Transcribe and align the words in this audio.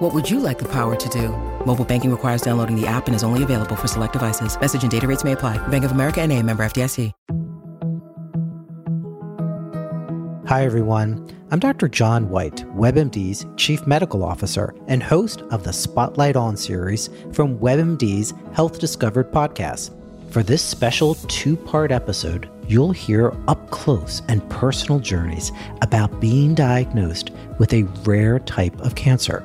What 0.00 0.14
would 0.14 0.30
you 0.30 0.40
like 0.40 0.58
the 0.58 0.68
power 0.72 0.96
to 0.96 1.08
do? 1.10 1.28
Mobile 1.66 1.84
banking 1.84 2.10
requires 2.10 2.40
downloading 2.40 2.74
the 2.74 2.86
app 2.86 3.06
and 3.06 3.14
is 3.14 3.22
only 3.22 3.42
available 3.42 3.76
for 3.76 3.86
select 3.86 4.14
devices. 4.14 4.58
Message 4.58 4.82
and 4.82 4.90
data 4.90 5.06
rates 5.06 5.24
may 5.24 5.32
apply. 5.32 5.58
Bank 5.68 5.84
of 5.84 5.90
America 5.92 6.22
and 6.22 6.32
a 6.32 6.42
member 6.42 6.62
FDIC. 6.64 7.12
Hi, 10.48 10.64
everyone. 10.64 11.28
I'm 11.50 11.58
Dr. 11.58 11.86
John 11.86 12.30
Whyte, 12.30 12.64
WebMD's 12.74 13.44
Chief 13.56 13.86
Medical 13.86 14.24
Officer 14.24 14.74
and 14.88 15.02
host 15.02 15.42
of 15.50 15.64
the 15.64 15.72
Spotlight 15.72 16.34
On 16.34 16.56
series 16.56 17.10
from 17.32 17.58
WebMD's 17.58 18.32
Health 18.54 18.78
Discovered 18.78 19.30
podcast. 19.30 19.94
For 20.32 20.42
this 20.42 20.62
special 20.62 21.14
two 21.26 21.56
part 21.56 21.92
episode, 21.92 22.48
you'll 22.66 22.92
hear 22.92 23.34
up 23.48 23.70
close 23.70 24.22
and 24.28 24.48
personal 24.48 24.98
journeys 24.98 25.52
about 25.82 26.20
being 26.20 26.54
diagnosed 26.54 27.32
with 27.58 27.74
a 27.74 27.82
rare 28.04 28.38
type 28.38 28.80
of 28.80 28.94
cancer, 28.94 29.44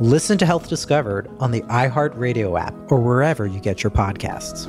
Listen 0.00 0.36
to 0.38 0.46
Health 0.46 0.68
Discovered 0.68 1.30
on 1.38 1.52
the 1.52 1.60
iHeartRadio 1.62 2.60
app 2.60 2.74
or 2.90 3.00
wherever 3.00 3.46
you 3.46 3.60
get 3.60 3.84
your 3.84 3.92
podcasts. 3.92 4.66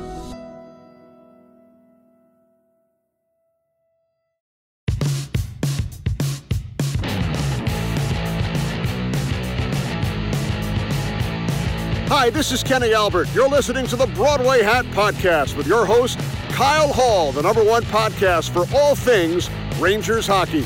Hi, 12.07 12.29
this 12.29 12.51
is 12.51 12.63
Kenny 12.63 12.93
Albert. 12.93 13.27
You're 13.33 13.49
listening 13.49 13.87
to 13.87 13.95
the 13.95 14.05
Broadway 14.07 14.61
Hat 14.61 14.85
Podcast 14.85 15.57
with 15.57 15.65
your 15.65 15.87
host, 15.87 16.19
Kyle 16.49 16.93
Hall, 16.93 17.31
the 17.31 17.41
number 17.41 17.63
one 17.63 17.83
podcast 17.85 18.51
for 18.51 18.65
all 18.77 18.95
things 18.95 19.49
Rangers 19.79 20.27
hockey. 20.27 20.65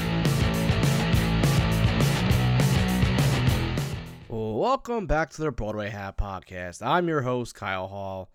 Welcome 4.69 5.07
back 5.07 5.31
to 5.31 5.41
the 5.41 5.51
Broadway 5.51 5.89
Hat 5.89 6.15
Podcast. 6.15 6.85
I'm 6.85 7.07
your 7.07 7.21
host, 7.21 7.55
Kyle 7.55 7.87
Hall. 7.87 8.29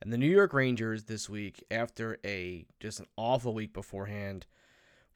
And 0.00 0.10
the 0.10 0.16
New 0.16 0.26
York 0.26 0.54
Rangers 0.54 1.04
this 1.04 1.28
week, 1.28 1.62
after 1.70 2.16
a 2.24 2.64
just 2.80 3.00
an 3.00 3.06
awful 3.18 3.52
week 3.52 3.74
beforehand, 3.74 4.46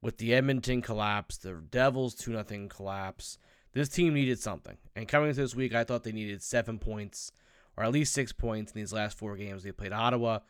with 0.03 0.19
the 0.19 0.35
Edmonton 0.35 0.83
collapse, 0.83 1.39
the 1.39 1.55
Devils 1.55 2.15
2 2.15 2.33
0 2.47 2.69
collapse, 2.69 3.39
this 3.73 3.89
team 3.89 4.13
needed 4.13 4.39
something. 4.39 4.77
And 4.95 5.09
coming 5.09 5.31
into 5.31 5.41
this 5.41 5.55
week, 5.55 5.75
I 5.75 5.83
thought 5.83 6.05
they 6.05 6.13
needed 6.13 6.43
seven 6.43 6.79
points 6.79 7.33
or 7.79 7.85
at 7.85 7.93
least 7.93 8.13
six 8.13 8.31
points 8.31 8.71
in 8.71 8.79
these 8.79 8.93
last 8.93 9.17
four 9.17 9.37
games. 9.37 9.63
They 9.63 9.73
played 9.73 9.95
Ottawa 9.95 10.41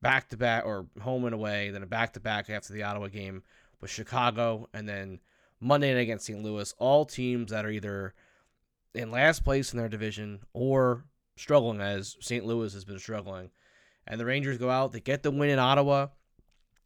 back 0.00 0.28
to 0.28 0.36
back 0.36 0.66
or 0.66 0.86
home 1.02 1.24
and 1.24 1.34
away, 1.34 1.70
then 1.70 1.82
a 1.82 1.86
back 1.86 2.12
to 2.12 2.20
back 2.20 2.48
after 2.48 2.72
the 2.72 2.84
Ottawa 2.84 3.08
game 3.08 3.42
with 3.80 3.90
Chicago, 3.90 4.68
and 4.72 4.88
then 4.88 5.18
Monday 5.60 5.92
night 5.92 6.02
against 6.02 6.26
St. 6.26 6.44
Louis. 6.44 6.72
All 6.78 7.04
teams 7.04 7.50
that 7.50 7.66
are 7.66 7.70
either 7.70 8.14
in 8.94 9.10
last 9.10 9.44
place 9.44 9.72
in 9.72 9.78
their 9.78 9.88
division 9.88 10.40
or 10.52 11.04
struggling 11.36 11.80
as 11.80 12.16
St. 12.20 12.44
Louis 12.44 12.72
has 12.72 12.84
been 12.84 12.98
struggling. 12.98 13.50
And 14.06 14.18
the 14.18 14.24
Rangers 14.24 14.58
go 14.58 14.70
out, 14.70 14.92
they 14.92 15.00
get 15.00 15.22
the 15.22 15.30
win 15.30 15.50
in 15.50 15.58
Ottawa. 15.58 16.08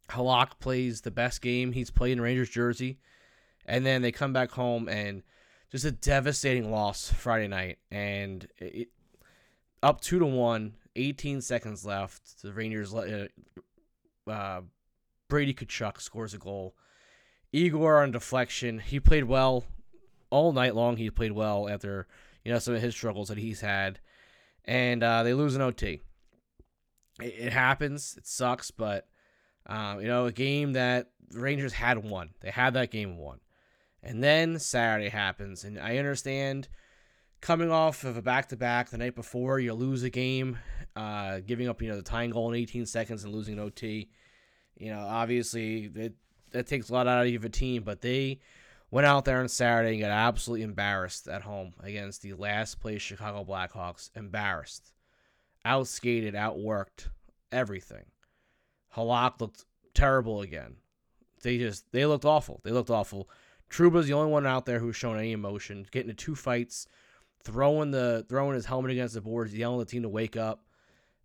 Halak 0.09 0.59
plays 0.59 1.01
the 1.01 1.11
best 1.11 1.41
game 1.41 1.71
he's 1.71 1.89
played 1.89 2.13
in 2.13 2.21
Rangers 2.21 2.49
jersey. 2.49 2.99
And 3.65 3.85
then 3.85 4.01
they 4.01 4.11
come 4.11 4.33
back 4.33 4.51
home 4.51 4.89
and 4.89 5.23
just 5.73 5.85
a 5.85 5.91
devastating 5.91 6.69
loss 6.69 7.11
Friday 7.11 7.47
night, 7.47 7.79
and 7.89 8.47
it, 8.59 8.89
up 9.81 10.01
two 10.01 10.19
to 10.19 10.25
one, 10.25 10.75
18 10.95 11.41
seconds 11.41 11.83
left. 11.83 12.43
The 12.43 12.53
Rangers 12.53 12.93
uh, 12.93 13.25
uh, 14.27 14.61
Brady 15.27 15.51
Tkachuk 15.51 15.99
scores 15.99 16.35
a 16.35 16.37
goal. 16.37 16.75
Igor 17.51 18.03
on 18.03 18.11
deflection. 18.11 18.79
He 18.79 18.99
played 18.99 19.23
well 19.23 19.65
all 20.33 20.51
night 20.51 20.75
long. 20.75 20.97
He 20.97 21.09
played 21.11 21.31
well 21.31 21.69
after 21.69 22.07
you 22.43 22.51
know 22.51 22.59
some 22.59 22.73
of 22.73 22.81
his 22.81 22.95
struggles 22.95 23.29
that 23.29 23.37
he's 23.37 23.61
had, 23.61 23.99
and 24.65 25.03
uh, 25.03 25.23
they 25.23 25.33
lose 25.33 25.55
an 25.55 25.61
OT. 25.61 26.01
It, 27.21 27.35
it 27.37 27.53
happens. 27.53 28.15
It 28.17 28.25
sucks, 28.25 28.71
but 28.71 29.07
um, 29.67 30.01
you 30.01 30.07
know 30.07 30.25
a 30.25 30.31
game 30.31 30.73
that 30.73 31.11
Rangers 31.31 31.73
had 31.73 32.03
won. 32.03 32.31
They 32.41 32.49
had 32.49 32.73
that 32.73 32.91
game 32.91 33.17
won. 33.17 33.39
And 34.01 34.21
then 34.21 34.59
Saturday 34.59 35.09
happens, 35.09 35.63
and 35.63 35.79
I 35.79 35.97
understand 35.97 36.67
coming 37.39 37.71
off 37.71 38.03
of 38.03 38.17
a 38.17 38.21
back 38.21 38.49
to 38.49 38.57
back 38.57 38.89
the 38.89 38.97
night 38.97 39.15
before, 39.15 39.59
you 39.59 39.73
lose 39.73 40.03
a 40.03 40.09
game, 40.09 40.57
uh, 40.95 41.39
giving 41.45 41.69
up 41.69 41.81
you 41.81 41.89
know 41.89 41.95
the 41.95 42.01
tying 42.01 42.31
goal 42.31 42.51
in 42.51 42.59
18 42.59 42.85
seconds 42.85 43.23
and 43.23 43.33
losing 43.33 43.53
an 43.53 43.59
OT. 43.59 44.09
You 44.75 44.91
know, 44.91 44.99
obviously 44.99 45.91
it 45.95 46.15
that 46.51 46.67
takes 46.67 46.89
a 46.89 46.93
lot 46.93 47.07
out 47.07 47.25
of 47.25 47.31
you 47.31 47.37
of 47.37 47.45
a 47.45 47.49
team, 47.49 47.83
but 47.83 48.01
they 48.01 48.39
went 48.93 49.07
out 49.07 49.25
there 49.25 49.39
on 49.39 49.49
Saturday 49.49 49.93
and 49.93 50.01
got 50.01 50.11
absolutely 50.11 50.61
embarrassed 50.61 51.27
at 51.27 51.41
home 51.41 51.73
against 51.81 52.21
the 52.21 52.33
last 52.33 52.79
place 52.79 53.01
Chicago 53.01 53.43
Blackhawks. 53.43 54.11
Embarrassed, 54.15 54.93
outskated, 55.65 56.35
outworked, 56.35 57.07
everything. 57.51 58.05
Halak 58.95 59.41
looked 59.41 59.65
terrible 59.95 60.41
again. 60.41 60.75
They 61.41 61.57
just 61.57 61.91
they 61.91 62.05
looked 62.05 62.23
awful. 62.23 62.61
They 62.63 62.69
looked 62.69 62.91
awful. 62.91 63.27
Trouba's 63.67 64.05
the 64.05 64.13
only 64.13 64.31
one 64.31 64.45
out 64.45 64.67
there 64.67 64.77
who's 64.77 64.95
shown 64.95 65.17
any 65.17 65.31
emotion. 65.31 65.87
Getting 65.89 66.11
into 66.11 66.23
two 66.23 66.35
fights, 66.35 66.87
throwing 67.43 67.89
the 67.89 68.27
throwing 68.29 68.53
his 68.53 68.67
helmet 68.67 68.91
against 68.91 69.15
the 69.15 69.21
boards, 69.21 69.55
yelling 69.55 69.81
at 69.81 69.87
the 69.87 69.91
team 69.91 70.03
to 70.03 70.09
wake 70.09 70.37
up. 70.37 70.67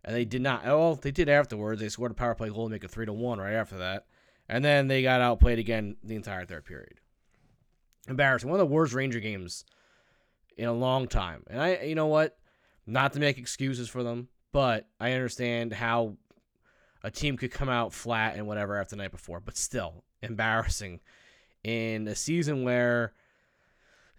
And 0.03 0.15
they 0.15 0.25
did 0.25 0.41
not. 0.41 0.63
Oh, 0.65 0.95
they 0.95 1.11
did 1.11 1.29
afterwards. 1.29 1.81
They 1.81 1.89
scored 1.89 2.09
a 2.09 2.15
power 2.15 2.33
play 2.33 2.49
goal 2.49 2.65
to 2.65 2.71
make 2.71 2.83
it 2.83 2.89
three 2.89 3.05
to 3.05 3.13
one 3.13 3.37
right 3.37 3.53
after 3.53 3.77
that. 3.77 4.07
And 4.47 4.65
then 4.65 4.87
they 4.87 5.03
got 5.03 5.21
outplayed 5.21 5.59
again 5.59 5.97
the 6.03 6.15
entire 6.15 6.47
third 6.47 6.65
period. 6.65 6.99
Embarrassing. 8.09 8.49
One 8.49 8.59
of 8.59 8.67
the 8.67 8.73
worst 8.73 8.93
Ranger 8.93 9.19
games 9.19 9.63
in 10.57 10.67
a 10.67 10.73
long 10.73 11.07
time. 11.07 11.43
And 11.47 11.61
I, 11.61 11.81
you 11.83 11.95
know 11.95 12.07
what? 12.07 12.37
Not 12.85 13.13
to 13.13 13.19
make 13.19 13.37
excuses 13.37 13.87
for 13.87 14.03
them, 14.03 14.29
but 14.51 14.87
I 14.99 15.13
understand 15.13 15.73
how 15.73 16.17
a 17.03 17.11
team 17.11 17.37
could 17.37 17.51
come 17.51 17.69
out 17.69 17.93
flat 17.93 18.35
and 18.35 18.47
whatever 18.47 18.77
after 18.77 18.95
the 18.95 19.01
night 19.01 19.11
before. 19.11 19.39
But 19.39 19.57
still, 19.57 20.03
embarrassing 20.21 20.99
in 21.63 22.07
a 22.07 22.15
season 22.15 22.63
where 22.63 23.13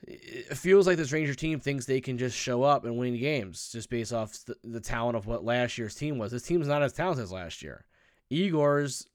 it 0.02 0.56
feels 0.56 0.86
like 0.86 0.96
this 0.96 1.12
Ranger 1.12 1.34
team 1.34 1.60
thinks 1.60 1.84
they 1.84 2.00
can 2.00 2.16
just 2.16 2.36
show 2.36 2.62
up 2.62 2.84
and 2.84 2.96
win 2.96 3.18
games 3.18 3.70
just 3.72 3.90
based 3.90 4.12
off 4.12 4.32
the, 4.46 4.56
the 4.64 4.80
talent 4.80 5.16
of 5.16 5.26
what 5.26 5.44
last 5.44 5.76
year's 5.76 5.94
team 5.94 6.16
was. 6.16 6.32
This 6.32 6.42
team's 6.42 6.68
not 6.68 6.82
as 6.82 6.92
talented 6.92 7.24
as 7.24 7.32
last 7.32 7.62
year. 7.62 7.84
Igor's 8.30 9.06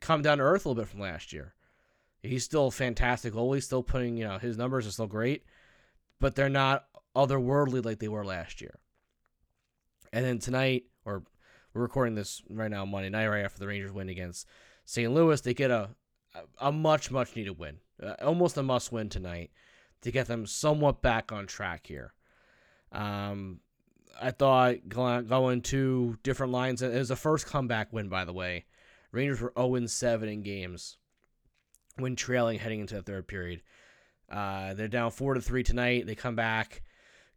come 0.00 0.22
down 0.22 0.38
to 0.38 0.44
earth 0.44 0.64
a 0.64 0.68
little 0.68 0.82
bit 0.82 0.88
from 0.88 1.00
last 1.00 1.32
year. 1.32 1.54
He's 2.22 2.44
still 2.44 2.70
fantastic 2.70 3.32
goalie, 3.32 3.62
still 3.62 3.82
putting, 3.82 4.16
you 4.16 4.26
know, 4.26 4.38
his 4.38 4.58
numbers 4.58 4.86
are 4.86 4.90
still 4.90 5.06
great, 5.06 5.44
but 6.18 6.34
they're 6.34 6.48
not 6.50 6.84
otherworldly 7.16 7.84
like 7.84 7.98
they 7.98 8.08
were 8.08 8.24
last 8.24 8.60
year. 8.60 8.78
And 10.12 10.24
then 10.24 10.38
tonight, 10.38 10.84
or 11.04 11.22
we're 11.72 11.82
recording 11.82 12.14
this 12.14 12.42
right 12.50 12.70
now 12.70 12.84
Monday 12.84 13.08
night, 13.08 13.28
right 13.28 13.44
after 13.44 13.58
the 13.58 13.66
Rangers 13.66 13.92
win 13.92 14.08
against 14.08 14.46
St. 14.84 15.12
Louis, 15.12 15.40
they 15.40 15.54
get 15.54 15.70
a 15.70 15.90
a 16.60 16.70
much 16.70 17.10
much 17.10 17.34
needed 17.34 17.58
win, 17.58 17.78
uh, 18.02 18.14
almost 18.22 18.56
a 18.56 18.62
must 18.62 18.92
win 18.92 19.08
tonight 19.08 19.50
to 20.02 20.12
get 20.12 20.26
them 20.26 20.46
somewhat 20.46 21.02
back 21.02 21.32
on 21.32 21.46
track 21.46 21.86
here. 21.86 22.12
Um, 22.92 23.60
I 24.20 24.30
thought 24.30 24.88
going 24.88 25.62
to 25.62 26.18
different 26.22 26.52
lines. 26.52 26.82
It 26.82 26.92
was 26.92 27.08
the 27.08 27.16
first 27.16 27.46
comeback 27.46 27.92
win, 27.92 28.08
by 28.08 28.24
the 28.24 28.32
way. 28.32 28.66
Rangers 29.12 29.40
were 29.40 29.52
0 29.56 29.86
7 29.86 30.28
in 30.28 30.42
games 30.42 30.98
when 31.96 32.16
trailing 32.16 32.58
heading 32.58 32.80
into 32.80 32.94
the 32.94 33.02
third 33.02 33.26
period. 33.26 33.62
Uh, 34.30 34.74
they're 34.74 34.88
down 34.88 35.10
4 35.10 35.34
to 35.34 35.40
3 35.40 35.62
tonight. 35.62 36.06
They 36.06 36.14
come 36.14 36.36
back. 36.36 36.82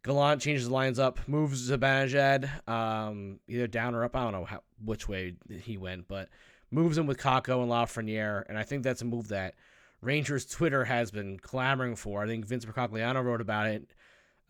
Gallant 0.04 0.42
changes 0.42 0.68
the 0.68 0.72
lines 0.72 0.98
up, 0.98 1.18
moves 1.26 1.70
Zibanejad 1.70 2.68
um, 2.68 3.40
either 3.48 3.66
down 3.66 3.94
or 3.94 4.04
up. 4.04 4.14
I 4.14 4.22
don't 4.22 4.32
know 4.32 4.44
how, 4.44 4.62
which 4.84 5.08
way 5.08 5.34
he 5.48 5.78
went, 5.78 6.08
but 6.08 6.28
moves 6.70 6.98
him 6.98 7.06
with 7.06 7.18
Kakko 7.18 7.62
and 7.62 7.70
Lafreniere, 7.70 8.44
and 8.48 8.58
I 8.58 8.64
think 8.64 8.82
that's 8.82 9.00
a 9.00 9.06
move 9.06 9.28
that 9.28 9.54
Rangers 10.02 10.44
Twitter 10.44 10.84
has 10.84 11.10
been 11.10 11.38
clamoring 11.38 11.96
for. 11.96 12.22
I 12.22 12.26
think 12.26 12.44
Vince 12.44 12.66
Mercogliano 12.66 13.24
wrote 13.24 13.40
about 13.40 13.68
it 13.68 13.88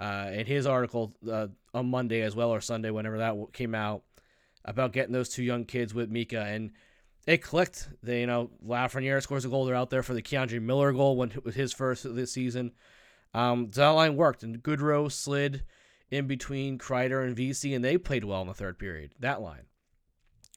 uh, 0.01 0.31
in 0.33 0.45
his 0.45 0.67
article 0.67 1.13
uh, 1.31 1.47
on 1.73 1.89
Monday 1.89 2.23
as 2.23 2.35
well, 2.35 2.51
or 2.51 2.61
Sunday, 2.61 2.91
whenever 2.91 3.19
that 3.19 3.37
came 3.53 3.77
out, 3.77 4.03
about 4.65 4.93
getting 4.93 5.13
those 5.13 5.29
two 5.29 5.45
young 5.45 5.65
kids 5.65 5.95
with 5.95 6.11
Mika, 6.11 6.41
and 6.41 6.73
it 7.27 7.39
clicked. 7.39 7.89
They, 8.03 8.21
you 8.21 8.27
know, 8.27 8.51
Lafreniere 8.67 9.23
scores 9.23 9.45
a 9.45 9.49
goal. 9.49 9.65
They're 9.65 9.75
out 9.75 9.91
there 9.91 10.03
for 10.03 10.15
the 10.15 10.23
K'Andre 10.23 10.61
Miller 10.61 10.93
goal 10.93 11.17
when 11.17 11.31
it 11.31 11.45
was 11.45 11.55
his 11.55 11.73
first 11.73 12.05
of 12.05 12.15
this 12.15 12.33
season. 12.33 12.73
Um, 13.33 13.71
that 13.73 13.89
line 13.89 14.17
worked, 14.17 14.43
and 14.43 14.63
Goodrow 14.63 15.11
slid 15.11 15.65
in 16.11 16.27
between 16.27 16.79
Kreider 16.79 17.25
and 17.25 17.35
Vesey, 17.35 17.75
and 17.75 17.85
they 17.85 17.99
played 17.99 18.25
well 18.25 18.43
in 18.43 18.49
the 18.49 18.55
third 18.55 18.79
period. 18.79 19.13
That 19.19 19.41
line. 19.41 19.65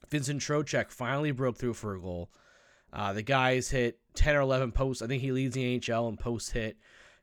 Vincent 0.08 0.40
Trocheck 0.40 0.90
finally 0.90 1.32
broke 1.32 1.56
through 1.56 1.74
for 1.74 1.94
a 1.94 2.00
goal. 2.00 2.30
Uh, 2.92 3.12
the 3.12 3.22
guys 3.22 3.70
hit 3.70 3.98
10 4.14 4.36
or 4.36 4.40
11 4.40 4.72
posts. 4.72 5.02
I 5.02 5.06
think 5.06 5.22
he 5.22 5.32
leads 5.32 5.54
the 5.54 5.78
NHL 5.78 6.08
in 6.08 6.16
post 6.16 6.52
hit. 6.52 6.76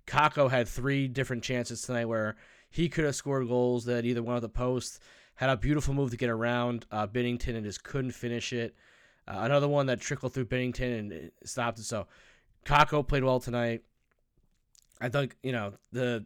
Kakko 0.06 0.51
had 0.51 0.68
three 0.68 1.07
different 1.07 1.44
chances 1.44 1.81
tonight 1.81 2.06
where 2.06 2.36
he 2.69 2.89
could 2.89 3.06
have 3.06 3.15
scored 3.15 3.47
goals 3.47 3.86
that 3.86 4.06
either 4.06 4.21
one 4.21 4.36
of 4.36 4.42
the 4.42 4.50
posts 4.50 5.00
had 5.36 5.50
a 5.50 5.57
beautiful 5.57 5.94
move 5.94 6.12
to 6.12 6.18
get 6.18 6.30
around 6.30 6.86
uh, 6.92 7.07
Binnington 7.07 7.56
and 7.56 7.65
just 7.65 7.83
couldn't 7.83 8.12
finish 8.12 8.53
it. 8.53 8.75
Uh, 9.27 9.39
another 9.39 9.68
one 9.68 9.88
that 9.88 10.00
trickled 10.00 10.33
through 10.33 10.45
Binnington 10.45 11.00
and 11.00 11.31
stopped 11.44 11.80
it. 11.80 11.83
So 11.83 12.07
Kakko 12.66 13.07
played 13.07 13.24
well 13.24 13.39
tonight. 13.39 13.81
I 15.01 15.10
think, 15.10 15.36
you 15.44 15.51
know, 15.51 15.74
the 15.92 16.25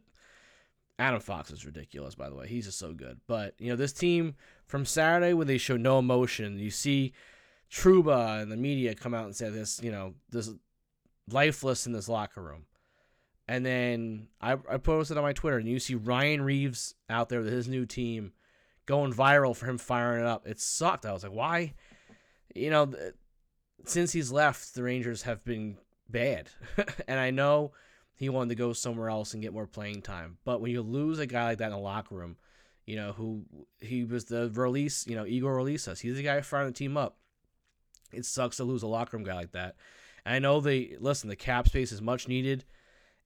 Adam 1.00 1.22
Fox 1.22 1.50
is 1.50 1.66
ridiculous, 1.66 2.16
by 2.16 2.30
the 2.30 2.36
way. 2.36 2.48
He's 2.48 2.66
just 2.66 2.78
so 2.78 2.94
good. 2.94 3.19
But, 3.25 3.56
you 3.57 3.69
know, 3.69 3.75
this 3.75 3.94
team 3.94 4.36
from 4.66 4.86
Saturday 4.86 5.34
when 5.34 5.48
they 5.48 5.57
show 5.57 5.78
no 5.78 6.00
emotion, 6.00 6.60
you 6.60 6.69
see 6.72 7.13
Trouba 7.72 8.42
and 8.42 8.51
the 8.51 8.57
media 8.57 8.94
come 8.96 9.13
out 9.13 9.25
and 9.25 9.36
say 9.36 9.50
this, 9.50 9.80
you 9.81 9.92
know, 9.92 10.13
this 10.30 10.52
lifeless 11.31 11.88
in 11.88 11.94
this 11.94 12.10
locker 12.10 12.42
room. 12.42 12.66
And 13.48 13.66
then 13.66 14.28
I, 14.42 14.57
I 14.69 14.78
posted 14.78 15.18
on 15.18 15.24
my 15.24 15.34
Twitter, 15.34 15.57
and 15.57 15.68
you 15.68 15.80
see 15.80 15.95
Ryan 15.95 16.42
Reaves 16.42 16.94
out 17.10 17.30
there 17.30 17.40
with 17.40 17.52
his 17.52 17.68
new 17.68 17.86
team 17.86 18.34
going 18.86 19.13
viral 19.13 19.56
for 19.56 19.66
him 19.66 19.78
firing 19.78 20.22
it 20.22 20.28
up. 20.28 20.45
It 20.45 20.60
sucked. 20.60 21.06
I 21.06 21.13
was 21.13 21.24
like, 21.24 21.31
why? 21.31 21.74
You 22.56 22.69
know, 22.69 22.94
since 23.86 24.12
he's 24.12 24.31
left, 24.31 24.74
the 24.74 24.84
Rangers 24.84 25.24
have 25.24 25.44
been 25.44 25.78
bad. 26.10 26.50
and 27.07 27.19
I 27.19 27.31
know 27.31 27.72
he 28.16 28.30
wanted 28.30 28.50
to 28.50 28.56
go 28.56 28.74
somewhere 28.74 29.10
else 29.10 29.34
and 29.34 29.42
get 29.42 29.54
more 29.54 29.68
playing 29.68 30.01
time. 30.01 30.38
But 30.44 30.62
when 30.62 30.72
you 30.72 30.81
lose 30.81 31.19
a 31.19 31.25
guy 31.25 31.46
like 31.46 31.60
that 31.60 31.68
in 31.68 31.72
the 31.72 31.78
locker 31.78 32.16
room, 32.16 32.38
you 32.86 32.96
know, 32.96 33.13
who 33.13 33.46
he 33.80 34.04
was 34.04 34.25
the 34.25 34.50
release, 34.50 35.06
you 35.07 35.16
know, 35.16 35.25
Igor 35.25 35.62
us. 35.62 36.00
he's 36.00 36.16
the 36.16 36.24
guy 36.24 36.42
firing 36.42 36.68
the 36.68 36.74
team 36.74 36.98
up. 36.98 37.18
It 38.12 38.25
sucks 38.25 38.57
to 38.57 38.63
lose 38.63 38.84
a 38.84 38.88
locker 38.88 39.16
room 39.16 39.25
guy 39.25 39.36
like 39.36 39.52
that. 39.52 39.75
And 40.25 40.36
I 40.36 40.40
know 40.40 40.60
they 40.60 40.98
listen, 41.00 41.30
the 41.30 41.36
cap 41.36 41.68
space 41.68 41.92
is 41.92 42.02
much 42.02 42.28
needed, 42.28 42.66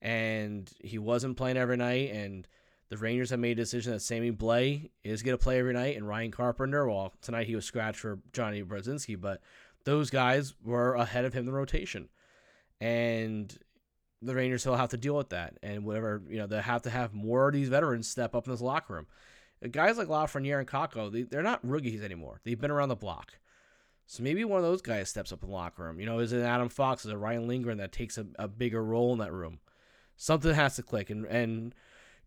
and 0.01 0.69
he 0.79 0.97
wasn't 0.97 1.37
playing 1.37 1.57
every 1.57 1.77
night. 1.77 2.11
And 2.11 2.47
the 2.93 2.99
Rangers 2.99 3.31
have 3.31 3.39
made 3.39 3.57
a 3.57 3.63
decision 3.63 3.91
that 3.91 4.01
Sammy 4.01 4.31
Blais 4.31 4.91
is 5.03 5.23
going 5.23 5.35
to 5.35 5.43
play 5.43 5.57
every 5.57 5.73
night, 5.73 5.97
and 5.97 6.07
Ryan 6.07 6.29
Carpenter. 6.29 6.87
Well, 6.87 7.11
tonight 7.23 7.47
he 7.47 7.55
was 7.55 7.65
scratched 7.65 7.99
for 7.99 8.19
Johnny 8.33 8.61
Brodzinski, 8.61 9.19
but 9.19 9.41
those 9.83 10.11
guys 10.11 10.53
were 10.63 10.93
ahead 10.93 11.25
of 11.25 11.33
him 11.33 11.39
in 11.39 11.45
the 11.47 11.53
rotation, 11.53 12.07
and 12.79 13.57
the 14.21 14.35
Rangers 14.35 14.63
will 14.67 14.75
have 14.75 14.91
to 14.91 14.97
deal 14.97 15.15
with 15.15 15.29
that. 15.29 15.57
And 15.63 15.85
whatever 15.85 16.21
you 16.29 16.37
know, 16.37 16.45
they 16.45 16.61
have 16.61 16.83
to 16.83 16.91
have 16.91 17.15
more 17.15 17.47
of 17.47 17.53
these 17.53 17.69
veterans 17.69 18.07
step 18.07 18.35
up 18.35 18.45
in 18.45 18.53
this 18.53 18.61
locker 18.61 18.93
room. 18.93 19.07
Guys 19.71 19.97
like 19.97 20.07
Lafreniere 20.07 20.59
and 20.59 20.67
Kakko, 20.67 21.11
they, 21.11 21.23
they're 21.23 21.41
not 21.41 21.67
rookies 21.67 22.03
anymore. 22.03 22.41
They've 22.43 22.61
been 22.61 22.69
around 22.69 22.89
the 22.89 22.95
block. 22.95 23.33
So 24.05 24.21
maybe 24.21 24.45
one 24.45 24.59
of 24.59 24.65
those 24.65 24.83
guys 24.83 25.09
steps 25.09 25.31
up 25.31 25.41
in 25.41 25.49
the 25.49 25.55
locker 25.55 25.83
room. 25.83 25.99
You 25.99 26.05
know, 26.05 26.19
is 26.19 26.31
it 26.31 26.41
Adam 26.41 26.69
Fox? 26.69 27.05
Is 27.05 27.11
it 27.11 27.15
Ryan 27.15 27.47
Lindgren 27.47 27.79
that 27.79 27.91
takes 27.91 28.19
a, 28.19 28.27
a 28.37 28.47
bigger 28.47 28.83
role 28.83 29.13
in 29.13 29.19
that 29.19 29.33
room? 29.33 29.61
Something 30.15 30.53
has 30.53 30.75
to 30.75 30.83
click. 30.83 31.09
And 31.09 31.25
and 31.25 31.73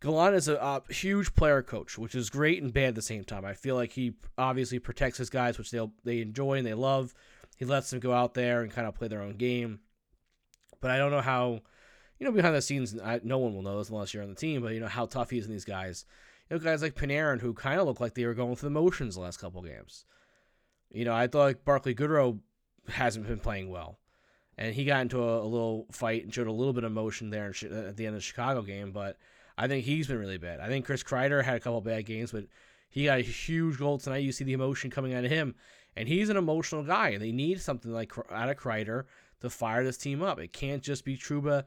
Gallant 0.01 0.37
is 0.37 0.49
a, 0.49 0.83
huge 0.91 1.35
player 1.35 1.63
coach, 1.63 1.97
which 1.97 2.15
is 2.15 2.29
great 2.29 2.63
and 2.63 2.73
bad 2.73 2.89
at 2.89 2.95
the 2.95 3.03
same 3.03 3.25
time. 3.25 3.45
I 3.45 3.55
feel 3.55 3.75
like 3.75 3.93
he 3.93 4.15
obviously 4.37 4.79
protects 4.79 5.19
his 5.19 5.31
guys, 5.31 5.57
which 5.57 5.71
they 5.71 5.81
they 6.05 6.21
enjoy 6.21 6.59
and 6.59 6.67
they 6.67 6.75
love. 6.75 7.15
He 7.57 7.65
lets 7.65 7.91
them 7.91 8.01
go 8.01 8.13
out 8.13 8.35
there 8.35 8.61
and 8.63 8.71
kind 8.71 8.87
of 8.87 8.95
play 8.95 9.09
their 9.09 9.23
own 9.23 9.37
game. 9.37 9.81
But 10.83 10.91
I 10.91 10.99
don't 10.99 11.11
know 11.11 11.23
how, 11.23 11.61
you 12.19 12.27
know, 12.27 12.33
behind 12.33 12.55
the 12.55 12.61
scenes, 12.61 12.95
I, 13.03 13.21
no 13.25 13.39
one 13.39 13.55
will 13.55 13.63
know 13.63 13.79
this 13.79 13.89
unless 13.89 14.13
you're 14.13 14.23
on 14.23 14.29
the 14.29 14.35
team. 14.35 14.61
But 14.61 14.75
you 14.75 14.81
know 14.81 14.87
how 14.87 15.07
tough 15.07 15.31
he 15.31 15.39
is 15.39 15.47
in 15.47 15.53
these 15.53 15.65
guys. 15.65 16.05
You 16.51 16.57
know, 16.57 16.63
guys 16.63 16.83
like 16.83 16.95
Panarin 16.95 17.41
who 17.41 17.55
kind 17.55 17.81
of 17.81 17.87
look 17.87 18.01
like 18.01 18.15
they 18.15 18.27
were 18.27 18.35
going 18.35 18.55
through 18.57 18.69
the 18.69 18.81
motions 18.81 19.15
the 19.15 19.23
last 19.23 19.41
couple 19.41 19.63
games. 19.63 20.05
You 20.91 21.07
know, 21.07 21.15
I 21.15 21.27
thought 21.27 21.41
like 21.41 21.65
Barclay 21.65 21.95
Goodrow 21.95 22.39
hasn't 22.89 23.27
been 23.27 23.41
playing 23.41 23.71
well, 23.71 23.99
and 24.59 24.75
he 24.75 24.85
got 24.85 25.01
into 25.01 25.23
a, 25.23 25.43
a 25.43 25.49
little 25.49 25.87
fight 25.91 26.25
and 26.25 26.33
showed 26.33 26.47
a 26.47 26.53
little 26.53 26.75
bit 26.75 26.85
of 26.85 26.93
motion 26.93 27.31
there 27.31 27.47
at 27.47 27.97
the 27.97 28.07
end 28.07 28.15
of 28.15 28.15
the 28.15 28.21
Chicago 28.21 28.63
game. 28.63 28.93
But 28.93 29.17
I 29.59 29.69
think 29.69 29.85
he's 29.85 30.07
been 30.07 30.19
really 30.19 30.39
bad. 30.39 30.61
I 30.61 30.69
think 30.69 30.85
Chris 30.85 31.03
Kreider 31.03 31.43
had 31.43 31.57
a 31.57 31.61
couple 31.61 31.81
bad 31.81 32.05
games, 32.07 32.33
but 32.33 32.45
he 32.91 33.05
got 33.05 33.19
a 33.19 33.23
huge 33.23 33.79
goal 33.79 33.99
tonight. 33.99 34.19
You 34.19 34.33
see 34.33 34.45
the 34.45 34.53
emotion 34.53 34.91
coming 34.91 35.15
out 35.15 35.25
of 35.25 35.31
him, 35.31 35.55
and 35.97 36.09
he's 36.09 36.29
an 36.29 36.37
emotional 36.37 36.83
guy. 36.83 37.11
And 37.11 37.23
they 37.23 37.33
need 37.33 37.61
something 37.61 37.93
like 37.93 38.13
out 38.31 38.49
of 38.49 38.57
Kreider 38.57 39.05
to 39.41 39.51
fire 39.51 39.85
this 39.85 39.97
team 39.97 40.23
up. 40.23 40.39
It 40.39 40.53
can't 40.53 40.83
just 40.83 41.05
be 41.05 41.17
Trouba 41.17 41.65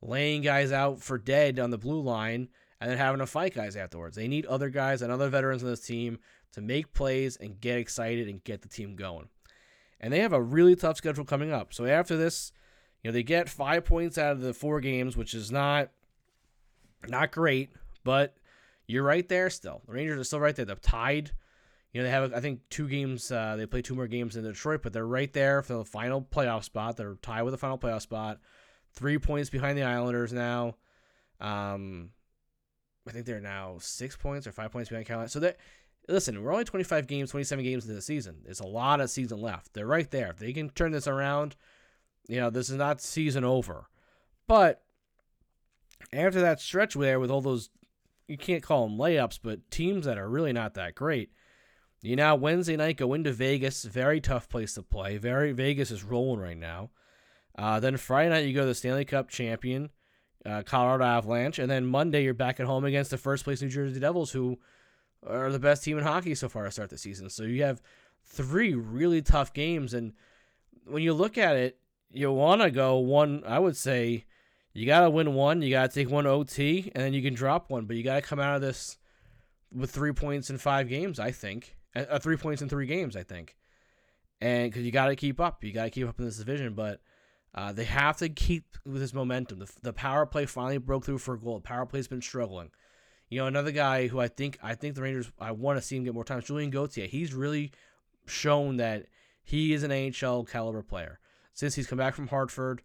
laying 0.00 0.42
guys 0.42 0.72
out 0.72 1.00
for 1.00 1.18
dead 1.18 1.58
on 1.58 1.70
the 1.70 1.78
blue 1.78 2.00
line 2.00 2.48
and 2.80 2.90
then 2.90 2.98
having 2.98 3.20
to 3.20 3.26
fight 3.26 3.54
guys 3.54 3.76
afterwards. 3.76 4.16
They 4.16 4.26
need 4.26 4.46
other 4.46 4.68
guys 4.68 5.02
and 5.02 5.12
other 5.12 5.28
veterans 5.28 5.62
on 5.62 5.70
this 5.70 5.86
team 5.86 6.18
to 6.52 6.60
make 6.60 6.92
plays 6.92 7.36
and 7.36 7.60
get 7.60 7.78
excited 7.78 8.28
and 8.28 8.42
get 8.42 8.62
the 8.62 8.68
team 8.68 8.96
going. 8.96 9.28
And 10.00 10.12
they 10.12 10.18
have 10.18 10.32
a 10.32 10.42
really 10.42 10.74
tough 10.74 10.96
schedule 10.96 11.24
coming 11.24 11.52
up. 11.52 11.72
So 11.72 11.86
after 11.86 12.16
this, 12.16 12.52
you 13.02 13.10
know, 13.10 13.12
they 13.12 13.22
get 13.22 13.48
five 13.48 13.84
points 13.84 14.18
out 14.18 14.32
of 14.32 14.40
the 14.40 14.52
four 14.52 14.80
games, 14.80 15.16
which 15.16 15.32
is 15.32 15.52
not 15.52 15.90
not 17.08 17.32
great, 17.32 17.70
but 18.04 18.36
you're 18.86 19.02
right 19.02 19.28
there 19.28 19.50
still. 19.50 19.82
The 19.86 19.92
Rangers 19.92 20.20
are 20.20 20.24
still 20.24 20.40
right 20.40 20.54
there. 20.54 20.64
They're 20.64 20.76
tied. 20.76 21.30
You 21.92 22.00
know, 22.00 22.04
they 22.04 22.10
have, 22.10 22.32
I 22.32 22.40
think, 22.40 22.60
two 22.70 22.88
games. 22.88 23.30
Uh, 23.30 23.56
they 23.56 23.66
play 23.66 23.82
two 23.82 23.94
more 23.94 24.06
games 24.06 24.36
in 24.36 24.44
Detroit, 24.44 24.82
but 24.82 24.92
they're 24.92 25.06
right 25.06 25.32
there 25.32 25.62
for 25.62 25.74
the 25.74 25.84
final 25.84 26.22
playoff 26.22 26.64
spot. 26.64 26.96
They're 26.96 27.16
tied 27.22 27.42
with 27.42 27.52
the 27.52 27.58
final 27.58 27.78
playoff 27.78 28.02
spot. 28.02 28.40
Three 28.94 29.18
points 29.18 29.50
behind 29.50 29.76
the 29.76 29.82
Islanders 29.82 30.32
now. 30.32 30.76
Um, 31.40 32.10
I 33.06 33.12
think 33.12 33.26
they're 33.26 33.40
now 33.40 33.76
six 33.80 34.16
points 34.16 34.46
or 34.46 34.52
five 34.52 34.70
points 34.70 34.88
behind 34.88 35.06
Carolina. 35.06 35.28
So 35.28 35.40
that 35.40 35.58
listen, 36.08 36.42
we're 36.42 36.52
only 36.52 36.64
25 36.64 37.06
games, 37.06 37.30
27 37.30 37.64
games 37.64 37.84
into 37.84 37.94
the 37.94 38.02
season. 38.02 38.38
There's 38.44 38.60
a 38.60 38.66
lot 38.66 39.00
of 39.00 39.10
season 39.10 39.40
left. 39.40 39.72
They're 39.72 39.86
right 39.86 40.10
there. 40.10 40.30
If 40.30 40.38
they 40.38 40.52
can 40.52 40.70
turn 40.70 40.92
this 40.92 41.06
around, 41.06 41.56
you 42.28 42.40
know, 42.40 42.50
this 42.50 42.70
is 42.70 42.76
not 42.76 43.00
season 43.00 43.44
over. 43.44 43.86
But 44.46 44.82
after 46.12 46.40
that 46.40 46.60
stretch 46.60 46.94
there 46.94 47.20
with 47.20 47.30
all 47.30 47.40
those, 47.40 47.70
you 48.28 48.38
can't 48.38 48.62
call 48.62 48.86
them 48.86 48.98
layups, 48.98 49.38
but 49.42 49.70
teams 49.70 50.06
that 50.06 50.18
are 50.18 50.28
really 50.28 50.52
not 50.52 50.74
that 50.74 50.94
great. 50.94 51.30
You 52.02 52.16
now 52.16 52.34
Wednesday 52.34 52.76
night 52.76 52.96
go 52.96 53.14
into 53.14 53.32
Vegas, 53.32 53.84
very 53.84 54.20
tough 54.20 54.48
place 54.48 54.74
to 54.74 54.82
play. 54.82 55.18
Very 55.18 55.52
Vegas 55.52 55.90
is 55.90 56.02
rolling 56.02 56.40
right 56.40 56.56
now. 56.56 56.90
Uh, 57.56 57.78
then 57.78 57.96
Friday 57.96 58.30
night 58.30 58.46
you 58.46 58.54
go 58.54 58.62
to 58.62 58.66
the 58.66 58.74
Stanley 58.74 59.04
Cup 59.04 59.28
champion, 59.28 59.90
uh, 60.44 60.62
Colorado 60.64 61.04
Avalanche, 61.04 61.58
and 61.58 61.70
then 61.70 61.86
Monday 61.86 62.24
you're 62.24 62.34
back 62.34 62.58
at 62.58 62.66
home 62.66 62.84
against 62.84 63.10
the 63.10 63.18
first 63.18 63.44
place 63.44 63.62
New 63.62 63.68
Jersey 63.68 64.00
Devils, 64.00 64.32
who 64.32 64.58
are 65.24 65.52
the 65.52 65.60
best 65.60 65.84
team 65.84 65.98
in 65.98 66.04
hockey 66.04 66.34
so 66.34 66.48
far 66.48 66.64
to 66.64 66.70
start 66.70 66.90
the 66.90 66.98
season. 66.98 67.30
So 67.30 67.44
you 67.44 67.62
have 67.62 67.80
three 68.24 68.74
really 68.74 69.22
tough 69.22 69.52
games, 69.52 69.94
and 69.94 70.14
when 70.86 71.02
you 71.02 71.12
look 71.12 71.38
at 71.38 71.56
it, 71.56 71.78
you 72.10 72.32
want 72.32 72.62
to 72.62 72.70
go 72.70 72.98
one. 72.98 73.44
I 73.46 73.58
would 73.58 73.76
say 73.76 74.24
you 74.74 74.86
got 74.86 75.00
to 75.00 75.10
win 75.10 75.34
one. 75.34 75.62
You 75.62 75.70
got 75.70 75.90
to 75.90 75.94
take 75.94 76.10
one 76.10 76.26
OT, 76.26 76.90
and 76.94 77.04
then 77.04 77.12
you 77.12 77.22
can 77.22 77.34
drop 77.34 77.70
one. 77.70 77.86
But 77.86 77.96
you 77.96 78.02
got 78.02 78.16
to 78.16 78.22
come 78.22 78.40
out 78.40 78.56
of 78.56 78.62
this 78.62 78.98
with 79.72 79.90
three 79.90 80.12
points 80.12 80.50
in 80.50 80.58
five 80.58 80.88
games. 80.88 81.18
I 81.18 81.30
think, 81.30 81.76
uh, 81.94 82.18
three 82.18 82.36
points 82.36 82.62
in 82.62 82.68
three 82.68 82.86
games. 82.86 83.16
I 83.16 83.22
think, 83.22 83.56
and 84.40 84.70
because 84.70 84.84
you 84.84 84.92
got 84.92 85.08
to 85.08 85.16
keep 85.16 85.40
up, 85.40 85.62
you 85.62 85.72
got 85.72 85.84
to 85.84 85.90
keep 85.90 86.08
up 86.08 86.18
in 86.18 86.24
this 86.24 86.38
division. 86.38 86.74
But 86.74 87.00
uh, 87.54 87.72
they 87.72 87.84
have 87.84 88.16
to 88.18 88.28
keep 88.28 88.64
with 88.86 89.00
this 89.00 89.12
momentum. 89.12 89.58
The, 89.58 89.72
the 89.82 89.92
power 89.92 90.24
play 90.24 90.46
finally 90.46 90.78
broke 90.78 91.04
through 91.04 91.18
for 91.18 91.34
a 91.34 91.38
goal. 91.38 91.56
The 91.56 91.62
power 91.62 91.84
play's 91.84 92.08
been 92.08 92.22
struggling. 92.22 92.70
You 93.28 93.40
know, 93.40 93.46
another 93.46 93.72
guy 93.72 94.08
who 94.08 94.20
I 94.20 94.28
think 94.28 94.58
I 94.62 94.74
think 94.74 94.94
the 94.94 95.02
Rangers 95.02 95.30
I 95.38 95.52
want 95.52 95.78
to 95.78 95.82
see 95.82 95.96
him 95.96 96.04
get 96.04 96.14
more 96.14 96.24
time. 96.24 96.40
Julien 96.40 96.70
Gauthier. 96.70 97.06
He's 97.06 97.34
really 97.34 97.72
shown 98.26 98.76
that 98.78 99.06
he 99.44 99.74
is 99.74 99.82
an 99.82 99.90
NHL 99.90 100.48
caliber 100.48 100.82
player 100.82 101.18
since 101.54 101.74
he's 101.74 101.86
come 101.86 101.98
back 101.98 102.14
from 102.14 102.28
Hartford 102.28 102.82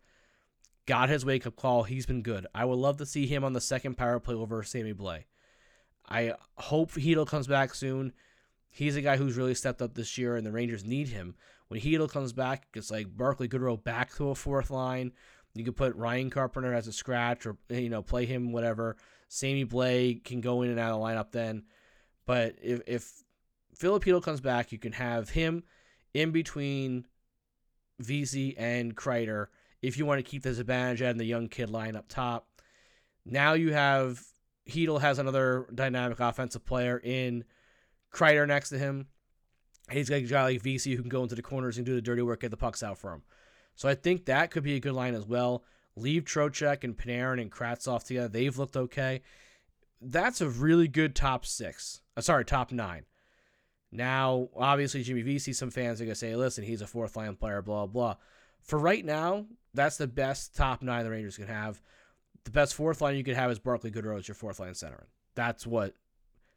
got 0.88 1.10
his 1.10 1.24
wake 1.24 1.46
up 1.46 1.56
call. 1.56 1.84
He's 1.84 2.08
been 2.08 2.24
good. 2.24 2.48
I 2.56 2.66
would 2.66 2.80
love 2.80 2.98
to 2.98 3.06
see 3.06 3.28
him 3.28 3.44
on 3.44 3.54
the 3.54 3.62
second 3.62 3.96
power 3.96 4.20
play 4.20 4.34
over 4.34 4.64
Sammy 4.64 4.94
Blais. 4.94 5.26
I 6.10 6.34
hope 6.56 6.94
Chytil 6.94 7.28
comes 7.28 7.46
back 7.46 7.76
soon. 7.76 8.14
He's 8.70 8.96
a 8.96 9.02
guy 9.02 9.18
who's 9.18 9.38
really 9.38 9.54
stepped 9.54 9.82
up 9.82 9.94
this 9.94 10.18
year, 10.18 10.36
and 10.36 10.46
the 10.46 10.52
Rangers 10.52 10.86
need 10.86 11.10
him. 11.10 11.36
When 11.68 11.82
Chytil 11.82 12.10
comes 12.10 12.32
back, 12.32 12.68
it's 12.74 12.90
like 12.90 13.16
Barclay 13.16 13.50
Goodrow 13.50 13.84
back 13.84 14.16
to 14.16 14.30
a 14.30 14.36
fourth 14.36 14.72
line. 14.72 15.12
You 15.54 15.66
could 15.66 15.76
put 15.76 15.96
Ryan 15.96 16.30
Carpenter 16.30 16.74
as 16.74 16.88
a 16.88 16.94
scratch, 16.94 17.46
or 17.46 17.58
you 17.70 17.90
know, 17.90 18.02
play 18.02 18.26
him 18.26 18.54
whatever. 18.54 18.96
Sammy 19.28 19.66
Blais 19.66 20.24
can 20.24 20.40
go 20.40 20.62
in 20.62 20.70
and 20.70 20.80
out 20.80 20.94
of 20.94 21.00
the 21.00 21.06
lineup 21.06 21.32
then. 21.32 21.64
But 22.26 22.56
if 22.62 22.82
if 22.88 23.12
Filipino 23.76 24.22
comes 24.22 24.40
back, 24.40 24.72
you 24.72 24.78
can 24.78 24.94
have 24.94 25.30
him 25.30 25.64
in 26.14 26.32
between 26.32 27.06
Vesey 28.00 28.58
and 28.58 28.96
Kreider 28.96 29.48
if 29.82 29.98
you 29.98 30.06
want 30.06 30.20
to 30.20 30.30
keep 30.30 30.44
this 30.44 30.60
advantage 30.60 31.02
and 31.02 31.20
the 31.20 31.26
young 31.26 31.48
kid 31.48 31.70
line 31.70 31.96
up 31.96 32.08
top. 32.08 32.48
Now 33.26 33.54
you 33.54 33.74
have 33.74 34.22
Chytil 34.70 35.02
has 35.02 35.20
another 35.20 35.68
dynamic 35.74 36.20
offensive 36.20 36.66
player 36.66 37.00
in 37.04 37.44
Kreider 38.14 38.48
next 38.48 38.70
to 38.70 38.78
him. 38.78 39.08
He's 39.92 40.10
got 40.10 40.18
a 40.18 40.22
guy 40.22 40.44
like 40.44 40.62
Vesey 40.62 40.96
who 40.96 41.02
can 41.02 41.10
go 41.10 41.24
into 41.24 41.36
the 41.36 41.42
corners 41.42 41.78
and 41.78 41.86
do 41.86 41.96
the 41.96 42.02
dirty 42.02 42.22
work, 42.22 42.42
get 42.42 42.52
the 42.52 42.58
pucks 42.58 42.84
out 42.84 42.98
for 42.98 43.14
him. 43.14 43.24
So 43.76 43.88
I 43.88 43.96
think 43.96 44.26
that 44.26 44.52
could 44.52 44.64
be 44.64 44.76
a 44.76 44.80
good 44.80 44.94
line 44.94 45.16
as 45.16 45.26
well. 45.26 45.64
Leave 45.96 46.26
Trocheck 46.26 46.84
and 46.84 46.98
Panarin 46.98 47.42
and 47.42 47.52
Kravtsov 47.52 48.04
together. 48.04 48.28
They've 48.28 48.58
looked 48.58 48.76
okay. 48.76 49.22
That's 50.02 50.42
a 50.42 50.50
really 50.50 50.88
good 50.88 51.16
top 51.16 51.46
six. 51.46 52.02
Uh, 52.16 52.22
sorry, 52.22 52.46
top 52.46 52.72
nine. 52.72 53.06
Now, 53.92 54.50
obviously, 54.56 55.04
Jimmy 55.04 55.22
Vesey, 55.22 55.54
some 55.54 55.72
fans 55.72 56.02
are 56.02 56.06
going 56.06 56.14
to 56.14 56.20
say, 56.20 56.36
listen, 56.36 56.64
he's 56.64 56.82
a 56.82 56.88
fourth 56.88 57.16
line 57.16 57.36
player, 57.36 57.62
blah, 57.62 57.86
blah. 57.86 58.16
For 58.62 58.78
right 58.78 59.04
now, 59.04 59.46
that's 59.78 59.98
the 59.98 60.08
best 60.08 60.56
top 60.56 60.82
nine 60.82 61.06
the 61.06 61.12
Rangers 61.12 61.38
can 61.38 61.48
have. 61.48 61.82
The 62.44 62.52
best 62.52 62.76
fourth 62.76 63.02
line 63.02 63.16
you 63.16 63.24
could 63.24 63.36
have 63.36 63.52
is 63.52 63.60
Barclay 63.60 63.92
Goodrow 63.92 64.18
as 64.18 64.28
your 64.28 64.36
fourth 64.36 64.60
line 64.60 64.74
center. 64.74 65.08
That's 65.36 65.66
what 65.66 65.94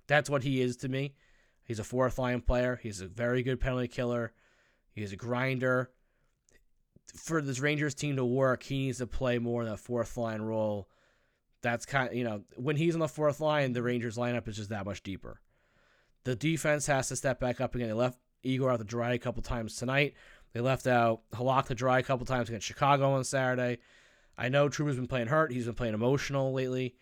that's 0.07 0.29
what 0.29 0.43
he 0.43 0.61
is 0.61 0.77
to 0.79 0.89
me. 0.89 1.15
He's 1.63 1.79
a 1.79 1.85
fourth 1.85 2.19
line 2.19 2.41
player. 2.41 2.81
He's 2.83 3.01
a 3.01 3.07
very 3.07 3.43
good 3.43 3.61
penalty 3.61 3.89
killer. 3.89 4.33
He's 4.93 5.13
a 5.13 5.17
grinder. 5.17 5.91
For 7.15 7.41
this 7.43 7.61
Rangers 7.61 7.95
team 7.95 8.17
to 8.17 8.25
work, 8.25 8.63
he 8.63 8.87
needs 8.87 8.99
to 8.99 9.07
play 9.07 9.39
more 9.39 9.63
in 9.63 9.69
that 9.69 9.79
fourth 9.79 10.17
line 10.17 10.43
role. 10.43 10.89
That's 11.63 11.85
kind 11.87 12.09
of, 12.09 12.15
you 12.15 12.25
know, 12.25 12.43
when 12.57 12.77
he's 12.77 12.95
on 12.95 13.01
the 13.01 13.09
fourth 13.09 13.41
line, 13.41 13.73
the 13.73 13.83
Rangers 13.83 14.17
lineup 14.17 14.49
is 14.49 14.57
just 14.57 14.71
that 14.71 14.87
much 14.87 15.03
deeper. 15.03 15.41
The 16.25 16.35
defense 16.35 16.87
has 16.87 17.09
to 17.09 17.17
step 17.17 17.39
back 17.41 17.61
up 17.61 17.75
again. 17.75 17.89
They 17.89 17.95
left 17.95 18.19
Igor 18.43 18.71
out 18.71 18.79
to 18.79 18.85
dry 18.85 19.13
a 19.13 19.19
couple 19.19 19.43
times 19.43 19.77
tonight. 19.77 20.15
They 20.53 20.61
left 20.61 20.87
out 20.87 21.21
Halak 21.33 21.67
to 21.67 21.75
dry 21.75 21.99
a 21.99 22.03
couple 22.03 22.27
times 22.27 22.49
against 22.49 22.67
Chicago 22.67 23.13
on 23.13 23.25
Saturday. 23.25 23.79
I 24.37 24.49
know 24.49 24.69
Trouba's 24.69 24.97
been 24.97 25.07
playing 25.07 25.29
hurt. 25.29 25.53
He's 25.53 25.67
been 25.67 25.75
playing 25.75 25.95
emotional 25.95 26.53
lately. 26.53 26.97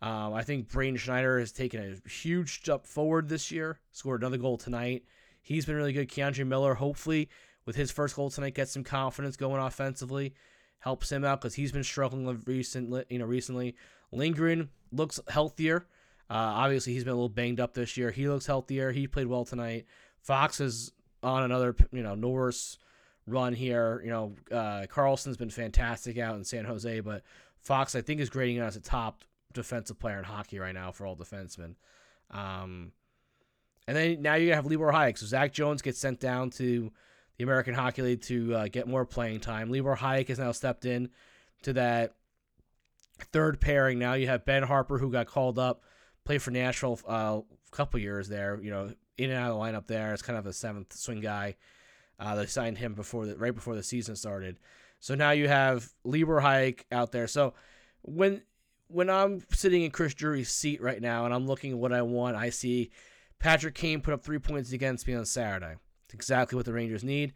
Um, 0.00 0.34
I 0.34 0.42
think 0.42 0.70
Braden 0.70 0.96
Schneider 0.96 1.38
has 1.38 1.50
taken 1.50 1.80
a 2.04 2.08
huge 2.08 2.60
step 2.60 2.86
forward 2.86 3.28
this 3.28 3.50
year. 3.50 3.78
Scored 3.90 4.20
another 4.20 4.36
goal 4.36 4.56
tonight. 4.56 5.04
He's 5.42 5.66
been 5.66 5.76
really 5.76 5.92
good. 5.92 6.08
K'Andre 6.08 6.46
Miller, 6.46 6.74
hopefully, 6.74 7.28
with 7.66 7.76
his 7.76 7.90
first 7.90 8.16
goal 8.16 8.30
tonight, 8.30 8.54
gets 8.54 8.72
some 8.72 8.84
confidence 8.84 9.36
going 9.36 9.60
offensively. 9.60 10.34
Helps 10.78 11.10
him 11.10 11.24
out 11.24 11.40
because 11.40 11.54
he's 11.54 11.72
been 11.72 11.84
struggling 11.84 12.42
recently. 12.46 13.04
You 13.08 13.18
know, 13.18 13.24
recently. 13.24 13.76
Lindgren 14.12 14.68
looks 14.92 15.20
healthier. 15.28 15.86
Uh, 16.30 16.34
obviously, 16.34 16.92
he's 16.92 17.04
been 17.04 17.12
a 17.12 17.16
little 17.16 17.28
banged 17.28 17.60
up 17.60 17.74
this 17.74 17.96
year. 17.96 18.10
He 18.10 18.28
looks 18.28 18.46
healthier. 18.46 18.92
He 18.92 19.06
played 19.06 19.26
well 19.26 19.44
tonight. 19.44 19.86
Fox 20.20 20.60
is 20.60 20.92
on 21.22 21.42
another, 21.42 21.74
you 21.92 22.02
know, 22.02 22.14
Norris 22.14 22.78
run 23.26 23.52
here. 23.52 24.00
You 24.04 24.10
know, 24.10 24.32
uh, 24.50 24.86
Karlsson's 24.86 25.36
been 25.36 25.50
fantastic 25.50 26.18
out 26.18 26.36
in 26.36 26.44
San 26.44 26.64
Jose, 26.64 27.00
but 27.00 27.22
Fox, 27.58 27.94
I 27.94 28.00
think, 28.00 28.20
is 28.20 28.30
grading 28.30 28.60
out 28.60 28.68
as 28.68 28.76
a 28.76 28.80
top 28.80 29.24
defensive 29.52 29.98
player 29.98 30.18
in 30.18 30.24
hockey 30.24 30.58
right 30.58 30.74
now 30.74 30.92
for 30.92 31.06
all 31.06 31.16
defensemen. 31.16 31.74
Um, 32.30 32.92
and 33.86 33.96
then 33.96 34.22
now 34.22 34.34
you 34.34 34.52
have 34.54 34.66
Libor 34.66 34.92
Hajek. 34.92 35.18
So 35.18 35.26
Zach 35.26 35.52
Jones 35.52 35.82
gets 35.82 35.98
sent 35.98 36.20
down 36.20 36.50
to 36.50 36.90
the 37.36 37.44
American 37.44 37.74
Hockey 37.74 38.02
League 38.02 38.22
to 38.22 38.54
uh, 38.54 38.68
get 38.68 38.86
more 38.86 39.04
playing 39.04 39.40
time. 39.40 39.70
Libor 39.70 39.96
Hajek 39.96 40.28
has 40.28 40.38
now 40.38 40.52
stepped 40.52 40.84
in 40.84 41.10
to 41.62 41.72
that 41.74 42.14
third 43.32 43.60
pairing. 43.60 43.98
Now 43.98 44.14
you 44.14 44.26
have 44.26 44.44
Ben 44.44 44.62
Harpur, 44.62 44.98
who 44.98 45.10
got 45.10 45.26
called 45.26 45.58
up, 45.58 45.82
played 46.24 46.42
for 46.42 46.50
Nashville 46.50 46.98
uh, 47.08 47.40
a 47.40 47.76
couple 47.76 48.00
years 48.00 48.28
there. 48.28 48.58
You 48.60 48.70
know, 48.70 48.90
in 49.16 49.30
and 49.30 49.38
out 49.38 49.50
of 49.50 49.58
the 49.58 49.62
lineup 49.62 49.86
there. 49.86 50.12
It's 50.12 50.22
kind 50.22 50.38
of 50.38 50.46
a 50.46 50.52
seventh 50.52 50.92
swing 50.92 51.20
guy. 51.20 51.56
Uh, 52.18 52.34
they 52.34 52.46
signed 52.46 52.78
him 52.78 52.94
before 52.94 53.26
the, 53.26 53.36
right 53.36 53.54
before 53.54 53.74
the 53.74 53.82
season 53.82 54.16
started. 54.16 54.58
So 55.00 55.14
now 55.14 55.32
you 55.32 55.48
have 55.48 55.88
Libor 56.04 56.40
Hajek 56.40 56.84
out 56.90 57.12
there. 57.12 57.26
So 57.26 57.54
when 58.02 58.42
when 58.88 59.10
I'm 59.10 59.42
sitting 59.50 59.82
in 59.82 59.90
Chris 59.90 60.14
Drury's 60.14 60.50
seat 60.50 60.80
right 60.80 61.00
now 61.00 61.24
and 61.24 61.34
I'm 61.34 61.46
looking 61.46 61.72
at 61.72 61.78
what 61.78 61.92
I 61.92 62.02
want, 62.02 62.36
I 62.36 62.50
see 62.50 62.90
Patrick 63.38 63.74
Kane 63.74 64.00
put 64.00 64.14
up 64.14 64.22
three 64.22 64.38
points 64.38 64.72
against 64.72 65.06
me 65.06 65.14
on 65.14 65.24
Saturday. 65.24 65.76
It's 66.06 66.14
exactly 66.14 66.56
what 66.56 66.66
the 66.66 66.72
Rangers 66.72 67.04
need. 67.04 67.34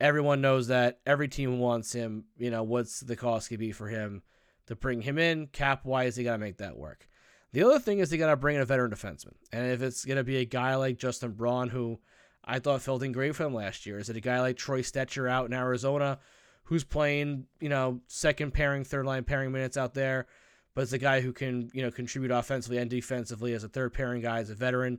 Everyone 0.00 0.40
knows 0.40 0.68
that. 0.68 1.00
Every 1.06 1.28
team 1.28 1.58
wants 1.58 1.92
him. 1.92 2.24
You 2.38 2.50
know, 2.50 2.62
what's 2.62 3.00
the 3.00 3.16
cost 3.16 3.50
could 3.50 3.58
be 3.58 3.72
for 3.72 3.88
him 3.88 4.22
to 4.66 4.74
bring 4.74 5.02
him 5.02 5.18
in? 5.18 5.46
Cap 5.48 5.84
wise, 5.84 6.16
they 6.16 6.24
got 6.24 6.32
to 6.32 6.38
make 6.38 6.58
that 6.58 6.76
work. 6.76 7.06
The 7.52 7.62
other 7.64 7.78
thing 7.78 7.98
is 7.98 8.10
they 8.10 8.16
got 8.16 8.30
to 8.30 8.36
bring 8.36 8.56
in 8.56 8.62
a 8.62 8.66
veteran 8.66 8.90
defenseman. 8.90 9.34
And 9.52 9.70
if 9.70 9.82
it's 9.82 10.04
going 10.04 10.16
to 10.16 10.24
be 10.24 10.38
a 10.38 10.44
guy 10.44 10.76
like 10.76 10.98
Justin 10.98 11.32
Braun, 11.32 11.68
who 11.68 12.00
I 12.44 12.58
thought 12.58 13.02
in 13.02 13.12
great 13.12 13.36
for 13.36 13.44
them 13.44 13.54
last 13.54 13.86
year, 13.86 13.98
is 13.98 14.08
it 14.08 14.16
a 14.16 14.20
guy 14.20 14.40
like 14.40 14.56
Troy 14.56 14.82
Stecher 14.82 15.30
out 15.30 15.46
in 15.46 15.52
Arizona 15.52 16.18
who's 16.64 16.84
playing, 16.84 17.46
you 17.60 17.68
know, 17.68 18.00
second 18.06 18.52
pairing, 18.52 18.84
third 18.84 19.06
line 19.06 19.24
pairing 19.24 19.52
minutes 19.52 19.76
out 19.76 19.94
there? 19.94 20.26
but 20.74 20.82
it's 20.82 20.92
a 20.92 20.98
guy 20.98 21.20
who 21.20 21.32
can 21.32 21.70
you 21.72 21.82
know 21.82 21.90
contribute 21.90 22.30
offensively 22.30 22.78
and 22.78 22.90
defensively 22.90 23.54
as 23.54 23.64
a 23.64 23.68
third 23.68 23.92
pairing 23.92 24.22
guy 24.22 24.38
as 24.38 24.50
a 24.50 24.54
veteran. 24.54 24.98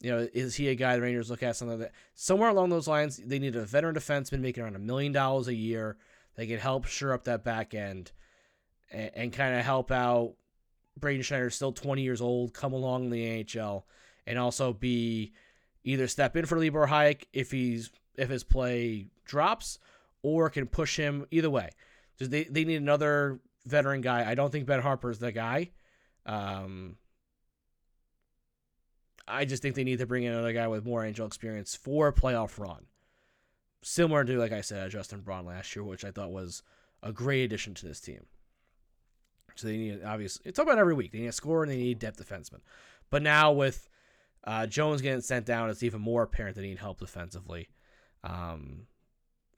You 0.00 0.10
know, 0.10 0.28
is 0.34 0.56
he 0.56 0.68
a 0.68 0.74
guy 0.74 0.96
the 0.96 1.02
Rangers 1.02 1.30
look 1.30 1.42
at 1.42 1.56
something 1.56 1.78
like 1.78 1.88
that? 1.88 1.96
Somewhere 2.14 2.50
along 2.50 2.70
those 2.70 2.88
lines, 2.88 3.16
they 3.16 3.38
need 3.38 3.56
a 3.56 3.64
veteran 3.64 3.94
defenseman 3.94 4.40
making 4.40 4.62
around 4.62 4.76
a 4.76 4.80
million 4.80 5.12
dollars 5.12 5.48
a 5.48 5.54
year. 5.54 5.96
They 6.34 6.46
can 6.46 6.58
help 6.58 6.86
shore 6.86 7.12
up 7.12 7.24
that 7.24 7.44
back 7.44 7.74
end 7.74 8.10
and, 8.90 9.10
and 9.14 9.32
kind 9.32 9.54
of 9.54 9.64
help 9.64 9.90
out. 9.90 10.34
Braden 10.98 11.22
Schneider, 11.22 11.50
still 11.50 11.72
20 11.72 12.02
years 12.02 12.20
old, 12.20 12.54
come 12.54 12.72
along 12.72 13.04
in 13.04 13.10
the 13.10 13.44
NHL, 13.44 13.84
and 14.26 14.38
also 14.38 14.72
be 14.72 15.32
either 15.84 16.08
step 16.08 16.36
in 16.36 16.46
for 16.46 16.58
Libor 16.58 16.86
Hajek 16.86 17.24
if 17.32 17.50
he's 17.50 17.90
if 18.16 18.30
his 18.30 18.44
play 18.44 19.08
drops, 19.24 19.78
or 20.22 20.50
can 20.50 20.66
push 20.66 20.96
him 20.96 21.26
either 21.30 21.50
way. 21.50 21.70
Just 22.18 22.30
they, 22.30 22.44
they 22.44 22.64
need 22.64 22.76
another 22.76 23.40
veteran 23.66 24.00
guy. 24.00 24.28
I 24.28 24.34
don't 24.34 24.50
think 24.50 24.66
Ben 24.66 24.82
Harpur 24.82 25.10
is 25.10 25.18
the 25.18 25.32
guy. 25.32 25.70
Um, 26.26 26.96
I 29.26 29.44
just 29.44 29.62
think 29.62 29.74
they 29.74 29.84
need 29.84 29.98
to 29.98 30.06
bring 30.06 30.24
in 30.24 30.32
another 30.32 30.52
guy 30.52 30.68
with 30.68 30.84
more 30.84 31.02
NHL 31.02 31.26
experience 31.26 31.74
for 31.74 32.12
playoff 32.12 32.58
run. 32.58 32.86
Similar 33.82 34.24
to, 34.24 34.38
like 34.38 34.52
I 34.52 34.60
said, 34.60 34.90
Justin 34.90 35.20
Braun 35.20 35.44
last 35.44 35.74
year, 35.74 35.84
which 35.84 36.04
I 36.04 36.10
thought 36.10 36.30
was 36.30 36.62
a 37.02 37.12
great 37.12 37.44
addition 37.44 37.74
to 37.74 37.86
this 37.86 38.00
team. 38.00 38.26
So 39.56 39.68
they 39.68 39.76
need, 39.76 40.04
obviously, 40.04 40.42
it's 40.46 40.58
about 40.58 40.78
every 40.78 40.94
week. 40.94 41.12
They 41.12 41.20
need 41.20 41.26
a 41.26 41.32
scorer 41.32 41.64
and 41.64 41.72
they 41.72 41.76
need 41.76 41.98
depth 41.98 42.26
defenseman. 42.26 42.60
But 43.10 43.22
now 43.22 43.52
with 43.52 43.88
uh, 44.46 44.66
Jones 44.66 45.02
getting 45.02 45.20
sent 45.20 45.46
down, 45.46 45.70
it's 45.70 45.82
even 45.82 46.00
more 46.00 46.22
apparent 46.22 46.56
that 46.56 46.62
he 46.62 46.68
needs 46.68 46.80
help 46.80 47.00
defensively 47.00 47.68
um, 48.22 48.86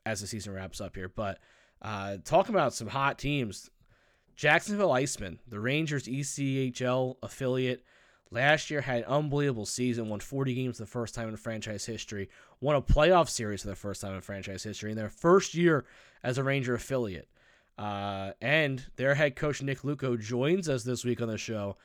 as 0.05 0.21
the 0.21 0.27
season 0.27 0.53
wraps 0.53 0.81
up 0.81 0.95
here. 0.95 1.09
But 1.09 1.39
uh, 1.83 2.19
talking 2.25 2.55
about 2.55 2.75
some 2.75 2.89
hot 2.89 3.19
teams, 3.19 3.71
Jacksonville 4.37 4.91
Icemen, 4.91 5.39
the 5.49 5.61
Rangers 5.61 6.05
ECHL 6.05 7.17
affiliate, 7.23 7.85
last 8.31 8.71
year 8.71 8.81
had 8.81 8.99
an 8.99 9.05
unbelievable 9.05 9.67
season, 9.67 10.09
won 10.09 10.21
40 10.21 10.55
games 10.55 10.77
for 10.77 10.85
the 10.85 10.91
first 10.91 11.15
time 11.15 11.29
in 11.29 11.37
franchise 11.37 11.85
history, 11.85 12.29
won 12.61 12.77
a 12.77 12.83
playoff 12.83 13.29
series 13.29 13.63
for 13.63 13.69
the 13.69 13.77
first 13.77 14.01
time 14.01 14.15
in 14.15 14.21
franchise 14.21 14.63
history 14.63 14.91
in 14.91 14.97
their 14.97 15.09
first 15.09 15.55
year 15.55 15.85
as 16.23 16.39
a 16.39 16.45
Ranger 16.45 16.75
affiliate. 16.75 17.29
Uh, 17.79 18.33
and 18.41 18.87
their 18.97 19.15
head 19.15 19.37
coach, 19.37 19.63
Nick 19.63 19.83
Luukko 19.83 20.19
joins 20.19 20.69
us 20.69 20.83
this 20.83 21.05
week 21.05 21.21
on 21.21 21.29
the 21.29 21.39
show. 21.39 21.77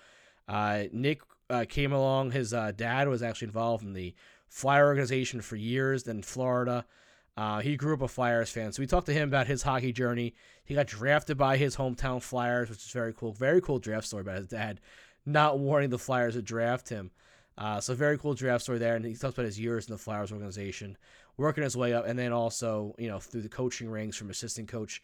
Uh, 0.48 0.84
Nick 0.91 1.22
uh, 1.51 1.65
came 1.65 1.91
along. 1.91 2.31
His 2.31 2.53
uh, 2.53 2.72
dad 2.75 3.08
was 3.08 3.22
actually 3.22 3.48
involved 3.48 3.84
in 3.84 3.93
the 3.93 4.15
Flyer 4.48 4.88
organization 4.88 5.41
for 5.41 5.55
years 5.55 6.08
in 6.08 6.24
Florida. 6.24 6.86
Uh, 7.38 7.60
he 7.60 7.77
grew 7.77 7.93
up 7.93 8.01
a 8.01 8.08
Flyers 8.08 8.50
fan, 8.50 8.72
so 8.72 8.81
we 8.81 8.88
talked 8.88 9.05
to 9.05 9.13
him 9.13 9.29
about 9.29 9.48
his 9.48 9.63
hockey 9.63 9.93
journey. 9.93 10.34
He 10.65 10.75
got 10.75 10.88
drafted 10.88 11.38
by 11.38 11.58
his 11.58 11.75
hometown 11.75 12.22
Flyers, 12.22 12.70
which 12.70 12.79
is 12.79 12.91
very 12.91 13.13
cool. 13.13 13.31
Very 13.31 13.62
cool 13.62 13.79
draft 13.79 14.08
story 14.08 14.22
about 14.22 14.38
his 14.38 14.48
dad 14.48 14.81
not 15.25 15.60
wanting 15.60 15.89
the 15.89 16.00
Flyers 16.00 16.34
to 16.34 16.41
draft 16.41 16.89
him. 16.89 17.12
Uh, 17.58 17.79
so 17.79 17.93
very 17.93 18.17
cool 18.17 18.34
draft 18.34 18.63
story 18.63 18.79
there, 18.79 18.96
and 18.96 19.05
he 19.05 19.13
talks 19.13 19.36
about 19.36 19.46
his 19.46 19.60
years 19.60 19.88
in 19.88 19.93
the 19.93 19.98
Flyers 19.98 20.31
organization, 20.31 20.98
working 21.38 21.63
his 21.63 21.77
way 21.77 21.93
up, 21.93 22.08
and 22.08 22.17
then 22.17 22.31
also 22.31 22.96
you 22.98 23.08
know 23.08 23.20
through 23.20 23.41
the 23.41 23.50
coaching 23.50 23.89
ranks 23.89 24.17
from 24.17 24.29
assistant 24.29 24.67
coach 24.67 25.03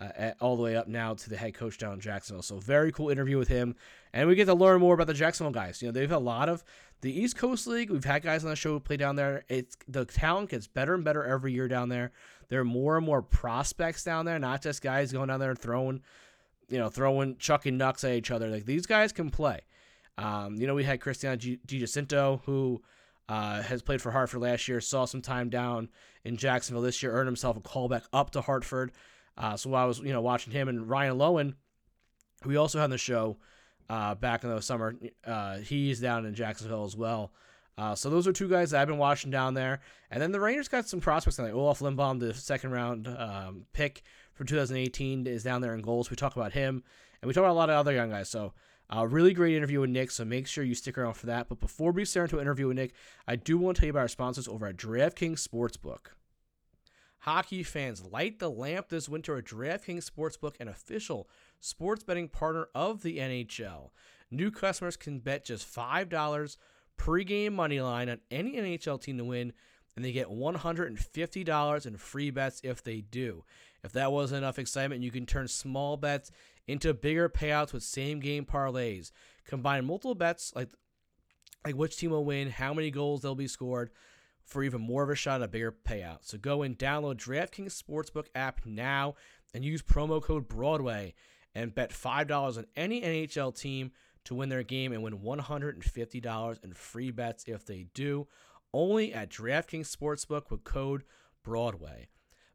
uh, 0.00 0.08
at, 0.16 0.36
all 0.40 0.56
the 0.56 0.62
way 0.62 0.76
up 0.76 0.88
now 0.88 1.14
to 1.14 1.30
the 1.30 1.36
head 1.36 1.54
coach 1.54 1.78
down 1.78 1.94
in 1.94 2.00
Jacksonville. 2.00 2.42
So 2.42 2.58
very 2.58 2.92
cool 2.92 3.10
interview 3.10 3.38
with 3.38 3.48
him, 3.48 3.74
and 4.12 4.28
we 4.28 4.34
get 4.34 4.46
to 4.46 4.54
learn 4.54 4.80
more 4.80 4.94
about 4.94 5.06
the 5.06 5.14
Jacksonville 5.14 5.52
guys. 5.52 5.82
You 5.82 5.88
know 5.88 5.92
they've 5.92 6.08
had 6.08 6.16
a 6.16 6.18
lot 6.18 6.48
of 6.48 6.64
the 7.02 7.12
East 7.12 7.36
Coast 7.36 7.66
League. 7.66 7.90
We've 7.90 8.04
had 8.04 8.22
guys 8.22 8.44
on 8.44 8.50
the 8.50 8.56
show 8.56 8.72
who 8.72 8.80
play 8.80 8.96
down 8.96 9.16
there. 9.16 9.44
It's 9.48 9.76
the 9.88 10.04
talent 10.04 10.50
gets 10.50 10.66
better 10.66 10.94
and 10.94 11.04
better 11.04 11.24
every 11.24 11.52
year 11.52 11.68
down 11.68 11.88
there. 11.88 12.12
There 12.48 12.60
are 12.60 12.64
more 12.64 12.96
and 12.96 13.06
more 13.06 13.22
prospects 13.22 14.04
down 14.04 14.24
there, 14.24 14.38
not 14.38 14.62
just 14.62 14.82
guys 14.82 15.12
going 15.12 15.28
down 15.28 15.40
there 15.40 15.50
and 15.50 15.58
throwing, 15.58 16.02
you 16.68 16.78
know, 16.78 16.88
throwing 16.88 17.36
chucking 17.38 17.76
knucks 17.76 18.04
at 18.04 18.12
each 18.12 18.30
other. 18.30 18.48
Like 18.48 18.66
these 18.66 18.86
guys 18.86 19.12
can 19.12 19.30
play. 19.30 19.60
Um, 20.18 20.56
you 20.56 20.66
know, 20.66 20.74
we 20.74 20.84
had 20.84 21.00
Cristian 21.00 21.38
G- 21.38 22.40
who. 22.46 22.82
Uh, 23.28 23.62
has 23.62 23.80
played 23.80 24.02
for 24.02 24.10
Hartford 24.10 24.42
last 24.42 24.68
year, 24.68 24.80
saw 24.80 25.06
some 25.06 25.22
time 25.22 25.48
down 25.48 25.88
in 26.24 26.36
Jacksonville 26.36 26.82
this 26.82 27.02
year, 27.02 27.12
earned 27.12 27.28
himself 27.28 27.56
a 27.56 27.60
call 27.60 27.88
back 27.88 28.02
up 28.12 28.30
to 28.30 28.42
Hartford. 28.42 28.92
Uh, 29.36 29.56
so 29.56 29.72
I 29.74 29.84
was, 29.84 29.98
you 30.00 30.12
know, 30.12 30.20
watching 30.20 30.52
him 30.52 30.68
and 30.68 30.88
Ryan 30.88 31.16
Lowen, 31.16 31.54
we 32.44 32.56
also 32.56 32.78
had 32.78 32.84
on 32.84 32.90
the 32.90 32.98
show 32.98 33.38
uh, 33.88 34.14
back 34.14 34.44
in 34.44 34.50
the 34.50 34.60
summer. 34.60 34.94
Uh, 35.24 35.58
he's 35.58 36.00
down 36.00 36.26
in 36.26 36.34
Jacksonville 36.34 36.84
as 36.84 36.96
well. 36.96 37.32
Uh, 37.78 37.94
so 37.94 38.10
those 38.10 38.28
are 38.28 38.32
two 38.32 38.48
guys 38.48 38.70
that 38.70 38.80
I've 38.80 38.88
been 38.88 38.98
watching 38.98 39.30
down 39.30 39.54
there. 39.54 39.80
And 40.10 40.20
then 40.20 40.32
the 40.32 40.40
Rangers 40.40 40.68
got 40.68 40.86
some 40.86 41.00
prospects 41.00 41.38
like. 41.38 41.54
Olof 41.54 41.80
Lindbom, 41.80 42.18
the 42.18 42.34
second 42.34 42.70
round 42.70 43.08
um, 43.08 43.66
pick 43.72 44.02
from 44.34 44.46
2018, 44.46 45.26
is 45.26 45.42
down 45.42 45.62
there 45.62 45.74
in 45.74 45.80
goals. 45.80 46.10
We 46.10 46.16
talk 46.16 46.36
about 46.36 46.52
him, 46.52 46.82
and 47.20 47.26
we 47.26 47.32
talk 47.32 47.42
about 47.42 47.52
a 47.52 47.54
lot 47.54 47.70
of 47.70 47.76
other 47.76 47.92
young 47.92 48.10
guys. 48.10 48.28
So 48.28 48.52
uh, 48.94 49.06
really 49.06 49.32
great 49.32 49.56
interview 49.56 49.80
with 49.80 49.90
Nick, 49.90 50.10
so 50.10 50.24
make 50.24 50.46
sure 50.46 50.64
you 50.64 50.74
stick 50.74 50.98
around 50.98 51.14
for 51.14 51.26
that. 51.26 51.48
But 51.48 51.60
before 51.60 51.92
we 51.92 52.04
start 52.04 52.30
into 52.30 52.36
an 52.36 52.42
interview 52.42 52.68
with 52.68 52.76
Nick, 52.76 52.92
I 53.26 53.36
do 53.36 53.56
want 53.56 53.76
to 53.76 53.80
tell 53.80 53.86
you 53.86 53.92
about 53.92 54.00
our 54.00 54.08
sponsors 54.08 54.48
over 54.48 54.66
at 54.66 54.76
DraftKings 54.76 55.46
Sportsbook. 55.46 56.08
Hockey 57.22 57.62
fans, 57.62 58.04
light 58.04 58.40
the 58.40 58.50
lamp 58.50 58.88
this 58.88 59.08
winter 59.08 59.36
at 59.36 59.44
DraftKings 59.44 60.10
Sportsbook, 60.10 60.54
an 60.58 60.66
official 60.66 61.28
sports 61.60 62.02
betting 62.02 62.26
partner 62.26 62.66
of 62.74 63.02
the 63.02 63.18
NHL. 63.18 63.90
New 64.32 64.50
customers 64.50 64.96
can 64.96 65.20
bet 65.20 65.44
just 65.44 65.72
$5 65.72 66.56
pregame 66.98 67.52
money 67.52 67.80
line 67.80 68.08
on 68.08 68.18
any 68.32 68.56
NHL 68.56 69.00
team 69.00 69.18
to 69.18 69.24
win, 69.24 69.52
and 69.94 70.04
they 70.04 70.10
get 70.10 70.30
$150 70.30 71.86
in 71.86 71.96
free 71.96 72.30
bets 72.30 72.60
if 72.64 72.82
they 72.82 73.02
do. 73.02 73.44
If 73.84 73.92
that 73.92 74.10
wasn't 74.10 74.38
enough 74.38 74.58
excitement, 74.58 75.04
you 75.04 75.12
can 75.12 75.24
turn 75.24 75.46
small 75.46 75.96
bets 75.96 76.32
into 76.66 76.92
bigger 76.92 77.28
payouts 77.28 77.72
with 77.72 77.84
same 77.84 78.18
game 78.18 78.44
parlays. 78.44 79.12
Combine 79.44 79.84
multiple 79.84 80.16
bets 80.16 80.52
like 80.56 80.70
like 81.64 81.76
which 81.76 81.96
team 81.96 82.10
will 82.10 82.24
win, 82.24 82.50
how 82.50 82.74
many 82.74 82.90
goals 82.90 83.22
they'll 83.22 83.36
be 83.36 83.46
scored, 83.46 83.90
for 84.44 84.62
even 84.62 84.80
more 84.80 85.02
of 85.02 85.10
a 85.10 85.14
shot 85.14 85.40
at 85.40 85.46
a 85.46 85.48
bigger 85.48 85.72
payout. 85.72 86.18
So 86.22 86.38
go 86.38 86.62
and 86.62 86.78
download 86.78 87.16
DraftKings 87.16 87.80
Sportsbook 87.80 88.26
app 88.34 88.66
now 88.66 89.14
and 89.54 89.64
use 89.64 89.82
promo 89.82 90.22
code 90.22 90.48
Broadway 90.48 91.14
and 91.54 91.74
bet 91.74 91.90
$5 91.90 92.58
on 92.58 92.66
any 92.76 93.00
NHL 93.02 93.56
team 93.58 93.92
to 94.24 94.34
win 94.34 94.48
their 94.48 94.62
game 94.62 94.92
and 94.92 95.02
win 95.02 95.18
$150 95.18 96.64
in 96.64 96.72
free 96.72 97.10
bets 97.10 97.44
if 97.46 97.66
they 97.66 97.86
do. 97.94 98.26
Only 98.72 99.12
at 99.12 99.30
DraftKings 99.30 99.94
Sportsbook 99.94 100.50
with 100.50 100.64
code 100.64 101.04
Broadway. 101.42 102.08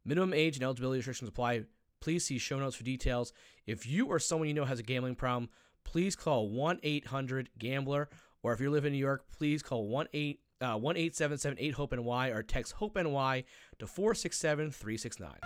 Minimum 0.06 0.34
age 0.34 0.56
and 0.56 0.64
eligibility 0.64 1.00
restrictions 1.00 1.30
apply. 1.30 1.64
Please 2.00 2.26
see 2.26 2.38
show 2.38 2.60
notes 2.60 2.76
for 2.76 2.84
details. 2.84 3.34
If 3.66 3.86
you 3.86 4.08
or 4.08 4.20
someone 4.20 4.48
you 4.48 4.54
know 4.54 4.66
has 4.66 4.80
a 4.80 4.84
gambling 4.84 5.16
problem, 5.16 5.50
please 5.84 6.16
call 6.16 6.50
1 6.50 6.80
800 6.82 7.50
Gambler. 7.60 8.10
Or 8.44 8.54
if 8.54 8.62
you 8.62 8.70
live 8.70 8.86
in 8.86 8.94
New 8.94 9.00
York, 9.00 9.26
please 9.32 9.62
call 9.62 9.88
1 9.88 10.08
8 10.62 10.66
uh, 10.66 10.78
1 10.78 10.98
877 10.98 11.74
HOPE 11.74 11.94
NY 11.94 12.30
or 12.30 12.44
text 12.44 12.74
HOPE 12.74 12.96
NY 12.96 13.44
to 13.80 13.88
four 13.88 14.14
six 14.16 14.38
seven 14.38 14.72
three 14.72 14.98
six 14.98 15.20
nine. 15.20 15.38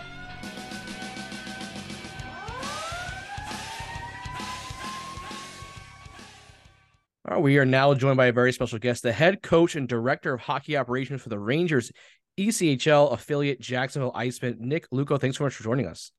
All 7.27 7.36
right, 7.36 7.44
we 7.44 7.58
are 7.60 7.65
now 7.65 7.94
joined 7.94 8.18
by 8.18 8.27
a 8.27 8.32
very 8.32 8.51
special 8.51 8.80
guest, 8.80 9.03
the 9.03 9.12
head 9.12 9.41
coach 9.41 9.75
and 9.75 9.88
director 9.88 10.34
of 10.34 10.41
hockey 10.41 10.75
operations 10.75 11.22
for 11.22 11.30
the 11.30 11.39
Rangers 11.39 11.91
ECHL 12.38 13.13
affiliate 13.13 13.60
Jacksonville 13.60 14.12
Icemen, 14.13 14.60
Nick 14.60 14.89
Luukko. 14.89 15.20
Thanks 15.20 15.38
so 15.38 15.44
much 15.44 15.53
for 15.53 15.63
joining 15.63 15.86
us. 15.86 16.12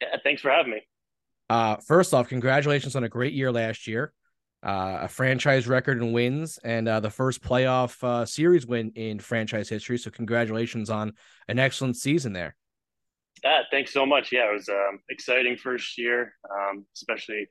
Yeah, 0.00 0.16
thanks 0.24 0.42
for 0.42 0.50
having 0.50 0.72
me. 0.72 0.80
Uh, 1.48 1.76
first 1.76 2.12
off, 2.12 2.28
congratulations 2.28 2.96
on 2.96 3.04
a 3.04 3.08
great 3.08 3.34
year 3.34 3.52
last 3.52 3.86
year 3.86 4.12
uh, 4.62 4.98
a 5.02 5.08
franchise 5.08 5.66
record 5.66 5.98
in 5.98 6.12
wins 6.12 6.58
and 6.64 6.88
uh, 6.88 7.00
the 7.00 7.10
first 7.10 7.42
playoff 7.42 8.02
uh, 8.04 8.24
series 8.24 8.66
win 8.66 8.92
in 8.94 9.18
franchise 9.18 9.68
history. 9.68 9.98
So 9.98 10.10
congratulations 10.10 10.90
on 10.90 11.12
an 11.48 11.58
excellent 11.58 11.96
season 11.96 12.32
there. 12.32 12.56
Yeah, 13.42 13.62
thanks 13.70 13.92
so 13.92 14.06
much. 14.06 14.30
Yeah, 14.30 14.50
it 14.50 14.54
was 14.54 14.68
um, 14.68 15.00
exciting 15.08 15.56
first 15.56 15.98
year, 15.98 16.34
um, 16.50 16.86
especially 16.94 17.48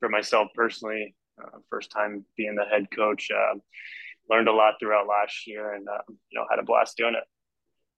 for 0.00 0.08
myself 0.08 0.48
personally. 0.54 1.14
Uh, 1.42 1.58
first 1.68 1.90
time 1.90 2.24
being 2.36 2.54
the 2.54 2.64
head 2.64 2.86
coach. 2.94 3.28
Um, 3.30 3.60
learned 4.30 4.48
a 4.48 4.52
lot 4.52 4.74
throughout 4.80 5.06
last 5.06 5.46
year, 5.46 5.74
and 5.74 5.86
um, 5.88 6.16
you 6.30 6.38
know 6.38 6.46
had 6.48 6.58
a 6.58 6.62
blast 6.62 6.96
doing 6.96 7.14
it. 7.14 7.24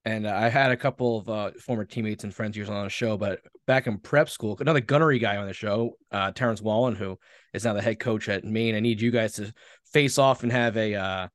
And 0.07 0.25
I 0.25 0.47
had 0.47 0.71
a 0.71 0.77
couple 0.77 1.17
of 1.17 1.27
uh, 1.27 1.51
former 1.59 1.83
teammates 1.83 2.23
and 2.23 2.33
friends 2.33 2.55
years 2.55 2.69
on 2.69 2.81
the 2.81 2.89
show, 2.89 3.17
but 3.17 3.41
back 3.65 3.87
in 3.87 3.97
prep 3.97 4.29
school, 4.29 4.55
another 4.61 4.79
gunnery 4.79 5.19
guy 5.19 5.35
on 5.35 5.47
the 5.47 5.53
show, 5.53 5.97
uh, 6.13 6.31
Terrence 6.31 6.61
Wallen, 6.61 6.95
who 6.95 7.19
is 7.53 7.65
now 7.65 7.73
the 7.73 7.81
head 7.81 7.99
coach 7.99 8.29
at 8.29 8.45
Maine. 8.45 8.73
I 8.73 8.79
need 8.79 9.01
you 9.01 9.11
guys 9.11 9.33
to 9.33 9.51
face 9.91 10.17
off 10.17 10.43
and 10.43 10.51
have 10.53 10.77
a 10.77 10.95
uh, 10.95 11.27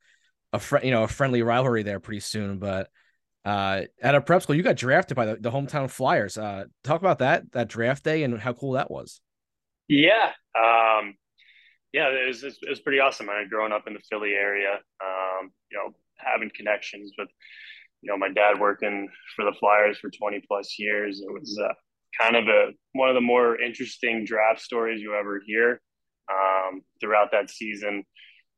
a 0.54 0.58
fr- 0.58 0.78
you 0.82 0.90
know 0.90 1.02
a 1.02 1.08
friendly 1.08 1.42
rivalry 1.42 1.82
there 1.82 2.00
pretty 2.00 2.20
soon. 2.20 2.58
But 2.58 2.88
uh, 3.44 3.82
at 4.00 4.14
a 4.14 4.22
prep 4.22 4.42
school, 4.42 4.56
you 4.56 4.62
got 4.62 4.76
drafted 4.76 5.18
by 5.18 5.26
the, 5.26 5.37
the 5.37 5.50
hometown 5.50 5.90
Flyers. 5.90 6.38
Uh, 6.38 6.64
talk 6.82 7.02
about 7.02 7.18
that 7.18 7.52
that 7.52 7.68
draft 7.68 8.02
day 8.02 8.22
and 8.22 8.40
how 8.40 8.54
cool 8.54 8.72
that 8.72 8.90
was. 8.90 9.20
Yeah, 9.87 10.30
um, 10.56 11.14
yeah, 11.92 12.08
it 12.08 12.26
was, 12.26 12.42
it 12.42 12.56
was 12.70 12.80
pretty 12.80 13.00
awesome. 13.00 13.28
I 13.28 13.40
had 13.40 13.50
grown 13.50 13.70
up 13.70 13.87
in 13.87 13.92
the 13.92 14.00
Philly 14.08 14.32
area, 14.32 14.80
um, 15.04 15.50
you 15.70 15.76
know, 15.76 15.94
having 16.16 16.50
connections 16.56 17.12
with 17.18 17.28
you 18.02 18.10
know, 18.10 18.18
my 18.18 18.28
dad 18.28 18.60
working 18.60 19.08
for 19.36 19.44
the 19.44 19.56
Flyers 19.58 19.98
for 19.98 20.10
20 20.10 20.42
plus 20.46 20.78
years. 20.78 21.20
It 21.20 21.32
was 21.32 21.58
uh, 21.62 21.72
kind 22.20 22.36
of 22.36 22.48
a 22.48 22.70
one 22.92 23.08
of 23.08 23.14
the 23.14 23.20
more 23.20 23.60
interesting 23.60 24.24
draft 24.24 24.60
stories 24.60 25.00
you 25.00 25.14
ever 25.14 25.40
hear. 25.46 25.80
Um, 26.30 26.82
throughout 27.00 27.30
that 27.32 27.50
season, 27.50 28.04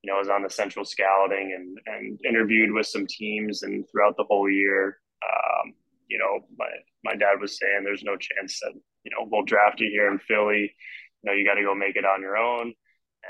you 0.03 0.11
know, 0.11 0.17
I 0.17 0.21
was 0.21 0.29
on 0.29 0.43
the 0.43 0.51
central 0.51 0.85
scouting 0.85 1.53
and, 1.57 1.79
and 1.87 2.19
interviewed 2.27 2.73
with 2.73 2.87
some 2.87 3.07
teams, 3.07 3.63
and 3.63 3.85
throughout 3.91 4.17
the 4.17 4.25
whole 4.29 4.51
year, 4.51 4.99
um, 5.25 5.73
you 6.09 6.19
know, 6.19 6.47
my 6.59 6.69
my 7.05 7.17
dad 7.17 7.41
was 7.41 7.59
saying 7.59 7.83
there's 7.85 8.05
no 8.05 8.17
chance 8.17 8.61
that 8.61 8.73
you 9.05 9.11
know 9.11 9.29
we'll 9.31 9.45
draft 9.45 9.81
you 9.81 9.91
here 9.91 10.11
in 10.11 10.19
Philly. 10.19 10.75
You 11.23 11.31
know, 11.31 11.33
you 11.33 11.45
got 11.45 11.55
to 11.55 11.63
go 11.63 11.75
make 11.75 11.97
it 11.97 12.05
on 12.05 12.21
your 12.21 12.37
own, 12.37 12.73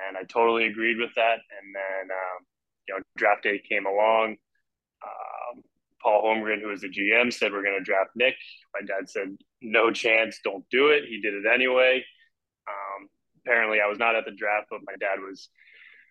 and 0.06 0.16
I 0.16 0.22
totally 0.24 0.66
agreed 0.66 0.98
with 0.98 1.14
that. 1.16 1.38
And 1.38 1.74
then, 1.74 2.10
um, 2.10 2.46
you 2.88 2.94
know, 2.94 3.00
draft 3.16 3.42
day 3.44 3.60
came 3.68 3.86
along. 3.86 4.36
Paul 6.04 6.22
Holmgren, 6.22 6.60
who 6.60 6.68
was 6.68 6.82
the 6.82 6.88
GM, 6.88 7.32
said 7.32 7.50
we're 7.50 7.62
going 7.64 7.78
to 7.78 7.84
draft 7.84 8.10
Nick. 8.14 8.36
My 8.74 8.86
dad 8.86 9.08
said 9.08 9.36
no 9.62 9.90
chance, 9.90 10.38
don't 10.44 10.64
do 10.70 10.88
it. 10.88 11.04
He 11.08 11.20
did 11.20 11.34
it 11.34 11.44
anyway. 11.52 12.04
Um, 12.68 13.08
apparently, 13.44 13.78
I 13.80 13.88
was 13.88 13.98
not 13.98 14.14
at 14.14 14.26
the 14.26 14.32
draft, 14.32 14.68
but 14.70 14.80
my 14.84 14.94
dad 15.00 15.20
was 15.20 15.48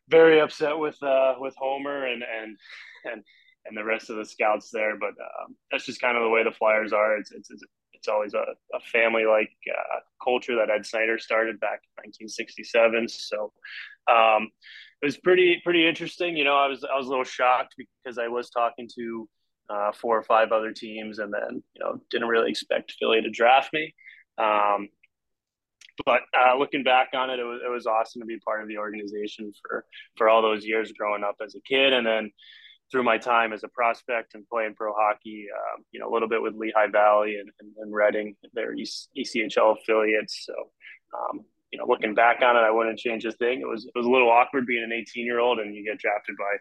very 0.09 0.41
upset 0.41 0.77
with 0.77 1.01
uh, 1.03 1.35
with 1.37 1.55
Homer 1.57 2.07
and 2.07 2.23
and 2.23 2.57
and 3.05 3.23
and 3.65 3.77
the 3.77 3.83
rest 3.83 4.09
of 4.09 4.17
the 4.17 4.25
scouts 4.25 4.69
there. 4.71 4.97
But 4.97 5.09
um, 5.09 5.55
that's 5.71 5.85
just 5.85 6.01
kind 6.01 6.17
of 6.17 6.23
the 6.23 6.29
way 6.29 6.43
the 6.43 6.51
Flyers 6.51 6.91
are. 6.91 7.17
It's 7.17 7.31
it's 7.31 7.49
it's 7.93 8.07
always 8.07 8.33
a, 8.33 8.43
a 8.73 8.79
family 8.91 9.25
like 9.25 9.51
uh, 9.69 9.99
culture 10.21 10.55
that 10.57 10.69
Ed 10.69 10.85
Snider 10.85 11.17
started 11.17 11.59
back 11.59 11.79
in 11.97 12.09
1967. 12.09 13.07
So 13.07 13.53
um, 14.11 14.49
it 15.01 15.05
was 15.05 15.17
pretty 15.17 15.61
pretty 15.63 15.87
interesting. 15.87 16.35
You 16.35 16.43
know, 16.43 16.55
I 16.55 16.67
was 16.67 16.83
I 16.83 16.97
was 16.97 17.07
a 17.07 17.09
little 17.09 17.23
shocked 17.23 17.75
because 17.77 18.17
I 18.17 18.27
was 18.27 18.49
talking 18.49 18.89
to 18.95 19.29
uh, 19.69 19.91
four 19.91 20.17
or 20.17 20.23
five 20.23 20.51
other 20.51 20.71
teams, 20.71 21.19
and 21.19 21.33
then 21.33 21.63
you 21.73 21.83
know 21.83 21.99
didn't 22.09 22.27
really 22.27 22.49
expect 22.49 22.95
Philly 22.99 23.21
to 23.21 23.29
draft 23.29 23.73
me. 23.73 23.93
Um, 24.37 24.89
but 26.05 26.21
uh, 26.37 26.57
looking 26.57 26.83
back 26.83 27.09
on 27.13 27.29
it, 27.29 27.39
it 27.39 27.43
was, 27.43 27.61
it 27.63 27.69
was 27.69 27.85
awesome 27.85 28.21
to 28.21 28.25
be 28.25 28.39
part 28.39 28.61
of 28.61 28.67
the 28.67 28.77
organization 28.77 29.51
for 29.61 29.85
for 30.17 30.29
all 30.29 30.41
those 30.41 30.65
years 30.65 30.91
growing 30.91 31.23
up 31.23 31.35
as 31.43 31.55
a 31.55 31.61
kid, 31.61 31.93
and 31.93 32.05
then 32.05 32.31
through 32.91 33.03
my 33.03 33.17
time 33.17 33.53
as 33.53 33.63
a 33.63 33.67
prospect 33.69 34.35
and 34.35 34.47
playing 34.47 34.75
pro 34.75 34.93
hockey, 34.93 35.47
um, 35.51 35.83
you 35.91 35.99
know, 35.99 36.07
a 36.07 36.13
little 36.13 36.29
bit 36.29 36.43
with 36.43 36.53
Lehigh 36.53 36.91
Valley 36.91 37.37
and, 37.39 37.49
and, 37.59 37.71
and 37.77 37.91
Reading, 37.91 38.35
their 38.53 38.75
ECHL 38.75 39.77
affiliates. 39.79 40.45
So, 40.45 40.53
um, 41.17 41.41
you 41.71 41.79
know, 41.79 41.87
looking 41.87 42.13
back 42.13 42.43
on 42.43 42.55
it, 42.55 42.59
I 42.59 42.69
wouldn't 42.69 42.99
change 42.99 43.25
a 43.25 43.31
thing. 43.31 43.61
It 43.61 43.67
was 43.67 43.85
it 43.85 43.97
was 43.97 44.05
a 44.05 44.09
little 44.09 44.29
awkward 44.29 44.67
being 44.67 44.83
an 44.83 44.93
18 44.93 45.25
year 45.25 45.39
old 45.39 45.59
and 45.59 45.73
you 45.73 45.83
get 45.83 45.99
drafted 45.99 46.35
by 46.37 46.55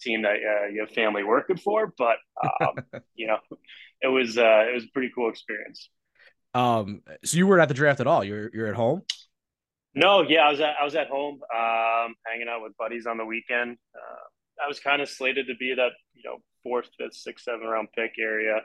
team 0.00 0.22
that 0.22 0.36
uh, 0.36 0.66
you 0.66 0.80
have 0.80 0.90
family 0.90 1.24
working 1.24 1.56
for, 1.56 1.92
but 1.96 2.16
um, 2.42 2.84
you 3.14 3.26
know, 3.26 3.38
it 4.00 4.08
was 4.08 4.38
uh, 4.38 4.64
it 4.68 4.74
was 4.74 4.84
a 4.84 4.92
pretty 4.92 5.10
cool 5.14 5.30
experience. 5.30 5.90
Um, 6.54 7.02
so 7.24 7.36
you 7.36 7.46
weren't 7.46 7.62
at 7.62 7.68
the 7.68 7.74
draft 7.74 8.00
at 8.00 8.06
all. 8.06 8.24
You're 8.24 8.50
you're 8.52 8.66
at 8.68 8.74
home. 8.74 9.02
No, 9.94 10.22
yeah, 10.22 10.40
I 10.40 10.50
was 10.50 10.60
at 10.60 10.74
I 10.80 10.84
was 10.84 10.94
at 10.94 11.08
home, 11.08 11.40
um, 11.54 12.14
hanging 12.26 12.48
out 12.48 12.62
with 12.62 12.76
buddies 12.76 13.06
on 13.06 13.18
the 13.18 13.24
weekend. 13.24 13.76
Uh, 13.94 14.64
I 14.64 14.68
was 14.68 14.80
kind 14.80 15.02
of 15.02 15.08
slated 15.08 15.46
to 15.48 15.54
be 15.56 15.74
that 15.74 15.90
you 16.14 16.22
know 16.24 16.38
fourth, 16.62 16.88
fifth, 16.98 17.14
sixth, 17.14 17.44
seventh 17.44 17.64
round 17.64 17.88
pick 17.96 18.12
area. 18.18 18.60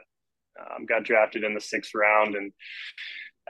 Um, 0.60 0.86
got 0.86 1.02
drafted 1.02 1.42
in 1.42 1.54
the 1.54 1.60
sixth 1.60 1.92
round, 1.94 2.36
and 2.36 2.52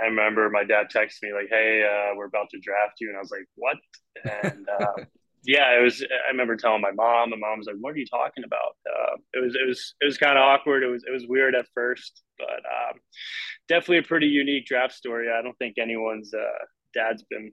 I 0.01 0.07
remember 0.07 0.49
my 0.51 0.65
dad 0.65 0.87
texted 0.95 1.23
me 1.23 1.33
like, 1.35 1.49
"Hey, 1.51 1.85
uh, 1.85 2.17
we're 2.17 2.27
about 2.27 2.49
to 2.51 2.61
draft 2.61 2.95
you," 3.01 3.09
and 3.09 3.17
I 3.17 3.21
was 3.21 3.31
like, 3.31 3.47
"What?" 3.55 3.77
And 4.43 4.67
uh, 4.69 5.05
yeah, 5.45 5.79
it 5.79 5.83
was. 5.83 6.03
I 6.03 6.31
remember 6.31 6.57
telling 6.57 6.81
my 6.81 6.93
mom. 6.93 7.31
My 7.31 7.37
mom 7.37 7.59
was 7.59 7.67
like, 7.67 7.77
"What 7.81 7.95
are 7.95 7.99
you 7.99 8.07
talking 8.07 8.45
about?" 8.45 8.77
Uh, 8.87 9.17
it 9.35 9.43
was. 9.43 9.55
It 9.55 9.67
was. 9.67 9.95
It 10.01 10.07
was 10.07 10.19
kind 10.19 10.39
of 10.39 10.43
awkward. 10.43 10.83
It 10.83 10.89
was. 10.89 11.05
It 11.07 11.13
was 11.13 11.27
weird 11.27 11.55
at 11.55 11.67
first, 11.75 12.23
but 12.39 12.47
um, 12.49 13.01
definitely 13.69 13.99
a 13.99 14.03
pretty 14.03 14.27
unique 14.27 14.67
draft 14.67 14.95
story. 14.95 15.29
I 15.31 15.43
don't 15.43 15.57
think 15.59 15.77
anyone's 15.79 16.33
uh, 16.33 16.65
dad's 16.95 17.25
been 17.25 17.53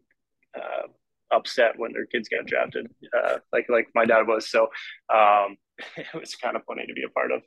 uh, 0.56 0.88
upset 1.32 1.78
when 1.78 1.92
their 1.94 2.06
kids 2.06 2.30
got 2.30 2.46
drafted, 2.46 2.88
uh, 3.18 3.38
like 3.52 3.68
like 3.70 3.90
my 3.94 4.06
dad 4.06 4.28
was. 4.28 4.50
So 4.50 4.70
um, 5.14 5.58
it 5.98 6.08
was 6.14 6.36
kind 6.36 6.56
of 6.56 6.64
funny 6.66 6.86
to 6.88 6.94
be 6.94 7.04
a 7.04 7.10
part 7.10 7.32
of. 7.32 7.42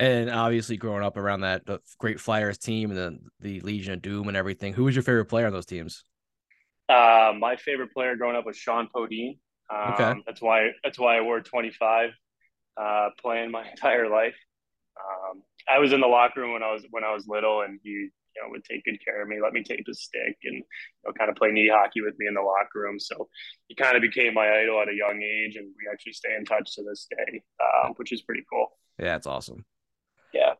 And 0.00 0.30
obviously, 0.30 0.76
growing 0.76 1.02
up 1.02 1.16
around 1.16 1.40
that 1.40 1.62
great 1.98 2.20
Flyers 2.20 2.58
team 2.58 2.90
and 2.90 2.98
the 2.98 3.18
the 3.40 3.60
Legion 3.60 3.94
of 3.94 4.02
Doom 4.02 4.28
and 4.28 4.36
everything, 4.36 4.74
who 4.74 4.84
was 4.84 4.94
your 4.94 5.02
favorite 5.02 5.26
player 5.26 5.46
on 5.46 5.52
those 5.52 5.66
teams? 5.66 6.04
Uh, 6.88 7.32
my 7.38 7.56
favorite 7.56 7.92
player 7.92 8.16
growing 8.16 8.36
up 8.36 8.46
was 8.46 8.56
Shjon 8.56 8.88
Podein. 8.94 9.38
Um, 9.74 9.94
okay. 9.94 10.20
That's 10.26 10.40
why 10.40 10.70
that's 10.82 10.98
why 10.98 11.18
I 11.18 11.20
wore 11.20 11.40
25. 11.40 12.10
uh, 12.78 13.10
playing 13.20 13.50
my 13.50 13.68
entire 13.70 14.08
life. 14.08 14.34
Um, 14.98 15.42
I 15.68 15.78
was 15.78 15.92
in 15.92 16.00
the 16.00 16.06
locker 16.06 16.40
room 16.40 16.52
when 16.52 16.62
I 16.62 16.72
was 16.72 16.84
when 16.90 17.04
I 17.04 17.12
was 17.12 17.26
little, 17.28 17.62
and 17.62 17.78
he 17.82 17.90
you 17.90 18.10
know 18.42 18.50
would 18.50 18.64
take 18.64 18.84
good 18.84 19.04
care 19.04 19.22
of 19.22 19.28
me, 19.28 19.38
let 19.42 19.52
me 19.52 19.62
tape 19.62 19.84
his 19.86 20.02
stick, 20.02 20.36
and 20.44 20.56
you 20.56 20.62
know, 21.04 21.12
kind 21.12 21.30
of 21.30 21.36
play 21.36 21.50
knee 21.50 21.70
hockey 21.72 22.00
with 22.00 22.14
me 22.18 22.26
in 22.26 22.34
the 22.34 22.40
locker 22.40 22.80
room. 22.80 22.98
So 22.98 23.28
he 23.68 23.74
kind 23.74 23.96
of 23.96 24.02
became 24.02 24.34
my 24.34 24.48
idol 24.48 24.80
at 24.80 24.88
a 24.88 24.94
young 24.94 25.20
age, 25.22 25.56
and 25.56 25.66
we 25.66 25.90
actually 25.92 26.12
stay 26.14 26.34
in 26.38 26.44
touch 26.44 26.74
to 26.76 26.82
this 26.82 27.06
day, 27.10 27.42
um, 27.60 27.94
which 27.96 28.12
is 28.12 28.22
pretty 28.22 28.44
cool. 28.50 28.68
Yeah, 28.98 29.16
it's 29.16 29.26
awesome. 29.26 29.64
Yeah. 30.32 30.54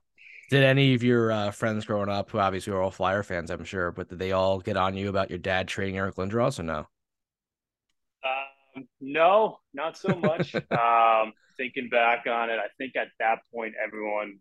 Did 0.50 0.64
any 0.64 0.94
of 0.94 1.02
your 1.02 1.30
uh, 1.30 1.50
friends 1.50 1.84
growing 1.84 2.08
up, 2.08 2.30
who 2.30 2.38
obviously 2.38 2.72
were 2.72 2.82
all 2.82 2.90
Flyer 2.90 3.22
fans, 3.22 3.50
I'm 3.50 3.64
sure, 3.64 3.92
but 3.92 4.08
did 4.08 4.18
they 4.18 4.32
all 4.32 4.60
get 4.60 4.76
on 4.78 4.96
you 4.96 5.08
about 5.10 5.28
your 5.30 5.38
dad 5.38 5.68
trading 5.68 5.98
Eric 5.98 6.16
Lindros 6.16 6.58
or 6.58 6.62
no? 6.62 6.86
No, 9.00 9.58
not 9.74 9.96
so 9.96 10.14
much. 10.14 10.54
um, 10.70 11.32
thinking 11.56 11.88
back 11.90 12.26
on 12.26 12.50
it, 12.50 12.58
I 12.58 12.68
think 12.78 12.96
at 12.96 13.08
that 13.18 13.38
point, 13.54 13.74
everyone, 13.82 14.38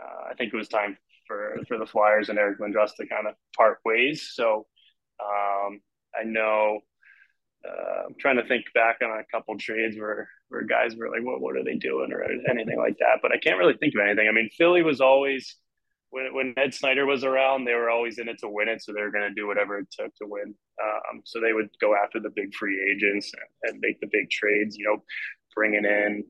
uh, 0.00 0.30
I 0.30 0.34
think 0.34 0.52
it 0.52 0.56
was 0.56 0.68
time 0.68 0.96
for, 1.26 1.56
for 1.68 1.78
the 1.78 1.86
Flyers 1.86 2.28
and 2.28 2.38
Eric 2.38 2.58
Lindros 2.58 2.94
to 2.96 3.06
kind 3.06 3.26
of 3.26 3.34
part 3.56 3.78
ways. 3.84 4.30
So 4.34 4.66
um, 5.20 5.80
I 6.14 6.24
know 6.24 6.80
uh, 7.66 8.06
I'm 8.06 8.14
trying 8.18 8.36
to 8.36 8.46
think 8.46 8.66
back 8.74 8.98
on 9.02 9.10
a 9.10 9.24
couple 9.30 9.56
trades 9.56 9.96
where 9.96 10.28
where 10.48 10.62
guys 10.62 10.96
were 10.96 11.08
like, 11.08 11.24
"What 11.24 11.40
what 11.40 11.56
are 11.56 11.64
they 11.64 11.76
doing?" 11.76 12.12
or 12.12 12.22
anything 12.22 12.76
like 12.76 12.96
that. 12.98 13.20
But 13.22 13.32
I 13.32 13.38
can't 13.38 13.58
really 13.58 13.76
think 13.76 13.94
of 13.94 14.00
anything. 14.04 14.28
I 14.28 14.32
mean, 14.32 14.50
Philly 14.56 14.82
was 14.82 15.00
always 15.00 15.56
when 16.12 16.34
when 16.34 16.54
Ed 16.58 16.74
Snider 16.74 17.06
was 17.06 17.24
around, 17.24 17.64
they 17.64 17.72
were 17.74 17.90
always 17.90 18.18
in 18.18 18.28
it 18.28 18.38
to 18.40 18.48
win 18.48 18.68
it, 18.68 18.82
so 18.82 18.92
they 18.92 19.00
were 19.00 19.10
going 19.10 19.28
to 19.28 19.34
do 19.34 19.46
whatever 19.46 19.78
it 19.78 19.88
took 19.90 20.14
to 20.16 20.26
win. 20.26 20.54
Um, 20.80 21.22
so 21.24 21.40
they 21.40 21.54
would 21.54 21.70
go 21.80 21.96
after 21.96 22.20
the 22.20 22.30
big 22.36 22.54
free 22.54 22.78
agents 22.92 23.32
and, 23.32 23.72
and, 23.72 23.80
make 23.80 23.98
the 24.00 24.10
big 24.12 24.30
trades. 24.30 24.76
You 24.76 24.84
know, 24.84 25.02
bringing 25.56 25.86
in 25.86 26.22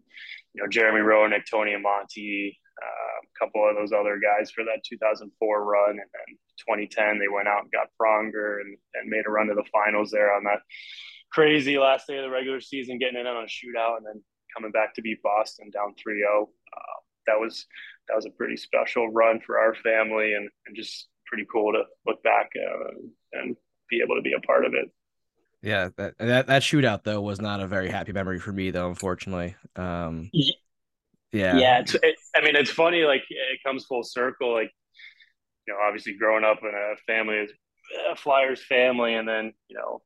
you 0.55 0.63
know 0.63 0.69
Jeremy 0.69 1.01
Roenick, 1.01 1.51
Tony 1.51 1.73
Amonte, 1.73 2.57
uh, 2.81 3.19
a 3.27 3.45
couple 3.45 3.69
of 3.69 3.75
those 3.75 3.93
other 3.93 4.21
guys 4.23 4.53
for 4.53 4.63
that 4.63 4.85
2004 4.89 5.65
run, 5.65 5.91
and 5.91 5.99
then 5.99 6.39
2010 6.63 7.19
they 7.19 7.27
went 7.27 7.49
out 7.49 7.63
and 7.63 7.73
got 7.73 7.91
Pronger 8.01 8.61
and, 8.61 8.79
and 8.95 9.11
made 9.11 9.27
a 9.27 9.31
run 9.31 9.49
to 9.49 9.55
the 9.55 9.67
finals 9.73 10.13
there 10.13 10.33
on 10.33 10.45
that 10.45 10.61
crazy 11.33 11.77
last 11.77 12.07
day 12.07 12.19
of 12.19 12.23
the 12.23 12.31
regular 12.31 12.61
season, 12.61 12.99
getting 12.99 13.19
in 13.19 13.27
on 13.27 13.43
a 13.43 13.47
shootout, 13.47 13.97
and 13.97 14.07
then 14.07 14.23
coming 14.55 14.71
back 14.71 14.95
to 14.95 15.03
beat 15.03 15.21
Boston 15.23 15.71
down 15.71 15.95
3-0. 15.99 16.43
Uh, 16.43 16.47
that 17.27 17.41
was 17.41 17.67
that 18.09 18.15
was 18.15 18.27
a 18.27 18.31
pretty 18.31 18.57
special 18.57 19.11
run 19.11 19.41
for 19.45 19.59
our 19.59 19.75
family, 19.75 20.35
and, 20.35 20.49
and 20.67 20.77
just 20.77 21.09
pretty 21.27 21.47
cool 21.51 21.73
to 21.73 21.83
look 22.07 22.23
back 22.23 22.51
uh, 22.57 22.91
and 23.33 23.57
be 23.89 24.01
able 24.03 24.17
to 24.17 24.23
be 24.23 24.35
a 24.37 24.41
part 24.41 24.65
of 24.65 24.75
it. 24.75 24.91
Yeah, 25.63 25.91
that, 25.97 26.19
that 26.19 26.47
that 26.49 26.63
shootout 26.63 27.05
though 27.05 27.21
was 27.21 27.41
not 27.41 27.61
a 27.61 27.69
very 27.69 27.89
happy 27.89 28.13
memory 28.13 28.41
for 28.41 28.53
me 28.53 28.71
though, 28.71 28.89
unfortunately. 28.89 29.55
Um, 29.77 30.29
yeah, 30.33 31.57
yeah. 31.57 31.79
It's, 31.81 31.95
it, 31.95 32.17
I 32.35 32.43
mean, 32.43 32.57
it's 32.57 32.71
funny. 32.71 33.05
Like 33.05 33.23
it 33.29 33.61
comes 33.65 33.85
full 33.85 34.03
circle. 34.03 34.53
Like 34.53 34.73
you 35.67 35.73
know, 35.73 35.81
obviously 35.87 36.17
growing 36.19 36.45
up 36.45 36.59
in 36.63 36.69
a 36.69 36.97
family, 37.07 37.39
as 37.39 37.51
a 38.11 38.17
Flyers 38.17 38.63
family, 38.63 39.15
and 39.15 39.29
then 39.29 39.53
you 39.69 39.77
know 39.77 40.03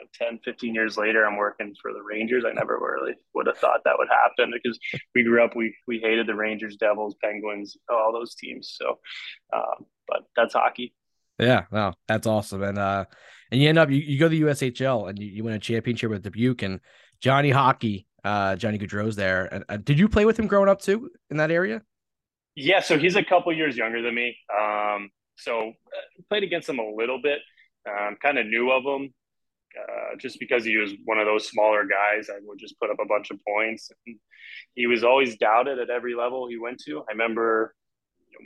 know, 0.00 0.26
10, 0.26 0.40
15 0.44 0.74
years 0.74 0.96
later, 0.96 1.24
I'm 1.24 1.36
working 1.36 1.74
for 1.80 1.92
the 1.92 2.02
Rangers. 2.02 2.44
I 2.46 2.52
never 2.52 2.78
really 2.78 3.14
would 3.34 3.46
have 3.46 3.58
thought 3.58 3.80
that 3.84 3.98
would 3.98 4.08
happen 4.08 4.52
because 4.52 4.78
we 5.14 5.22
grew 5.22 5.44
up, 5.44 5.54
we, 5.54 5.74
we 5.86 5.98
hated 5.98 6.26
the 6.26 6.34
Rangers, 6.34 6.76
Devils, 6.76 7.16
Penguins, 7.22 7.76
all 7.88 8.12
those 8.12 8.34
teams. 8.34 8.76
So, 8.78 8.98
um, 9.52 9.86
but 10.08 10.22
that's 10.36 10.54
hockey. 10.54 10.94
Yeah, 11.38 11.64
no, 11.72 11.94
that's 12.06 12.26
awesome. 12.26 12.62
And, 12.62 12.78
uh, 12.78 13.06
and 13.50 13.60
you 13.60 13.68
end 13.68 13.78
up, 13.78 13.90
you, 13.90 13.96
you 13.96 14.18
go 14.18 14.28
to 14.28 14.30
the 14.30 14.42
USHL 14.42 15.08
and 15.08 15.18
you, 15.18 15.26
you 15.26 15.44
win 15.44 15.54
a 15.54 15.58
championship 15.58 16.10
with 16.10 16.22
Dubuque 16.22 16.62
and 16.62 16.80
Johnny 17.20 17.50
Hockey, 17.50 18.06
uh, 18.24 18.56
Johnny 18.56 18.78
Gaudreau's 18.78 19.16
there. 19.16 19.46
And 19.52 19.64
uh, 19.68 19.78
did 19.78 19.98
you 19.98 20.08
play 20.08 20.24
with 20.24 20.38
him 20.38 20.46
growing 20.46 20.68
up 20.68 20.80
too 20.80 21.10
in 21.30 21.38
that 21.38 21.50
area? 21.50 21.82
Yeah. 22.54 22.80
So 22.80 22.98
he's 22.98 23.16
a 23.16 23.24
couple 23.24 23.52
years 23.52 23.76
younger 23.76 24.02
than 24.02 24.14
me. 24.14 24.36
Um, 24.54 25.10
so 25.36 25.68
uh, 25.68 26.22
played 26.28 26.42
against 26.42 26.68
him 26.68 26.78
a 26.78 26.94
little 26.94 27.20
bit. 27.22 27.38
Um, 27.88 28.16
kind 28.20 28.38
of 28.38 28.46
knew 28.46 28.70
of 28.70 28.84
him 28.84 29.14
uh, 29.78 30.16
just 30.18 30.38
because 30.40 30.64
he 30.64 30.76
was 30.76 30.92
one 31.04 31.18
of 31.18 31.26
those 31.26 31.48
smaller 31.48 31.84
guys, 31.84 32.28
I 32.28 32.38
would 32.42 32.58
just 32.58 32.78
put 32.80 32.90
up 32.90 32.98
a 33.00 33.06
bunch 33.06 33.30
of 33.30 33.38
points. 33.46 33.90
And 34.06 34.16
he 34.74 34.86
was 34.86 35.04
always 35.04 35.36
doubted 35.36 35.78
at 35.78 35.90
every 35.90 36.14
level 36.14 36.48
he 36.48 36.58
went 36.58 36.80
to. 36.86 37.00
I 37.08 37.12
remember 37.12 37.74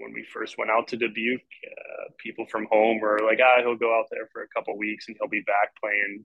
when 0.00 0.12
we 0.12 0.24
first 0.32 0.58
went 0.58 0.70
out 0.70 0.88
to 0.88 0.96
Dubuque, 0.96 1.40
uh, 1.40 2.04
people 2.18 2.46
from 2.50 2.66
home 2.70 3.00
were 3.00 3.20
like, 3.24 3.38
"Ah, 3.42 3.60
he'll 3.60 3.76
go 3.76 3.96
out 3.98 4.06
there 4.10 4.28
for 4.32 4.42
a 4.42 4.48
couple 4.48 4.76
weeks 4.76 5.06
and 5.08 5.16
he'll 5.18 5.28
be 5.28 5.44
back 5.46 5.74
playing." 5.80 6.24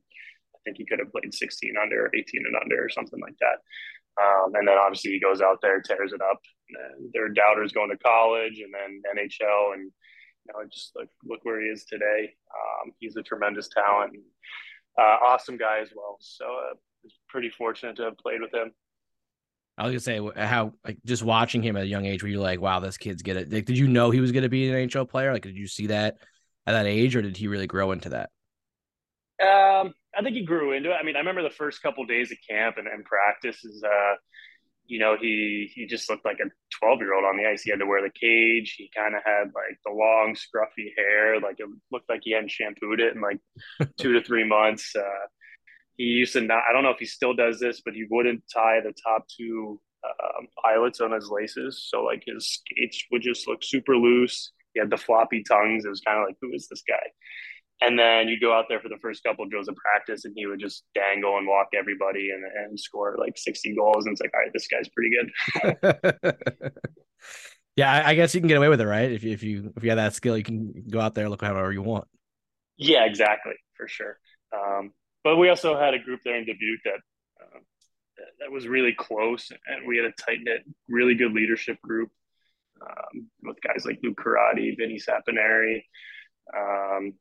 I 0.56 0.60
think 0.66 0.78
he 0.78 0.86
could 0.86 1.00
have 1.00 1.12
played 1.12 1.34
16 1.34 1.76
under, 1.82 2.12
18 2.14 2.44
and 2.46 2.56
under, 2.62 2.84
or 2.84 2.90
something 2.90 3.20
like 3.22 3.38
that. 3.40 3.60
Um, 4.22 4.56
and 4.56 4.68
then 4.68 4.78
obviously 4.78 5.12
he 5.12 5.20
goes 5.20 5.42
out 5.42 5.60
there, 5.62 5.80
tears 5.80 6.12
it 6.12 6.22
up. 6.22 6.42
And 6.70 7.10
there 7.14 7.26
are 7.26 7.30
doubters 7.30 7.72
going 7.72 7.90
to 7.90 7.98
college 7.98 8.60
and 8.60 8.74
then 8.74 9.02
NHL, 9.16 9.74
and 9.74 9.84
you 9.84 10.54
know, 10.54 10.68
just 10.72 10.92
like 10.96 11.10
look 11.24 11.40
where 11.44 11.62
he 11.62 11.68
is 11.68 11.86
today. 11.86 12.34
Um, 12.52 12.92
he's 13.00 13.16
a 13.16 13.24
tremendous 13.24 13.70
talent. 13.70 14.14
And, 14.14 14.24
awesome 15.02 15.58
guy 15.58 15.80
as 15.82 15.90
well. 15.96 16.18
So 16.20 16.46
uh, 16.46 16.74
pretty 17.28 17.50
fortunate 17.50 17.96
to 17.98 18.04
have 18.04 18.18
played 18.18 18.42
with 18.42 18.54
him. 18.54 18.72
I 19.78 19.84
was 19.84 19.92
gonna 19.92 20.00
say 20.02 20.44
how 20.44 20.74
like 20.86 20.98
just 21.06 21.24
watching 21.24 21.64
him 21.64 21.78
at 21.78 21.84
a 21.84 21.88
young 21.88 22.06
age, 22.06 22.22
were 22.22 22.30
you 22.30 22.42
like, 22.42 22.60
wow, 22.60 22.80
this 22.80 22.98
kid's 22.98 23.22
good 23.22 23.38
at? 23.38 23.52
Like, 23.52 23.66
did 23.66 23.78
you 23.78 23.88
know 23.88 24.12
he 24.12 24.20
was 24.20 24.34
gonna 24.34 24.50
be 24.50 24.70
an 24.70 24.90
NHL 24.90 25.10
player? 25.10 25.32
Like, 25.32 25.44
did 25.44 25.56
you 25.56 25.68
see 25.68 25.88
that 25.88 26.18
at 26.68 26.74
that 26.74 26.86
age, 26.86 27.16
or 27.16 27.22
did 27.22 27.38
he 27.38 27.48
really 27.48 27.68
grow 27.68 27.94
into 27.94 28.10
that? 28.10 28.30
Um, 29.42 29.94
I 30.18 30.22
think 30.22 30.36
he 30.36 30.44
grew 30.44 30.74
into 30.74 30.92
it. 30.92 30.96
I 31.00 31.04
mean, 31.04 31.16
I 31.16 31.20
remember 31.20 31.44
the 31.44 31.50
first 31.50 31.82
couple 31.82 32.06
days 32.06 32.30
of 32.32 32.38
camp 32.48 32.78
and, 32.78 32.88
and 32.88 33.06
practice 33.06 33.64
is 33.64 33.82
uh, 33.84 34.16
you 34.89 34.97
know, 34.99 35.15
he 35.19 35.71
he 35.73 35.86
just 35.86 36.10
looked 36.10 36.25
like 36.25 36.39
a 36.39 36.49
12 36.80 36.99
year 36.99 37.13
old 37.13 37.23
on 37.23 37.38
the 37.38 37.45
ice. 37.45 37.62
He 37.62 37.69
had 37.69 37.80
to 37.80 37.86
wear 37.86 38.02
the 38.02 38.10
cage. 38.10 38.73
He 38.75 38.89
kind 38.95 39.15
of 39.15 39.21
had 39.23 39.52
like 39.54 39.78
the 39.86 39.91
long, 39.91 40.36
scruffy 40.36 40.89
hair. 40.97 41.39
Like 41.39 41.60
it 41.60 41.69
looked 41.91 42.10
like 42.10 42.21
he 42.23 42.32
hadn't 42.32 42.49
shampooed 42.49 42.99
it 42.99 43.15
in 43.15 43.21
like 43.21 43.39
two 43.97 44.13
to 44.13 44.23
three 44.23 44.47
months. 44.47 44.91
Uh, 44.95 45.28
he 45.95 46.06
used 46.06 46.34
to 46.34 46.41
not, 46.41 46.63
I 46.67 46.73
don't 46.73 46.84
know 46.84 46.89
if 46.89 46.97
he 46.97 47.06
still 47.06 47.36
does 47.36 47.60
this, 47.60 47.82
but 47.86 47.93
he 47.93 48.08
wouldn't 48.10 48.43
tie 48.52 48.80
the 48.82 48.93
top 49.06 49.28
two 49.28 49.80
um, 50.04 50.47
eyelets 50.65 51.02
on 51.02 51.12
his 51.12 51.30
laces. 51.30 51.86
So 51.88 52.04
like 52.04 52.23
his 52.25 52.49
skates 52.49 53.04
would 53.12 53.21
just 53.21 53.47
look 53.47 53.60
super 53.62 53.95
loose. 53.95 54.52
He 54.73 54.80
had 54.80 54.89
the 54.89 54.97
floppy 54.97 55.43
tongues. 55.43 55.86
It 55.86 55.89
was 55.89 56.02
kind 56.02 56.19
of 56.19 56.25
like, 56.25 56.38
who 56.41 56.52
is 56.54 56.67
this 56.67 56.84
guy? 56.88 56.95
And 57.82 57.98
then 57.98 58.28
you'd 58.28 58.42
go 58.42 58.54
out 58.54 58.65
there 58.68 58.82
for 58.82 58.89
the 58.89 58.98
first 59.02 59.24
couple 59.24 59.46
of 59.46 59.52
drills 59.52 59.70
of 59.70 59.76
practice, 59.76 60.26
and 60.26 60.34
he 60.36 60.46
would 60.46 60.60
just 60.60 60.84
dangle 60.94 61.38
and 61.38 61.48
walk 61.48 61.68
everybody 61.74 62.32
and, 62.32 62.44
and 62.44 62.80
score 62.80 63.15
like 63.18 63.38
60 63.38 63.74
goals. 63.76 64.06
And 64.06 64.13
it's 64.13 64.22
like, 64.22 64.32
all 64.34 64.42
right, 64.42 64.52
this 64.54 64.68
guy's 64.68 64.89
pretty 64.89 65.12
good. 65.15 66.74
yeah, 67.78 68.04
I 68.06 68.15
guess 68.15 68.36
you 68.36 68.42
can 68.42 68.50
get 68.50 68.58
away 68.58 68.68
with 68.68 68.82
it, 68.82 68.86
right? 68.86 69.12
If 69.12 69.24
you 69.24 69.32
if 69.32 69.44
you 69.44 69.74
if 69.78 69.84
you 69.84 69.89
have 69.92 69.98
that 69.98 70.13
skill, 70.13 70.38
you 70.38 70.44
can 70.44 70.74
go 70.89 71.00
out 71.00 71.15
there 71.15 71.30
look 71.30 71.42
however 71.42 71.72
you 71.72 71.82
want. 71.82 72.06
Yeah, 72.78 73.06
exactly, 73.06 73.56
for 73.76 73.88
sure. 73.88 74.20
Um, 74.54 74.92
but 75.24 75.38
we 75.38 75.50
also 75.50 75.78
had 75.78 75.94
a 75.94 76.00
group 76.00 76.22
there 76.24 76.38
in 76.38 76.46
Dubuque 76.46 76.80
that, 76.86 77.00
uh, 77.42 77.60
that, 78.39 78.52
was 78.52 78.68
really 78.68 78.94
close, 78.94 79.52
and 79.68 79.86
we 79.86 79.98
had 79.98 80.06
a 80.06 80.13
tight 80.13 80.39
knit, 80.42 80.63
really 80.88 81.13
good 81.13 81.34
leadership 81.34 81.78
group 81.82 82.10
um, 82.82 83.28
with 83.44 83.58
guys 83.62 83.86
like 83.86 84.00
Luke 84.02 84.18
Corradi, 84.18 84.78
Vinny 84.78 84.98
Saponari. 84.98 85.84
Um, 86.56 87.13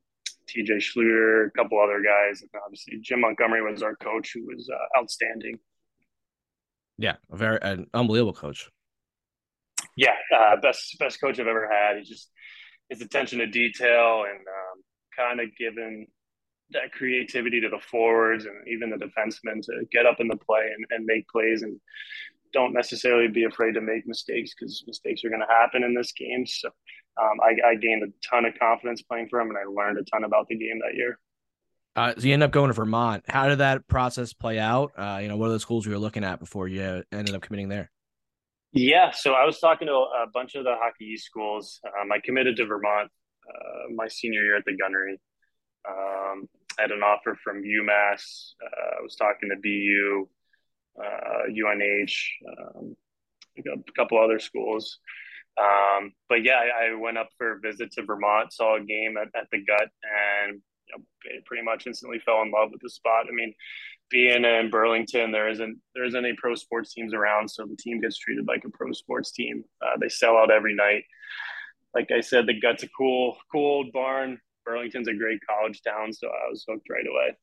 TJ 0.49 0.77
Schluter, 0.77 1.47
a 1.47 1.51
couple 1.51 1.79
other 1.81 2.01
guys, 2.01 2.41
and 2.41 2.49
obviously 2.63 2.99
Jim 3.01 3.21
Montgomery 3.21 3.61
was 3.61 3.83
our 3.83 3.95
coach, 3.95 4.31
who 4.33 4.45
was 4.45 4.69
uh, 4.69 4.99
outstanding. 4.99 5.57
Yeah, 6.97 7.15
a 7.31 7.37
very 7.37 7.59
an 7.61 7.87
unbelievable 7.93 8.33
coach. 8.33 8.69
Yeah, 9.95 10.15
uh, 10.35 10.57
best 10.57 10.97
best 10.99 11.21
coach 11.21 11.39
I've 11.39 11.47
ever 11.47 11.69
had. 11.71 11.97
He 11.97 12.03
just 12.03 12.29
his 12.89 13.01
attention 13.01 13.39
to 13.39 13.47
detail 13.47 14.25
and 14.27 14.39
um, 14.39 14.83
kind 15.15 15.39
of 15.39 15.55
given 15.57 16.07
that 16.71 16.91
creativity 16.91 17.61
to 17.61 17.69
the 17.69 17.79
forwards 17.79 18.45
and 18.45 18.67
even 18.67 18.89
the 18.89 18.97
defensemen 18.97 19.61
to 19.63 19.85
get 19.91 20.05
up 20.05 20.19
in 20.19 20.27
the 20.27 20.35
play 20.35 20.69
and, 20.75 20.85
and 20.91 21.05
make 21.05 21.27
plays 21.27 21.61
and 21.61 21.79
don't 22.53 22.73
necessarily 22.73 23.27
be 23.27 23.43
afraid 23.43 23.73
to 23.73 23.81
make 23.81 24.07
mistakes 24.07 24.53
because 24.53 24.83
mistakes 24.87 25.23
are 25.23 25.29
going 25.29 25.41
to 25.41 25.53
happen 25.53 25.83
in 25.83 25.93
this 25.93 26.11
game. 26.11 26.45
So 26.45 26.69
um, 27.19 27.39
I, 27.41 27.71
I, 27.71 27.75
gained 27.75 28.03
a 28.03 28.27
ton 28.27 28.45
of 28.45 28.53
confidence 28.59 29.01
playing 29.01 29.27
for 29.29 29.39
him, 29.39 29.49
and 29.49 29.57
I 29.57 29.63
learned 29.63 29.97
a 29.97 30.03
ton 30.03 30.23
about 30.23 30.47
the 30.47 30.55
game 30.55 30.79
that 30.85 30.95
year. 30.95 31.19
Uh, 31.95 32.13
so 32.17 32.27
you 32.27 32.33
end 32.33 32.43
up 32.43 32.51
going 32.51 32.67
to 32.67 32.73
Vermont. 32.73 33.23
How 33.27 33.47
did 33.47 33.57
that 33.57 33.87
process 33.87 34.31
play 34.31 34.59
out? 34.59 34.91
Uh, 34.97 35.19
you 35.21 35.27
know, 35.27 35.37
what 35.37 35.49
are 35.49 35.53
the 35.53 35.59
schools 35.59 35.85
you 35.85 35.91
were 35.91 35.97
looking 35.97 36.23
at 36.23 36.39
before 36.39 36.67
you 36.67 37.03
ended 37.11 37.35
up 37.35 37.41
committing 37.41 37.67
there? 37.67 37.91
Yeah, 38.71 39.11
so 39.11 39.33
I 39.33 39.45
was 39.45 39.59
talking 39.59 39.87
to 39.87 39.93
a 39.93 40.27
bunch 40.31 40.55
of 40.55 40.63
the 40.63 40.75
hockey 40.79 41.05
East 41.05 41.25
schools. 41.25 41.81
Um, 41.85 42.11
I 42.11 42.19
committed 42.23 42.55
to 42.57 42.65
Vermont 42.65 43.09
uh, 43.49 43.93
my 43.93 44.07
senior 44.07 44.43
year 44.43 44.57
at 44.57 44.65
the 44.65 44.77
Gunnery. 44.77 45.19
Um, 45.89 46.47
I 46.77 46.83
had 46.83 46.91
an 46.91 47.01
offer 47.01 47.37
from 47.43 47.63
UMass. 47.63 48.53
Uh, 48.63 48.99
I 48.99 49.01
was 49.01 49.15
talking 49.15 49.49
to 49.49 49.55
BU, 49.55 50.27
UNH, 51.49 52.13
um, 52.47 52.95
a 53.57 53.91
couple 53.93 54.23
other 54.23 54.39
schools. 54.39 54.99
Um, 55.59 56.13
but 56.29 56.43
yeah, 56.43 56.55
I, 56.55 56.91
I, 56.91 56.95
went 56.95 57.17
up 57.17 57.29
for 57.37 57.53
a 57.53 57.59
visit 57.59 57.91
to 57.93 58.03
Vermont, 58.03 58.53
saw 58.53 58.77
a 58.77 58.81
game 58.81 59.17
at, 59.17 59.27
at 59.35 59.47
the 59.51 59.57
Gut, 59.57 59.89
and 60.47 60.61
you 60.87 60.97
know, 60.97 61.41
pretty 61.45 61.63
much 61.63 61.85
instantly 61.85 62.19
fell 62.19 62.41
in 62.43 62.51
love 62.51 62.69
with 62.71 62.81
the 62.81 62.89
spot. 62.89 63.25
I 63.27 63.33
mean, 63.33 63.53
being 64.09 64.45
in 64.45 64.69
Burlington, 64.69 65.31
there 65.31 65.49
isn't 65.49 65.77
there 65.93 66.05
isn't 66.05 66.25
any 66.25 66.33
pro 66.37 66.55
sports 66.55 66.93
teams 66.93 67.13
around, 67.13 67.49
so 67.49 67.65
the 67.65 67.75
team 67.75 67.99
gets 67.99 68.17
treated 68.17 68.47
like 68.47 68.63
a 68.65 68.69
pro 68.69 68.91
sports 68.93 69.31
team. 69.31 69.63
Uh, 69.81 69.97
they 69.99 70.09
sell 70.09 70.37
out 70.37 70.51
every 70.51 70.75
night. 70.75 71.03
Like 71.93 72.09
I 72.11 72.21
said, 72.21 72.45
the 72.45 72.59
gut's 72.59 72.83
a 72.83 72.89
cool, 72.89 73.35
cool 73.51 73.65
old 73.65 73.91
barn. 73.91 74.39
Burlington's 74.65 75.07
a 75.07 75.13
great 75.13 75.39
college 75.47 75.81
town, 75.81 76.13
so 76.13 76.27
I 76.27 76.49
was 76.49 76.63
hooked 76.67 76.89
right 76.89 77.05
away. 77.05 77.35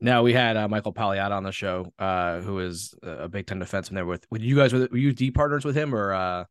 Now 0.00 0.22
we 0.22 0.32
had 0.32 0.56
uh, 0.56 0.68
Michael 0.68 0.92
Paliotta 0.92 1.30
on 1.30 1.44
the 1.44 1.52
show, 1.52 1.92
uh, 1.98 2.40
who 2.40 2.58
is 2.60 2.94
a 3.02 3.28
Big 3.28 3.46
Ten 3.46 3.60
defenseman 3.60 3.94
there. 3.94 4.06
With, 4.06 4.26
with 4.30 4.42
you 4.42 4.56
guys, 4.56 4.72
were, 4.72 4.88
were 4.90 4.98
you 4.98 5.12
D 5.12 5.30
partners 5.30 5.64
with 5.64 5.76
him, 5.76 5.94
or 5.94 6.12
uh, 6.12 6.44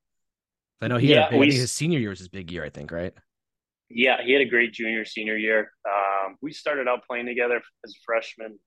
I 0.81 0.87
know 0.87 0.97
he 0.97 1.13
yeah, 1.13 1.29
had 1.29 1.39
big, 1.39 1.53
his 1.53 1.71
senior 1.71 1.99
year 1.99 2.09
was 2.09 2.19
his 2.19 2.27
big 2.27 2.51
year, 2.51 2.63
I 2.63 2.69
think, 2.69 2.91
right? 2.91 3.13
Yeah, 3.89 4.17
he 4.23 4.33
had 4.33 4.41
a 4.41 4.49
great 4.49 4.73
junior 4.73 5.05
senior 5.05 5.37
year. 5.37 5.71
Um, 5.87 6.35
we 6.41 6.51
started 6.51 6.87
out 6.87 7.05
playing 7.07 7.27
together 7.27 7.61
as 7.85 7.95
freshmen. 8.05 8.59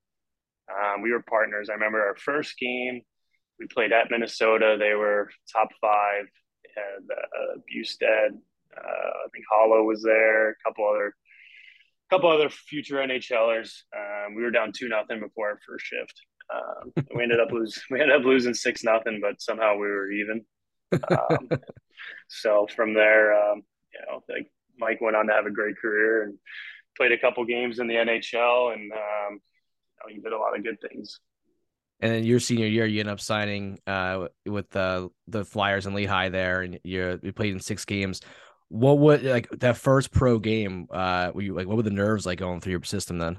Um, 0.70 1.02
we 1.02 1.12
were 1.12 1.22
partners. 1.22 1.68
I 1.70 1.74
remember 1.74 2.00
our 2.00 2.16
first 2.16 2.58
game. 2.58 3.02
We 3.58 3.66
played 3.66 3.92
at 3.92 4.10
Minnesota. 4.10 4.76
They 4.78 4.94
were 4.94 5.30
top 5.52 5.68
five. 5.80 6.26
Had 6.76 7.04
uh. 7.10 8.30
Uh, 8.76 8.80
I 8.80 9.28
think 9.32 9.44
Haula 9.52 9.84
was 9.84 10.02
there. 10.02 10.50
A 10.50 10.54
couple 10.64 10.88
other 10.88 11.14
couple 12.10 12.30
other 12.30 12.48
future 12.48 12.96
NHLers. 12.96 13.82
Um, 13.94 14.34
we 14.34 14.42
were 14.42 14.50
down 14.50 14.72
two 14.72 14.88
nothing 14.88 15.20
before 15.20 15.50
our 15.50 15.60
first 15.66 15.84
shift. 15.84 16.22
Um, 16.54 16.92
we 17.14 17.22
ended 17.22 17.40
up 17.40 17.48
losing. 17.52 17.82
We 17.90 18.00
ended 18.00 18.16
up 18.20 18.24
losing 18.24 18.54
six 18.54 18.84
nothing, 18.84 19.20
but 19.20 19.40
somehow 19.40 19.74
we 19.74 19.88
were 19.88 20.10
even. 20.10 20.44
Um, 20.92 21.48
so 22.28 22.66
from 22.74 22.94
there, 22.94 23.34
um, 23.34 23.62
you 23.92 24.00
know, 24.06 24.22
like 24.28 24.50
Mike 24.78 25.00
went 25.00 25.16
on 25.16 25.26
to 25.26 25.32
have 25.32 25.46
a 25.46 25.50
great 25.50 25.76
career 25.78 26.24
and 26.24 26.38
played 26.96 27.12
a 27.12 27.18
couple 27.18 27.44
games 27.44 27.78
in 27.78 27.86
the 27.86 27.94
NHL, 27.94 28.72
and 28.72 28.92
um, 28.92 29.32
you 29.32 29.38
know, 30.00 30.08
he 30.08 30.20
did 30.20 30.32
a 30.32 30.38
lot 30.38 30.56
of 30.56 30.64
good 30.64 30.78
things. 30.80 31.20
And 32.00 32.12
then 32.12 32.24
your 32.24 32.38
senior 32.38 32.66
year, 32.66 32.86
you 32.86 33.00
end 33.00 33.08
up 33.08 33.20
signing 33.20 33.78
uh, 33.86 34.28
with 34.46 34.70
the 34.70 35.08
the 35.26 35.44
Flyers 35.44 35.86
and 35.86 35.94
Lehigh 35.94 36.28
there, 36.28 36.62
and 36.62 36.78
you 36.84 37.18
you 37.22 37.32
played 37.32 37.52
in 37.52 37.60
six 37.60 37.84
games 37.84 38.20
what 38.68 38.98
would 38.98 39.22
like 39.22 39.48
that 39.60 39.76
first 39.76 40.10
pro 40.10 40.38
game 40.38 40.86
uh 40.90 41.30
were 41.34 41.42
you 41.42 41.54
like 41.54 41.66
what 41.66 41.76
were 41.76 41.82
the 41.82 41.90
nerves 41.90 42.26
like 42.26 42.38
going 42.38 42.60
through 42.60 42.72
your 42.72 42.82
system 42.82 43.18
then 43.18 43.38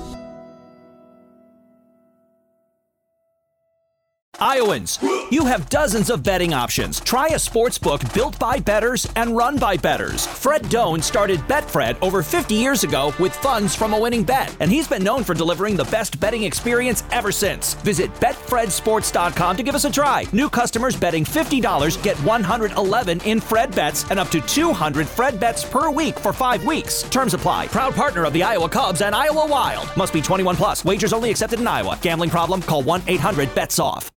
Iowans, 4.41 4.97
you 5.29 5.45
have 5.45 5.69
dozens 5.69 6.09
of 6.09 6.23
betting 6.23 6.51
options. 6.51 6.99
Try 6.99 7.27
a 7.27 7.37
sports 7.37 7.77
book 7.77 8.01
built 8.11 8.39
by 8.39 8.57
bettors 8.57 9.07
and 9.15 9.37
run 9.37 9.59
by 9.59 9.77
bettors. 9.77 10.25
Fred 10.25 10.67
Done 10.67 11.03
started 11.03 11.39
Betfred 11.41 11.95
over 12.01 12.23
50 12.23 12.55
years 12.55 12.83
ago 12.83 13.13
with 13.19 13.35
funds 13.35 13.75
from 13.75 13.93
a 13.93 13.99
winning 13.99 14.23
bet, 14.23 14.55
and 14.59 14.71
he's 14.71 14.87
been 14.87 15.03
known 15.03 15.23
for 15.23 15.35
delivering 15.35 15.75
the 15.75 15.83
best 15.85 16.19
betting 16.19 16.41
experience 16.41 17.03
ever 17.11 17.31
since. 17.31 17.75
Visit 17.75 18.11
betfredsports.com 18.15 19.57
to 19.57 19.63
give 19.63 19.75
us 19.75 19.85
a 19.85 19.91
try. 19.91 20.25
New 20.33 20.49
customers 20.49 20.95
betting 20.95 21.23
$50 21.23 22.01
get 22.01 22.17
111 22.23 23.21
in 23.21 23.39
Fred 23.39 23.75
bets 23.75 24.09
and 24.09 24.19
up 24.19 24.29
to 24.29 24.41
200 24.41 25.07
Fred 25.07 25.39
bets 25.39 25.63
per 25.63 25.91
week 25.91 26.17
for 26.17 26.33
5 26.33 26.65
weeks. 26.65 27.03
Terms 27.03 27.35
apply. 27.35 27.67
Proud 27.67 27.93
partner 27.93 28.23
of 28.23 28.33
the 28.33 28.41
Iowa 28.41 28.69
Cubs 28.69 29.01
and 29.03 29.13
Iowa 29.13 29.45
Wild. 29.47 29.95
Must 29.95 30.11
be 30.11 30.21
21 30.21 30.55
plus. 30.55 30.83
Wagers 30.83 31.13
only 31.13 31.29
accepted 31.29 31.59
in 31.59 31.67
Iowa. 31.67 31.99
Gambling 32.01 32.31
problem? 32.31 32.63
Call 32.63 32.81
1-800-BETS-OFF. 32.83 34.11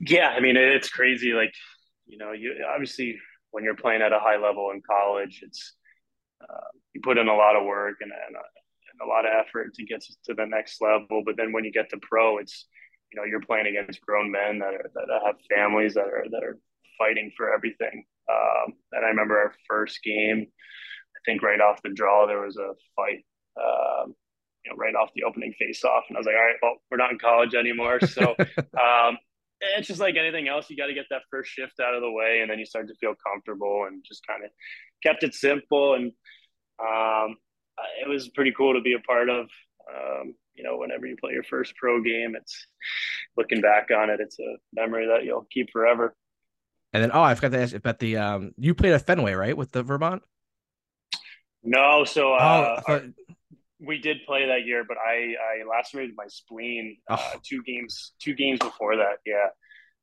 Yeah, 0.00 0.28
I 0.28 0.40
mean 0.40 0.56
it's 0.56 0.88
crazy. 0.88 1.32
Like 1.32 1.52
you 2.06 2.18
know, 2.18 2.32
you 2.32 2.64
obviously 2.68 3.18
when 3.50 3.64
you're 3.64 3.76
playing 3.76 4.02
at 4.02 4.12
a 4.12 4.18
high 4.18 4.36
level 4.36 4.70
in 4.72 4.82
college, 4.88 5.40
it's 5.42 5.74
uh, 6.42 6.68
you 6.94 7.00
put 7.02 7.18
in 7.18 7.28
a 7.28 7.34
lot 7.34 7.56
of 7.56 7.64
work 7.64 7.96
and, 8.00 8.12
and, 8.12 8.36
a, 8.36 8.38
and 8.38 9.00
a 9.02 9.06
lot 9.08 9.24
of 9.26 9.32
effort 9.34 9.74
to 9.74 9.84
get 9.84 10.02
to 10.24 10.34
the 10.34 10.46
next 10.46 10.80
level. 10.80 11.22
But 11.24 11.36
then 11.36 11.52
when 11.52 11.64
you 11.64 11.72
get 11.72 11.90
to 11.90 11.98
pro, 12.00 12.38
it's 12.38 12.66
you 13.12 13.20
know 13.20 13.24
you're 13.24 13.40
playing 13.40 13.66
against 13.66 14.00
grown 14.02 14.30
men 14.30 14.58
that 14.60 14.74
are 14.74 14.90
that 14.94 15.22
have 15.26 15.36
families 15.54 15.94
that 15.94 16.06
are 16.06 16.26
that 16.30 16.44
are 16.44 16.58
fighting 16.98 17.32
for 17.36 17.52
everything. 17.52 18.04
Um, 18.30 18.74
and 18.92 19.04
I 19.04 19.08
remember 19.08 19.38
our 19.38 19.54
first 19.68 20.02
game. 20.02 20.46
I 21.16 21.20
think 21.26 21.42
right 21.42 21.60
off 21.60 21.82
the 21.82 21.90
draw 21.90 22.26
there 22.26 22.42
was 22.42 22.56
a 22.56 22.72
fight. 22.96 23.24
Um, 23.56 24.14
you 24.64 24.70
know, 24.70 24.76
right 24.76 24.94
off 24.94 25.10
the 25.14 25.24
opening 25.24 25.54
face 25.58 25.84
off, 25.84 26.04
and 26.08 26.16
I 26.16 26.20
was 26.20 26.26
like, 26.26 26.36
all 26.36 26.42
right, 26.42 26.56
well, 26.62 26.76
we're 26.90 26.96
not 26.96 27.10
in 27.12 27.18
college 27.18 27.54
anymore, 27.54 28.00
so 28.00 28.34
um, 28.58 29.18
it's 29.60 29.88
just 29.88 30.00
like 30.00 30.16
anything 30.16 30.48
else. 30.48 30.68
You 30.70 30.76
got 30.76 30.86
to 30.86 30.94
get 30.94 31.06
that 31.10 31.22
first 31.30 31.50
shift 31.50 31.80
out 31.80 31.94
of 31.94 32.02
the 32.02 32.10
way, 32.10 32.40
and 32.40 32.50
then 32.50 32.58
you 32.58 32.66
start 32.66 32.88
to 32.88 32.94
feel 32.94 33.14
comfortable 33.26 33.84
and 33.86 34.02
just 34.06 34.26
kind 34.26 34.44
of 34.44 34.50
kept 35.02 35.22
it 35.22 35.34
simple. 35.34 35.94
And 35.94 36.12
um, 36.80 37.36
it 38.00 38.08
was 38.08 38.28
pretty 38.28 38.52
cool 38.56 38.74
to 38.74 38.80
be 38.80 38.94
a 38.94 39.00
part 39.00 39.28
of. 39.28 39.46
Um, 39.88 40.34
you 40.54 40.64
know, 40.64 40.76
whenever 40.76 41.06
you 41.06 41.16
play 41.16 41.32
your 41.32 41.44
first 41.44 41.74
pro 41.76 42.02
game, 42.02 42.34
it's 42.36 42.66
looking 43.36 43.60
back 43.60 43.88
on 43.96 44.10
it, 44.10 44.20
it's 44.20 44.38
a 44.40 44.56
memory 44.74 45.06
that 45.06 45.24
you'll 45.24 45.46
keep 45.52 45.70
forever. 45.72 46.14
And 46.92 47.02
then, 47.02 47.10
oh, 47.12 47.22
I 47.22 47.34
forgot 47.34 47.52
to 47.52 47.62
ask 47.62 47.74
about 47.74 47.98
the 47.98 48.16
um, 48.16 48.52
you 48.56 48.74
played 48.74 48.92
at 48.92 49.06
Fenway, 49.06 49.34
right, 49.34 49.56
with 49.56 49.72
the 49.72 49.82
Vermont? 49.82 50.22
No, 51.62 52.04
so 52.04 52.34
uh, 52.34 52.80
oh, 52.88 53.12
we 53.80 53.98
did 53.98 54.18
play 54.26 54.46
that 54.46 54.66
year, 54.66 54.84
but 54.86 54.96
I 54.96 55.34
I 55.40 55.68
lacerated 55.68 56.14
my 56.16 56.26
spleen 56.28 56.96
uh, 57.08 57.16
oh. 57.18 57.40
two 57.44 57.62
games 57.62 58.12
two 58.20 58.34
games 58.34 58.58
before 58.58 58.96
that. 58.96 59.18
Yeah, 59.24 59.48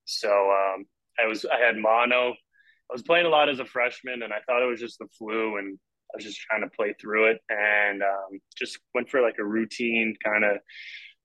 so 0.05 0.29
um, 0.29 0.85
I 1.21 1.27
was 1.27 1.45
I 1.45 1.59
had 1.59 1.77
mono. 1.77 2.31
I 2.31 2.93
was 2.93 3.01
playing 3.01 3.25
a 3.25 3.29
lot 3.29 3.49
as 3.49 3.59
a 3.59 3.65
freshman, 3.65 4.23
and 4.23 4.31
I 4.31 4.37
thought 4.45 4.61
it 4.61 4.69
was 4.69 4.79
just 4.79 4.99
the 4.99 5.07
flu, 5.17 5.57
and 5.57 5.77
I 6.13 6.17
was 6.17 6.23
just 6.23 6.39
trying 6.39 6.61
to 6.61 6.69
play 6.75 6.93
through 6.99 7.31
it, 7.31 7.41
and 7.49 8.03
um, 8.03 8.39
just 8.57 8.79
went 8.93 9.09
for 9.09 9.21
like 9.21 9.37
a 9.39 9.45
routine 9.45 10.15
kind 10.23 10.45
of 10.45 10.57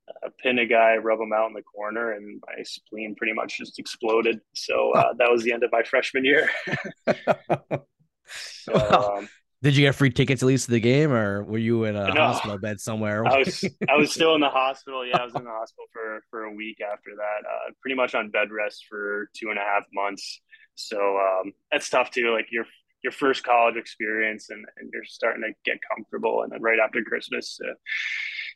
uh, 0.09 0.31
pin 0.43 0.59
a 0.59 0.67
guy, 0.67 0.97
rub 0.97 1.21
him 1.21 1.33
out 1.33 1.49
in 1.49 1.55
the 1.55 1.63
corner, 1.63 2.13
and 2.13 2.43
my 2.47 2.63
spleen 2.65 3.15
pretty 3.15 3.35
much 3.35 3.59
just 3.59 3.79
exploded. 3.79 4.41
So 4.55 4.93
uh, 4.93 5.13
that 5.19 5.31
was 5.31 5.45
the 5.45 5.53
end 5.53 5.63
of 5.63 5.71
my 5.73 5.83
freshman 5.83 6.25
year. 6.25 6.49
so, 8.27 8.75
um, 8.75 9.29
did 9.63 9.77
you 9.77 9.87
get 9.87 9.95
free 9.95 10.11
tickets 10.11 10.43
at 10.43 10.47
least 10.47 10.67
to 10.67 10.71
the 10.71 10.81
game, 10.81 11.13
or 11.13 11.45
were 11.45 11.59
you 11.59 11.85
in 11.85 11.95
a 11.95 12.15
no, 12.15 12.21
hospital 12.21 12.59
bed 12.59 12.81
somewhere? 12.81 13.27
I 13.27 13.39
was 13.39 13.65
I 13.89 13.97
was 13.97 14.13
still 14.13 14.35
in 14.35 14.41
the 14.41 14.49
hospital. 14.51 15.07
Yeah, 15.07 15.19
I 15.19 15.25
was 15.25 15.35
in 15.35 15.45
the 15.45 15.51
hospital 15.51 15.85
for 15.93 16.25
for 16.31 16.45
a 16.45 16.55
week 16.55 16.79
after 16.81 17.11
that. 17.17 17.47
Uh, 17.47 17.73
pretty 17.83 17.95
much 17.95 18.15
on 18.15 18.31
bed 18.31 18.51
rest 18.51 18.87
for 18.89 19.29
two 19.37 19.51
and 19.51 19.59
a 19.59 19.63
half 19.63 19.85
months. 19.93 20.41
So 20.77 21.19
um, 21.19 21.53
that's 21.71 21.91
tough 21.91 22.11
too. 22.11 22.33
Like 22.35 22.47
your 22.51 22.65
your 23.03 23.13
first 23.13 23.45
college 23.45 23.77
experience, 23.77 24.51
and, 24.51 24.65
and 24.79 24.91
you're 24.93 25.05
starting 25.05 25.43
to 25.43 25.53
get 25.65 25.79
comfortable, 25.95 26.43
and 26.43 26.53
then 26.53 26.63
right 26.63 26.79
after 26.83 27.03
Christmas, 27.03 27.59
uh, 27.63 27.75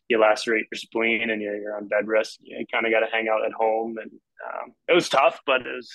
you 0.09 0.19
lacerate 0.19 0.67
your 0.71 0.79
spleen, 0.79 1.31
and 1.31 1.41
you're, 1.41 1.57
you're 1.57 1.77
on 1.77 1.89
bed 1.89 2.07
rest. 2.07 2.39
You 2.43 2.65
kind 2.73 2.87
of 2.87 2.93
got 2.93 3.01
to 3.01 3.13
hang 3.13 3.29
out 3.29 3.45
at 3.45 3.53
home, 3.53 3.97
and 4.01 4.11
um, 4.11 4.73
it 4.89 4.95
was 4.95 5.09
tough, 5.09 5.41
but 5.47 5.63
it 5.63 5.75
was 5.75 5.91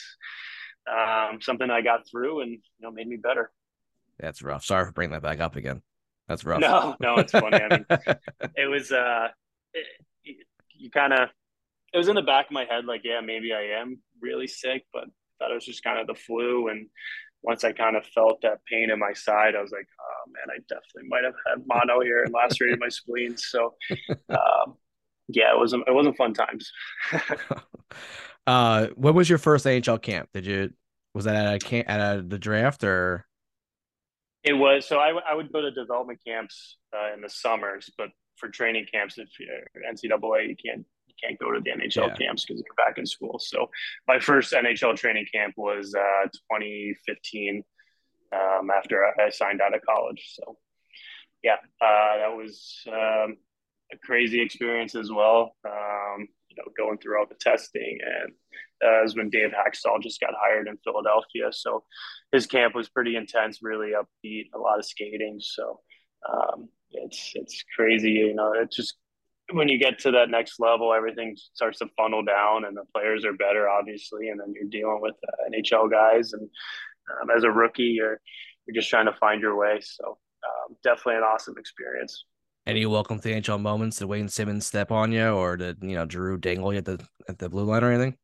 um, 0.88 1.42
something 1.42 1.70
I 1.70 1.82
got 1.82 2.10
through, 2.10 2.42
and 2.42 2.52
you 2.52 2.82
know 2.82 2.92
made 2.92 3.08
me 3.08 3.18
better. 3.18 3.52
That's 4.20 4.42
rough. 4.42 4.66
Sorry 4.66 4.86
for 4.86 4.92
bringing 4.92 5.14
that 5.14 5.24
back 5.24 5.40
up 5.40 5.56
again. 5.56 5.82
That's 6.28 6.46
rough. 6.46 6.60
No, 6.60 6.96
no, 7.00 7.16
it's 7.18 7.32
funny. 7.32 7.58
I 7.58 7.70
mean, 7.70 7.86
it 8.56 8.70
was 8.70 8.92
uh, 8.92 9.30
it, 9.74 9.86
you, 10.78 10.92
kind 10.92 11.14
of 11.14 11.30
it 11.94 11.98
was 11.98 12.08
in 12.08 12.16
the 12.16 12.22
back 12.22 12.46
of 12.46 12.52
my 12.52 12.66
head, 12.66 12.86
like, 12.86 13.02
yeah, 13.04 13.22
maybe 13.22 13.52
I 13.52 13.80
am 13.80 14.00
really 14.22 14.48
sick, 14.48 14.86
but 14.94 15.06
I 15.06 15.08
thought 15.40 15.52
it 15.52 15.56
was 15.56 15.66
just 15.66 15.84
kind 15.84 16.00
of 16.00 16.08
the 16.08 16.14
flu. 16.14 16.68
And 16.68 16.88
once 17.42 17.64
I 17.64 17.72
kind 17.72 17.96
of 17.96 18.06
felt 18.06 18.42
that 18.42 18.64
pain 18.66 18.92
in 18.92 19.00
my 19.00 19.14
side, 19.14 19.56
I 19.56 19.62
was 19.62 19.72
like, 19.72 19.88
oh 20.00 20.32
man, 20.32 20.56
I 20.56 20.60
definitely 20.68 21.10
might 21.10 21.24
have 21.24 21.34
had 21.48 21.66
mono 21.66 22.02
here 22.02 22.24
and 22.24 22.34
lacerated 22.34 22.80
my 22.80 22.90
spleen. 22.90 23.36
So, 23.38 23.74
um, 24.30 24.76
yeah, 25.30 25.54
it 25.54 25.58
wasn't 25.58 25.88
it 25.88 25.94
wasn't 25.94 26.18
fun 26.18 26.34
times. 26.34 26.72
uh, 28.48 28.88
what 28.96 29.16
was 29.16 29.30
your 29.30 29.40
first 29.40 29.66
NHL 29.66 30.02
camp? 30.02 30.30
Did 30.34 30.46
you 30.46 30.74
was 31.16 31.26
that 31.26 31.36
at 31.36 31.56
a 31.56 31.60
camp 31.60 31.90
at 31.90 32.18
a, 32.18 32.22
the 32.22 32.40
draft 32.40 32.84
or? 32.84 33.26
It 34.44 34.54
was 34.54 34.88
so 34.88 35.00
I, 35.00 35.12
I 35.30 35.34
would 35.34 35.52
go 35.52 35.62
to 35.62 35.72
development 35.72 36.20
camps 36.26 36.78
uh, 36.96 37.14
in 37.14 37.22
the 37.22 37.30
summers, 37.30 37.90
but 37.98 38.10
for 38.38 38.50
training 38.50 38.86
camps, 38.92 39.18
if 39.18 39.28
you're 39.40 39.84
NCAA, 39.92 40.48
you 40.48 40.56
can't 40.56 40.86
you 41.08 41.14
can't 41.22 41.38
go 41.40 41.52
to 41.52 41.60
the 41.60 41.72
NHL 41.72 42.08
yeah. 42.08 42.16
camps 42.16 42.46
because 42.46 42.64
you're 42.66 42.86
back 42.86 42.98
in 42.98 43.06
school. 43.06 43.38
So 43.40 43.70
my 44.08 44.20
first 44.20 44.54
NHL 44.54 44.96
training 44.96 45.26
camp 45.34 45.56
was 45.58 45.94
uh, 45.94 46.28
2015 46.28 47.64
um, 48.34 48.70
after 48.76 49.06
I 49.06 49.30
signed 49.30 49.62
out 49.62 49.76
of 49.76 49.82
college. 49.82 50.34
So 50.34 50.58
yeah, 51.44 51.58
uh, 51.82 52.18
that 52.20 52.36
was 52.36 52.84
um, 52.88 53.38
a 53.92 53.98
crazy 54.04 54.42
experience 54.42 54.96
as 54.96 55.12
well. 55.12 55.56
Um, 55.66 56.28
know, 56.60 56.72
going 56.78 56.98
through 56.98 57.20
all 57.20 57.26
the 57.28 57.36
testing, 57.36 58.00
and 58.04 58.34
uh, 58.84 59.04
as 59.04 59.16
when 59.16 59.30
Dave 59.30 59.52
Hakstol 59.52 60.02
just 60.02 60.20
got 60.20 60.34
hired 60.40 60.68
in 60.68 60.78
Philadelphia, 60.84 61.52
so 61.52 61.84
his 62.32 62.46
camp 62.46 62.76
was 62.76 62.90
pretty 62.90 63.16
intense, 63.16 63.60
really 63.62 63.92
upbeat, 63.92 64.46
a 64.54 64.58
lot 64.58 64.80
of 64.80 64.86
skating. 64.86 65.40
So 65.42 65.80
um, 66.32 66.70
it's 66.92 67.32
it's 67.36 67.64
crazy, 67.76 68.12
you 68.12 68.34
know. 68.34 68.54
It's 68.54 68.76
just 68.76 68.96
when 69.52 69.68
you 69.68 69.80
get 69.80 70.00
to 70.00 70.12
that 70.12 70.30
next 70.30 70.60
level, 70.60 70.94
everything 70.94 71.36
starts 71.54 71.80
to 71.80 71.88
funnel 71.98 72.24
down, 72.24 72.66
and 72.66 72.78
the 72.78 72.84
players 72.94 73.26
are 73.26 73.34
better, 73.34 73.68
obviously, 73.70 74.30
and 74.30 74.40
then 74.40 74.54
you're 74.54 74.70
dealing 74.70 75.00
with 75.02 75.16
uh, 75.28 75.50
NHL 75.50 75.90
guys, 75.92 76.34
and 76.34 76.50
um, 77.22 77.30
as 77.36 77.44
a 77.44 77.52
rookie, 77.52 77.84
you're 77.84 78.20
you're 78.66 78.76
just 78.76 78.90
trying 78.90 79.08
to 79.08 79.14
find 79.14 79.42
your 79.42 79.58
way. 79.58 79.80
So 79.82 80.18
um, 80.48 80.76
definitely 80.84 81.16
an 81.16 81.24
awesome 81.24 81.56
experience. 81.58 82.26
Any 82.70 82.86
welcome 82.86 83.18
to 83.18 83.28
the 83.28 83.34
NHL 83.34 83.60
moments? 83.60 83.98
Did 83.98 84.06
Wayne 84.06 84.30
Simmonds 84.30 84.64
step 84.64 84.92
on 84.92 85.12
you, 85.12 85.26
or 85.30 85.58
did 85.58 85.80
you 85.82 85.96
know 85.96 86.06
Drew 86.06 86.38
dangle 86.38 86.72
you 86.72 86.78
at 86.78 86.86
the 86.86 87.04
at 87.28 87.40
the 87.40 87.50
blue 87.50 87.64
line 87.64 87.84
or 87.84 87.92
anything? 87.92 88.16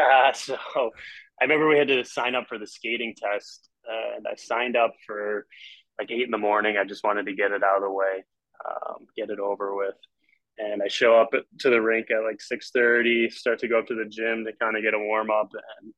Uh, 0.00 0.32
so 0.34 0.56
I 0.70 1.44
remember 1.44 1.66
we 1.66 1.78
had 1.78 1.88
to 1.88 2.04
sign 2.04 2.36
up 2.36 2.46
for 2.48 2.58
the 2.58 2.66
skating 2.68 3.12
test, 3.16 3.70
uh, 3.90 4.18
and 4.18 4.26
I 4.28 4.36
signed 4.36 4.76
up 4.76 4.94
for 5.04 5.48
like 5.98 6.12
eight 6.12 6.22
in 6.22 6.30
the 6.30 6.38
morning. 6.38 6.76
I 6.76 6.84
just 6.84 7.02
wanted 7.02 7.26
to 7.26 7.34
get 7.34 7.50
it 7.50 7.64
out 7.64 7.78
of 7.78 7.82
the 7.82 7.90
way, 7.90 8.22
um, 8.64 9.06
get 9.16 9.30
it 9.30 9.40
over 9.40 9.74
with. 9.74 9.96
And 10.58 10.80
I 10.80 10.86
show 10.86 11.20
up 11.20 11.30
to 11.32 11.68
the 11.68 11.82
rink 11.82 12.06
at 12.12 12.22
like 12.22 12.40
six 12.40 12.70
thirty, 12.70 13.30
start 13.30 13.58
to 13.58 13.68
go 13.68 13.80
up 13.80 13.88
to 13.88 13.96
the 13.96 14.08
gym 14.08 14.44
to 14.44 14.52
kind 14.60 14.76
of 14.76 14.84
get 14.84 14.94
a 14.94 14.98
warm 15.00 15.32
up 15.32 15.50
and, 15.80 15.92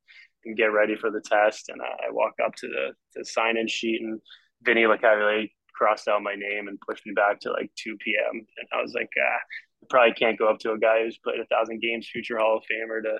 and 0.46 0.56
get 0.56 0.72
ready 0.72 0.96
for 0.96 1.10
the 1.10 1.20
test. 1.20 1.68
And 1.68 1.82
I, 1.82 2.06
I 2.08 2.12
walk 2.12 2.32
up 2.42 2.54
to 2.54 2.66
the, 2.66 2.92
the 3.14 3.26
sign 3.26 3.58
in 3.58 3.68
sheet, 3.68 4.00
and 4.00 4.22
Vinny 4.62 4.84
Lecavalier 4.84 5.50
crossed 5.74 6.08
out 6.08 6.22
my 6.22 6.34
name 6.34 6.68
and 6.68 6.80
pushed 6.80 7.06
me 7.06 7.12
back 7.12 7.40
to 7.40 7.50
like 7.50 7.70
2 7.76 7.96
p.m. 7.98 8.46
And 8.56 8.68
I 8.72 8.80
was 8.80 8.94
like, 8.94 9.10
ah, 9.20 9.38
I 9.82 9.86
probably 9.90 10.14
can't 10.14 10.38
go 10.38 10.48
up 10.48 10.58
to 10.60 10.72
a 10.72 10.78
guy 10.78 11.02
who's 11.02 11.18
played 11.18 11.40
a 11.40 11.46
thousand 11.46 11.80
games, 11.80 12.08
future 12.10 12.38
Hall 12.38 12.58
of 12.58 12.62
Famer, 12.62 13.02
to 13.02 13.18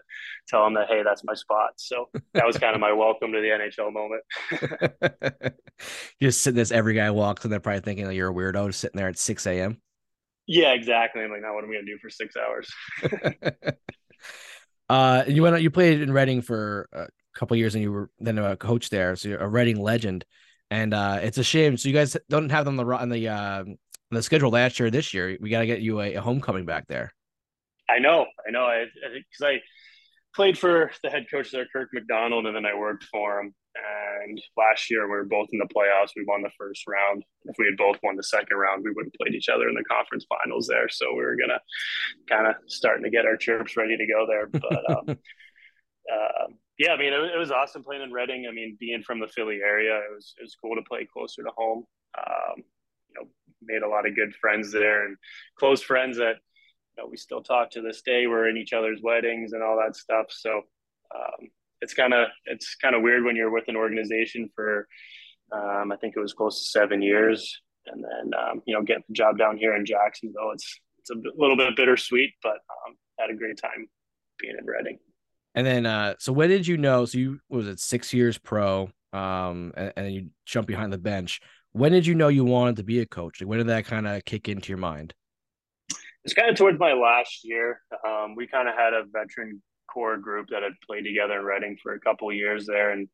tell 0.49 0.67
him 0.67 0.75
that, 0.75 0.88
hey, 0.88 1.03
that's 1.05 1.25
my 1.25 1.35
spot. 1.35 1.73
So 1.77 2.09
that 2.33 2.47
was 2.47 2.57
kind 2.57 2.75
of 2.75 2.81
my 2.81 2.93
welcome 2.93 3.33
to 3.33 3.40
the 3.40 3.49
NHL 3.49 3.93
moment. 3.93 5.55
just 6.23 6.40
sitting 6.40 6.57
this 6.57 6.73
every 6.73 6.95
guy 6.95 7.11
walks 7.11 7.45
and 7.45 7.53
they're 7.53 7.61
probably 7.61 7.81
thinking 7.81 8.07
that 8.07 8.14
you're 8.14 8.31
a 8.31 8.35
weirdo 8.35 8.73
sitting 8.73 8.97
there 8.97 9.09
at 9.09 9.19
6 9.19 9.47
a.m. 9.47 9.81
Yeah, 10.47 10.73
exactly. 10.73 11.23
I'm 11.23 11.31
like, 11.31 11.43
now 11.43 11.55
what 11.55 11.64
am 11.64 11.71
I 11.71 11.75
gonna 11.75 11.87
do 11.87 11.99
for 12.01 12.11
six 12.11 12.35
hours? 12.37 12.71
uh, 14.90 15.25
you 15.27 15.43
went 15.43 15.55
out, 15.57 15.62
you 15.62 15.71
played 15.71 16.03
in 16.03 16.12
Reading 16.12 16.43
for 16.43 16.88
a 16.93 17.09
couple 17.35 17.57
years 17.57 17.75
and 17.75 17.83
you 17.83 17.90
were 17.90 18.11
then 18.19 18.38
a 18.38 18.57
coach 18.57 18.90
there, 18.90 19.17
so 19.17 19.31
you're 19.31 19.38
a 19.38 19.49
Reading 19.49 19.81
legend 19.81 20.25
and 20.75 20.93
uh, 20.93 21.21
it's 21.23 21.39
a 21.39 21.45
shame. 21.45 21.77
So 21.77 21.89
you 21.89 21.95
guys 21.95 22.17
don't 22.29 22.51
have 22.51 22.65
them 22.65 22.81
on 22.81 22.87
the 22.87 22.97
on 22.97 23.09
the 23.09 23.29
uh, 23.29 23.61
on 23.61 23.77
the 24.11 24.23
schedule 24.23 24.51
last 24.51 24.81
year. 24.81 24.91
This 24.91 25.15
year, 25.15 25.39
we 25.41 25.49
got 25.51 25.61
to 25.61 25.67
get 25.67 25.81
you 25.81 26.01
a, 26.01 26.15
a, 26.15 26.21
homecoming 26.21 26.67
back 26.67 26.89
there. 26.89 27.15
I 27.89 28.01
know, 28.01 28.27
I 28.47 28.51
know. 28.51 28.65
I 28.65 28.87
because 29.03 29.43
I, 29.43 29.51
I, 29.51 29.61
played 30.35 30.59
for 30.59 30.91
the 31.05 31.11
head 31.11 31.27
coach 31.31 31.53
there, 31.53 31.67
Kirk 31.73 31.91
MacDonald, 31.93 32.47
and 32.47 32.57
then 32.57 32.67
I 32.67 32.77
worked 32.77 33.05
for 33.05 33.39
him. 33.39 33.55
And 34.27 34.41
last 34.57 34.91
year, 34.91 35.05
we 35.05 35.11
were 35.11 35.25
both 35.25 35.49
in 35.53 35.61
the 35.61 35.67
playoffs. 35.67 36.11
We 36.17 36.25
won 36.27 36.43
the 36.43 36.51
first 36.59 36.83
round. 36.89 37.25
If 37.45 37.55
we 37.57 37.67
had 37.67 37.77
both 37.77 37.99
won 38.03 38.17
the 38.17 38.25
second 38.25 38.57
round, 38.57 38.83
we 38.85 38.91
would 38.91 39.07
have 39.07 39.13
played 39.21 39.35
each 39.35 39.49
other 39.49 39.69
in 39.69 39.75
the 39.75 39.85
conference 39.85 40.27
finals 40.29 40.67
there. 40.67 40.89
So 40.89 41.13
we 41.13 41.25
were 41.25 41.37
gonna 41.37 41.61
kind 42.29 42.49
of 42.49 42.57
starting 42.67 43.05
to 43.05 43.11
get 43.11 43.27
our 43.27 43.37
chirps 43.37 43.77
ready 43.77 43.97
to 43.97 44.07
go 44.07 44.27
there, 44.27 44.47
but. 44.49 44.91
Um, 44.91 45.19
uh, 46.13 46.47
yeah, 46.79 46.93
I 46.93 46.99
mean, 46.99 47.13
it, 47.13 47.35
it, 47.35 47.39
was 47.39 47.51
awesome 47.51 47.85
playing 47.85 48.03
in 48.03 48.13
Reading. 48.13 48.47
I 48.49 48.53
mean, 48.53 48.77
being 48.81 49.03
from 49.03 49.21
the 49.21 49.29
Philly 49.29 49.61
area, 49.65 49.97
it 49.97 50.15
was 50.15 50.35
it 50.39 50.43
was 50.43 50.57
cool 50.61 50.75
to 50.75 50.83
play 50.83 51.07
closer 51.11 51.43
to 51.43 51.51
home. 51.57 51.85
Um, 52.19 52.63
you 53.09 53.15
know, 53.15 53.29
made 53.63 53.83
a 53.83 53.89
lot 53.89 54.07
of 54.07 54.17
good 54.17 54.35
friends 54.35 54.73
there 54.73 55.07
and 55.07 55.17
close 55.59 55.83
friends 55.83 56.17
that 56.17 56.37
you 56.97 57.03
know 57.03 57.09
we 57.09 57.17
still 57.17 57.43
talk 57.43 57.71
to 57.73 57.81
this 57.81 58.03
day. 58.03 58.27
We're 58.27 58.49
in 58.49 58.57
each 58.57 58.73
other's 58.73 59.01
weddings 59.03 59.53
and 59.53 59.63
all 59.63 59.77
that 59.77 59.97
stuff. 59.97 60.27
So 60.31 60.63
um, 61.15 61.49
it's 61.81 61.95
kind 61.95 62.13
of 62.13 62.29
it's 62.47 62.75
kind 62.77 62.95
of 62.95 63.03
weird 63.03 63.25
when 63.25 63.37
you're 63.37 63.53
with 63.53 63.69
an 63.69 63.77
organization 63.77 64.51
for 64.55 64.89
um, 65.53 65.93
I 65.93 65.97
think 65.97 66.15
it 66.17 66.21
was 66.21 66.33
close 66.33 66.59
to 66.59 66.71
seven 66.71 67.03
years, 67.03 67.61
and 67.87 68.03
then 68.03 68.33
um, 68.39 68.63
you 68.67 68.75
know 68.75 68.83
getting 68.83 69.05
the 69.09 69.15
job 69.15 69.39
down 69.39 69.59
here 69.59 69.77
in 69.77 69.87
Jacksonville. 69.87 70.51
It's 70.53 70.81
it's 70.99 71.11
a 71.11 71.15
little 71.37 71.57
bit 71.57 71.77
bittersweet, 71.77 72.33
but 72.43 72.59
um, 72.87 72.97
had 73.19 73.31
a 73.31 73.35
great 73.35 73.59
time 73.61 73.87
being 74.41 74.57
in 74.59 74.67
Reading. 74.67 74.99
And 75.55 75.67
then, 75.67 75.87
uh, 75.87 76.14
so 76.19 76.33
when 76.33 76.49
did 76.49 76.67
you 76.67 76.77
know? 76.77 77.05
So 77.05 77.19
you 77.19 77.40
was 77.49 77.69
it 77.69 77.79
six 77.79 78.12
years 78.12 78.38
pro, 78.38 78.90
um, 79.12 79.73
and, 79.77 79.93
and 79.97 80.12
you 80.12 80.31
jump 80.47 80.67
behind 80.67 80.93
the 80.93 80.99
bench. 80.99 81.40
When 81.73 81.93
did 81.93 82.07
you 82.07 82.14
know 82.14 82.29
you 82.29 82.45
wanted 82.45 82.77
to 82.77 82.85
be 82.85 83.01
a 83.01 83.07
coach? 83.07 83.40
Like, 83.40 83.49
when 83.49 83.59
did 83.59 83.69
that 83.69 83.85
kind 83.87 84.07
of 84.07 84.25
kick 84.25 84.49
into 84.49 84.69
your 84.69 84.79
mind? 84.79 85.14
It's 86.25 86.35
kind 86.35 86.49
of 86.49 86.57
towards 86.57 86.79
my 86.79 86.93
last 86.93 87.40
year. 87.45 87.81
Um, 88.07 88.35
we 88.37 88.47
kind 88.47 88.69
of 88.69 88.75
had 88.75 88.95
a 88.95 89.05
veteran 89.12 89.62
core 89.93 90.17
group 90.17 90.49
that 90.51 90.62
had 90.62 90.73
played 90.87 91.05
together 91.05 91.38
in 91.38 91.45
Reading 91.45 91.77
for 91.83 91.95
a 91.95 92.01
couple 92.01 92.33
years 92.33 92.67
there, 92.67 92.90
and 92.90 93.09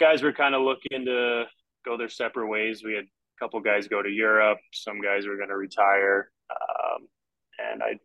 guys 0.00 0.22
were 0.22 0.32
kind 0.32 0.54
of 0.54 0.62
looking 0.62 1.04
to 1.04 1.44
go 1.84 1.96
their 1.96 2.08
separate 2.08 2.48
ways. 2.48 2.82
We 2.84 2.94
had 2.94 3.04
a 3.04 3.38
couple 3.38 3.60
guys 3.60 3.88
go 3.88 4.02
to 4.02 4.08
Europe. 4.08 4.58
Some 4.72 5.00
guys 5.00 5.26
were 5.26 5.36
going 5.36 5.50
to 5.50 5.56
retire, 5.56 6.30
um, 6.50 7.06
and 7.58 7.82
I 7.82 7.98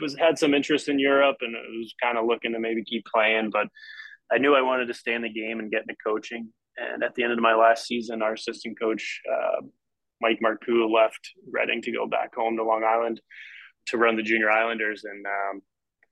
was 0.00 0.16
had 0.16 0.38
some 0.38 0.54
interest 0.54 0.88
in 0.88 0.98
Europe 0.98 1.36
and 1.40 1.54
was 1.54 1.94
kind 2.02 2.18
of 2.18 2.26
looking 2.26 2.52
to 2.52 2.58
maybe 2.58 2.84
keep 2.84 3.04
playing, 3.06 3.50
but 3.50 3.68
I 4.30 4.38
knew 4.38 4.54
I 4.54 4.62
wanted 4.62 4.86
to 4.86 4.94
stay 4.94 5.14
in 5.14 5.22
the 5.22 5.32
game 5.32 5.58
and 5.58 5.70
get 5.70 5.82
into 5.82 5.96
coaching. 6.04 6.52
And 6.76 7.02
at 7.02 7.14
the 7.14 7.24
end 7.24 7.32
of 7.32 7.38
my 7.40 7.54
last 7.54 7.86
season, 7.86 8.22
our 8.22 8.34
assistant 8.34 8.78
coach, 8.78 9.20
uh, 9.30 9.62
Mike 10.20 10.40
Marcoux, 10.42 10.92
left 10.92 11.30
Reading 11.50 11.82
to 11.82 11.92
go 11.92 12.06
back 12.06 12.34
home 12.34 12.56
to 12.56 12.64
Long 12.64 12.84
Island 12.84 13.20
to 13.86 13.98
run 13.98 14.16
the 14.16 14.22
Junior 14.22 14.50
Islanders. 14.50 15.04
And 15.04 15.26
um, 15.26 15.62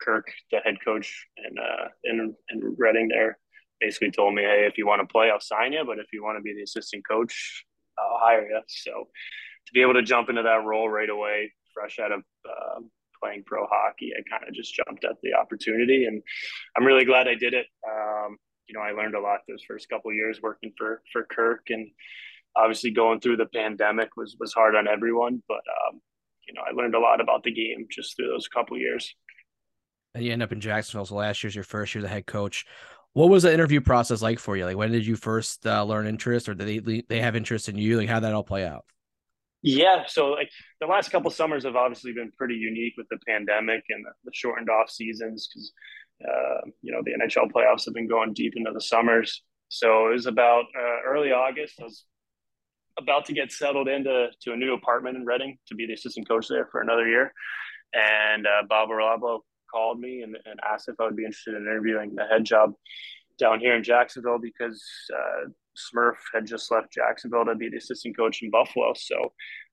Kirk, 0.00 0.26
the 0.50 0.58
head 0.58 0.76
coach 0.84 1.26
in, 1.36 1.58
uh, 1.58 1.88
in, 2.04 2.34
in 2.50 2.74
Reading 2.78 3.08
there, 3.08 3.38
basically 3.80 4.10
told 4.10 4.34
me, 4.34 4.42
hey, 4.42 4.66
if 4.66 4.78
you 4.78 4.86
want 4.86 5.02
to 5.02 5.12
play, 5.12 5.30
I'll 5.30 5.40
sign 5.40 5.72
you. 5.72 5.84
But 5.86 5.98
if 5.98 6.06
you 6.12 6.24
want 6.24 6.38
to 6.38 6.42
be 6.42 6.54
the 6.54 6.62
assistant 6.62 7.04
coach, 7.08 7.64
I'll 7.98 8.18
hire 8.20 8.48
you. 8.48 8.60
So 8.66 9.08
to 9.66 9.72
be 9.72 9.82
able 9.82 9.94
to 9.94 10.02
jump 10.02 10.30
into 10.30 10.42
that 10.42 10.64
role 10.64 10.88
right 10.88 11.10
away, 11.10 11.52
fresh 11.74 11.98
out 11.98 12.12
of 12.12 12.22
uh, 12.48 12.80
playing 13.22 13.44
pro 13.46 13.66
hockey, 13.66 14.12
I 14.16 14.22
kind 14.28 14.48
of 14.48 14.54
just 14.54 14.74
jumped 14.74 15.04
at 15.04 15.16
the 15.22 15.34
opportunity, 15.34 16.04
and 16.06 16.22
I'm 16.76 16.84
really 16.84 17.04
glad 17.04 17.28
I 17.28 17.34
did 17.34 17.54
it. 17.54 17.66
Um, 17.88 18.36
you 18.68 18.74
know, 18.74 18.80
I 18.80 18.90
learned 18.90 19.14
a 19.14 19.20
lot 19.20 19.40
those 19.48 19.62
first 19.66 19.88
couple 19.88 20.12
years 20.12 20.40
working 20.42 20.72
for 20.76 21.02
for 21.12 21.24
Kirk, 21.24 21.66
and 21.70 21.88
obviously 22.56 22.90
going 22.90 23.20
through 23.20 23.36
the 23.36 23.46
pandemic 23.46 24.16
was 24.16 24.36
was 24.38 24.52
hard 24.52 24.74
on 24.74 24.88
everyone. 24.88 25.42
But 25.48 25.62
um, 25.88 26.00
you 26.46 26.54
know, 26.54 26.62
I 26.66 26.72
learned 26.72 26.94
a 26.94 27.00
lot 27.00 27.20
about 27.20 27.42
the 27.42 27.52
game 27.52 27.86
just 27.90 28.16
through 28.16 28.28
those 28.28 28.48
couple 28.48 28.76
years. 28.78 29.14
And 30.14 30.24
you 30.24 30.32
end 30.32 30.42
up 30.42 30.52
in 30.52 30.60
Jacksonville. 30.60 31.04
So 31.04 31.16
last 31.16 31.42
year's 31.42 31.54
your 31.54 31.64
first 31.64 31.94
year 31.94 32.04
as 32.04 32.10
a 32.10 32.12
head 32.12 32.26
coach. 32.26 32.64
What 33.12 33.30
was 33.30 33.44
the 33.44 33.52
interview 33.52 33.80
process 33.80 34.22
like 34.22 34.38
for 34.38 34.56
you? 34.56 34.64
Like, 34.64 34.76
when 34.76 34.92
did 34.92 35.06
you 35.06 35.16
first 35.16 35.66
uh, 35.66 35.84
learn 35.84 36.06
interest, 36.06 36.48
or 36.48 36.54
did 36.54 36.84
they 36.84 37.02
they 37.08 37.20
have 37.20 37.36
interest 37.36 37.68
in 37.68 37.76
you? 37.78 37.96
Like, 37.96 38.08
how 38.08 38.20
that 38.20 38.34
all 38.34 38.42
play 38.42 38.66
out? 38.66 38.84
Yeah, 39.66 40.04
so 40.06 40.28
like 40.28 40.52
the 40.80 40.86
last 40.86 41.10
couple 41.10 41.28
summers 41.32 41.64
have 41.64 41.74
obviously 41.74 42.12
been 42.12 42.30
pretty 42.38 42.54
unique 42.54 42.94
with 42.96 43.08
the 43.10 43.18
pandemic 43.26 43.82
and 43.88 44.06
the, 44.24 44.30
shortened 44.32 44.70
off 44.70 44.88
seasons 44.88 45.48
because 45.48 45.72
uh, 46.24 46.70
you 46.82 46.92
know 46.92 47.02
the 47.04 47.10
NHL 47.10 47.50
playoffs 47.50 47.84
have 47.86 47.94
been 47.94 48.06
going 48.06 48.32
deep 48.32 48.52
into 48.54 48.70
the 48.70 48.80
summers. 48.80 49.42
So 49.66 50.10
it 50.10 50.12
was 50.12 50.26
about 50.26 50.66
uh, 50.78 51.02
early 51.04 51.32
August. 51.32 51.80
I 51.80 51.84
was 51.84 52.04
about 52.96 53.24
to 53.24 53.32
get 53.32 53.50
settled 53.50 53.88
into 53.88 54.28
to 54.42 54.52
a 54.52 54.56
new 54.56 54.72
apartment 54.72 55.16
in 55.16 55.24
Reading 55.24 55.58
to 55.66 55.74
be 55.74 55.84
the 55.84 55.94
assistant 55.94 56.28
coach 56.28 56.46
there 56.46 56.68
for 56.70 56.80
another 56.80 57.08
year, 57.08 57.32
and 57.92 58.46
uh, 58.46 58.62
Bob 58.68 58.90
Ohrablo 58.90 59.40
called 59.68 59.98
me 59.98 60.22
and, 60.22 60.36
and 60.44 60.60
asked 60.64 60.88
if 60.88 60.94
I 61.00 61.06
would 61.06 61.16
be 61.16 61.24
interested 61.24 61.56
in 61.56 61.62
interviewing 61.62 62.14
the 62.14 62.24
head 62.24 62.44
job 62.44 62.74
down 63.36 63.58
here 63.58 63.74
in 63.74 63.82
Jacksonville 63.82 64.38
because 64.38 64.80
uh, 65.12 65.48
Smurf 65.76 66.16
had 66.32 66.46
just 66.46 66.70
left 66.70 66.92
Jacksonville 66.92 67.44
to 67.44 67.54
be 67.54 67.68
the 67.68 67.76
assistant 67.76 68.16
coach 68.16 68.42
in 68.42 68.50
Buffalo. 68.50 68.92
So 68.94 69.32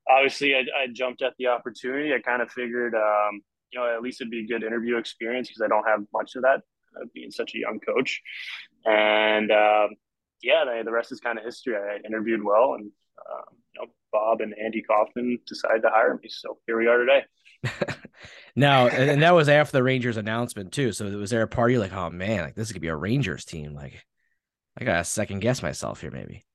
obviously, 0.10 0.56
I, 0.56 0.60
I 0.60 0.88
jumped 0.92 1.22
at 1.22 1.34
the 1.38 1.48
opportunity. 1.48 2.14
I 2.14 2.20
kind 2.20 2.42
of 2.42 2.52
figured, 2.52 2.96
um, 2.96 3.42
you 3.72 3.80
know, 3.80 3.94
at 3.94 4.02
least 4.02 4.22
it'd 4.22 4.32
be 4.32 4.42
a 4.42 4.48
good 4.48 4.64
interview 4.64 4.98
experience 4.98 5.48
because 5.48 5.62
I 5.62 5.68
don't 5.68 5.88
have 5.88 6.02
much 6.14 6.36
of 6.36 6.44
that 6.44 6.62
uh, 6.96 7.06
being 7.14 7.32
such 7.32 7.56
a 7.56 7.60
young 7.60 7.80
coach. 7.80 8.22
And 8.86 9.52
um, 9.52 9.90
yeah, 10.42 10.66
the, 10.66 10.82
the 10.86 10.92
rest 10.92 11.12
is 11.12 11.20
kind 11.20 11.40
of 11.40 11.46
history. 11.46 11.76
I 11.76 12.06
interviewed 12.06 12.44
well, 12.44 12.74
and 12.74 12.92
um, 13.32 13.56
you 13.74 13.82
know, 13.82 13.88
Bob 14.12 14.42
and 14.42 14.54
Andy 14.62 14.82
Kaufman 14.82 15.40
decided 15.48 15.82
to 15.84 15.90
hire 15.90 16.20
me. 16.22 16.30
So 16.30 16.58
here 16.68 16.78
we 16.78 16.88
are 16.88 16.98
today. 16.98 17.24
now, 18.56 18.88
and, 18.88 19.10
and, 19.10 19.22
that 19.22 19.34
was 19.34 19.50
after 19.50 19.74
the 19.74 19.84
Rangers 19.84 20.18
announcement 20.18 20.72
too. 20.72 20.92
So 20.92 21.06
was 21.18 21.30
there 21.30 21.42
a 21.42 21.48
party 21.48 21.78
like, 21.78 21.94
oh 21.94 22.10
man, 22.10 22.44
like 22.44 22.56
this 22.56 22.72
could 22.72 22.82
be 22.82 22.88
a 22.90 22.96
Rangers 22.96 23.46
team? 23.46 23.74
Like, 23.74 24.04
I 24.78 24.84
gotta 24.84 25.04
second 25.04 25.40
guess 25.40 25.62
myself 25.62 26.02
here, 26.02 26.12
maybe. 26.12 26.46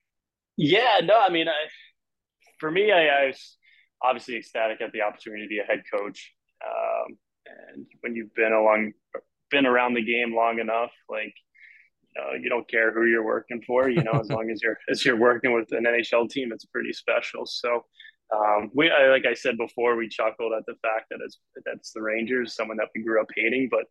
Yeah, 0.57 0.99
no, 1.05 1.21
I 1.21 1.31
mean, 1.31 1.49
I, 1.49 1.69
for 2.59 2.71
me, 2.71 2.91
I, 2.91 3.07
I, 3.07 3.27
was 3.27 3.57
obviously 4.03 4.37
ecstatic 4.37 4.81
at 4.81 4.93
the 4.93 5.03
opportunity 5.03 5.45
to 5.45 5.49
be 5.49 5.61
a 5.61 5.65
head 5.65 5.83
coach. 5.93 6.35
Um, 6.67 7.17
and 7.47 7.87
when 8.01 8.17
you've 8.17 8.35
been 8.35 8.53
along, 8.53 8.93
been 9.51 9.67
around 9.67 9.95
the 9.95 10.03
game 10.03 10.35
long 10.35 10.59
enough, 10.59 10.91
like 11.09 11.35
you 12.17 12.23
know, 12.23 12.33
you 12.43 12.49
don't 12.49 12.69
care 12.69 12.93
who 12.93 13.07
you're 13.07 13.25
working 13.25 13.63
for, 13.67 13.89
you 13.89 14.03
know, 14.03 14.21
as 14.21 14.29
long 14.31 14.51
as 14.51 14.61
you're 14.63 14.79
as 14.91 15.05
you're 15.05 15.17
working 15.17 15.55
with 15.55 15.71
an 15.73 15.85
NHL 15.85 16.29
team, 16.29 16.53
it's 16.53 16.65
pretty 16.65 16.93
special. 16.93 17.47
So 17.47 17.85
um, 18.35 18.71
we, 18.75 18.91
I, 18.91 19.09
like 19.09 19.25
I 19.25 19.35
said 19.35 19.57
before, 19.57 19.97
we 19.97 20.09
chuckled 20.09 20.53
at 20.53 20.67
the 20.67 20.75
fact 20.83 21.07
that 21.11 21.21
it's 21.25 21.39
that's 21.65 21.93
the 21.93 22.03
Rangers, 22.03 22.55
someone 22.55 22.77
that 22.77 22.89
we 22.95 23.03
grew 23.03 23.21
up 23.21 23.29
hating, 23.35 23.69
but 23.71 23.85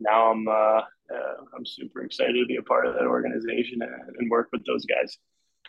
now 0.00 0.30
I'm 0.30 0.46
uh, 0.48 0.80
uh, 1.14 1.34
I'm 1.56 1.64
super 1.64 2.02
excited 2.02 2.34
to 2.34 2.46
be 2.46 2.56
a 2.56 2.62
part 2.62 2.86
of 2.86 2.94
that 2.94 3.04
organization 3.04 3.82
and, 3.82 4.16
and 4.18 4.30
work 4.30 4.48
with 4.52 4.64
those 4.66 4.84
guys. 4.84 5.16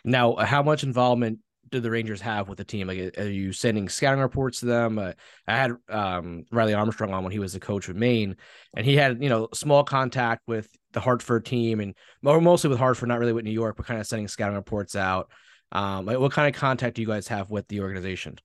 Now, 0.04 0.36
how 0.36 0.62
much 0.62 0.82
involvement 0.82 1.38
do 1.70 1.80
the 1.80 1.90
Rangers 1.90 2.20
have 2.20 2.48
with 2.48 2.58
the 2.58 2.64
team? 2.64 2.86
Like, 2.86 3.18
are 3.18 3.28
you 3.28 3.52
sending 3.52 3.88
scouting 3.88 4.20
reports 4.20 4.60
to 4.60 4.66
them? 4.66 4.98
Uh, 4.98 5.12
I 5.46 5.56
had 5.56 5.72
um, 5.88 6.44
Riley 6.50 6.74
Armstrong 6.74 7.12
on 7.12 7.22
when 7.22 7.32
he 7.32 7.38
was 7.38 7.52
the 7.52 7.60
coach 7.60 7.88
with 7.88 7.96
Maine, 7.96 8.36
and 8.76 8.86
he 8.86 8.96
had 8.96 9.22
you 9.22 9.28
know 9.28 9.48
small 9.54 9.84
contact 9.84 10.42
with 10.46 10.68
the 10.92 11.00
Hartford 11.00 11.44
team, 11.44 11.80
and 11.80 11.94
mostly 12.22 12.70
with 12.70 12.78
Hartford, 12.78 13.08
not 13.08 13.18
really 13.18 13.32
with 13.32 13.44
New 13.44 13.50
York, 13.50 13.76
but 13.76 13.86
kind 13.86 14.00
of 14.00 14.06
sending 14.06 14.28
scouting 14.28 14.56
reports 14.56 14.96
out. 14.96 15.30
Um, 15.70 16.06
like, 16.06 16.18
what 16.18 16.32
kind 16.32 16.52
of 16.52 16.58
contact 16.58 16.96
do 16.96 17.02
you 17.02 17.08
guys 17.08 17.28
have 17.28 17.50
with 17.50 17.68
the 17.68 17.80
organization? 17.80 18.38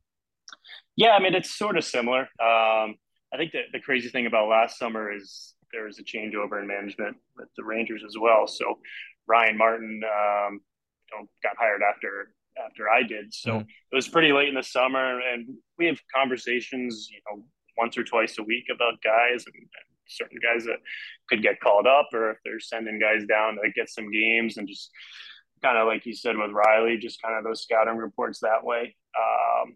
Yeah, 0.95 1.11
I 1.11 1.19
mean 1.19 1.33
it's 1.33 1.55
sort 1.55 1.77
of 1.77 1.83
similar. 1.83 2.21
Um, 2.21 2.95
I 3.33 3.37
think 3.37 3.53
that 3.53 3.63
the 3.71 3.79
crazy 3.79 4.09
thing 4.09 4.27
about 4.27 4.47
last 4.47 4.77
summer 4.77 5.11
is 5.11 5.52
there 5.73 5.85
was 5.85 5.99
a 5.99 6.03
changeover 6.03 6.61
in 6.61 6.67
management 6.67 7.17
with 7.35 7.49
the 7.57 7.63
Rangers 7.63 8.03
as 8.07 8.15
well. 8.19 8.47
So 8.47 8.79
Ryan 9.27 9.57
Martin, 9.57 10.01
um, 10.03 10.61
you 11.11 11.17
know, 11.17 11.27
got 11.41 11.57
hired 11.57 11.81
after 11.81 12.33
after 12.63 12.87
I 12.87 13.01
did. 13.01 13.33
So 13.33 13.51
mm. 13.51 13.61
it 13.61 13.95
was 13.95 14.07
pretty 14.07 14.31
late 14.31 14.49
in 14.49 14.55
the 14.55 14.63
summer, 14.63 15.19
and 15.19 15.47
we 15.77 15.87
have 15.87 15.97
conversations, 16.13 17.09
you 17.11 17.19
know, 17.25 17.43
once 17.77 17.97
or 17.97 18.03
twice 18.03 18.37
a 18.37 18.43
week 18.43 18.65
about 18.73 19.01
guys 19.03 19.43
and, 19.47 19.55
and 19.55 19.87
certain 20.07 20.37
guys 20.41 20.63
that 20.65 20.77
could 21.27 21.41
get 21.41 21.59
called 21.59 21.87
up, 21.87 22.09
or 22.13 22.31
if 22.31 22.37
they're 22.45 22.59
sending 22.59 22.99
guys 22.99 23.25
down 23.25 23.55
to 23.55 23.71
get 23.75 23.89
some 23.89 24.11
games, 24.11 24.57
and 24.57 24.67
just 24.67 24.91
kind 25.63 25.77
of 25.77 25.87
like 25.87 26.05
you 26.05 26.13
said 26.13 26.37
with 26.37 26.51
Riley, 26.51 26.97
just 26.97 27.21
kind 27.21 27.35
of 27.37 27.43
those 27.43 27.63
scouting 27.63 27.97
reports 27.97 28.39
that 28.39 28.63
way. 28.63 28.95
Um, 29.17 29.75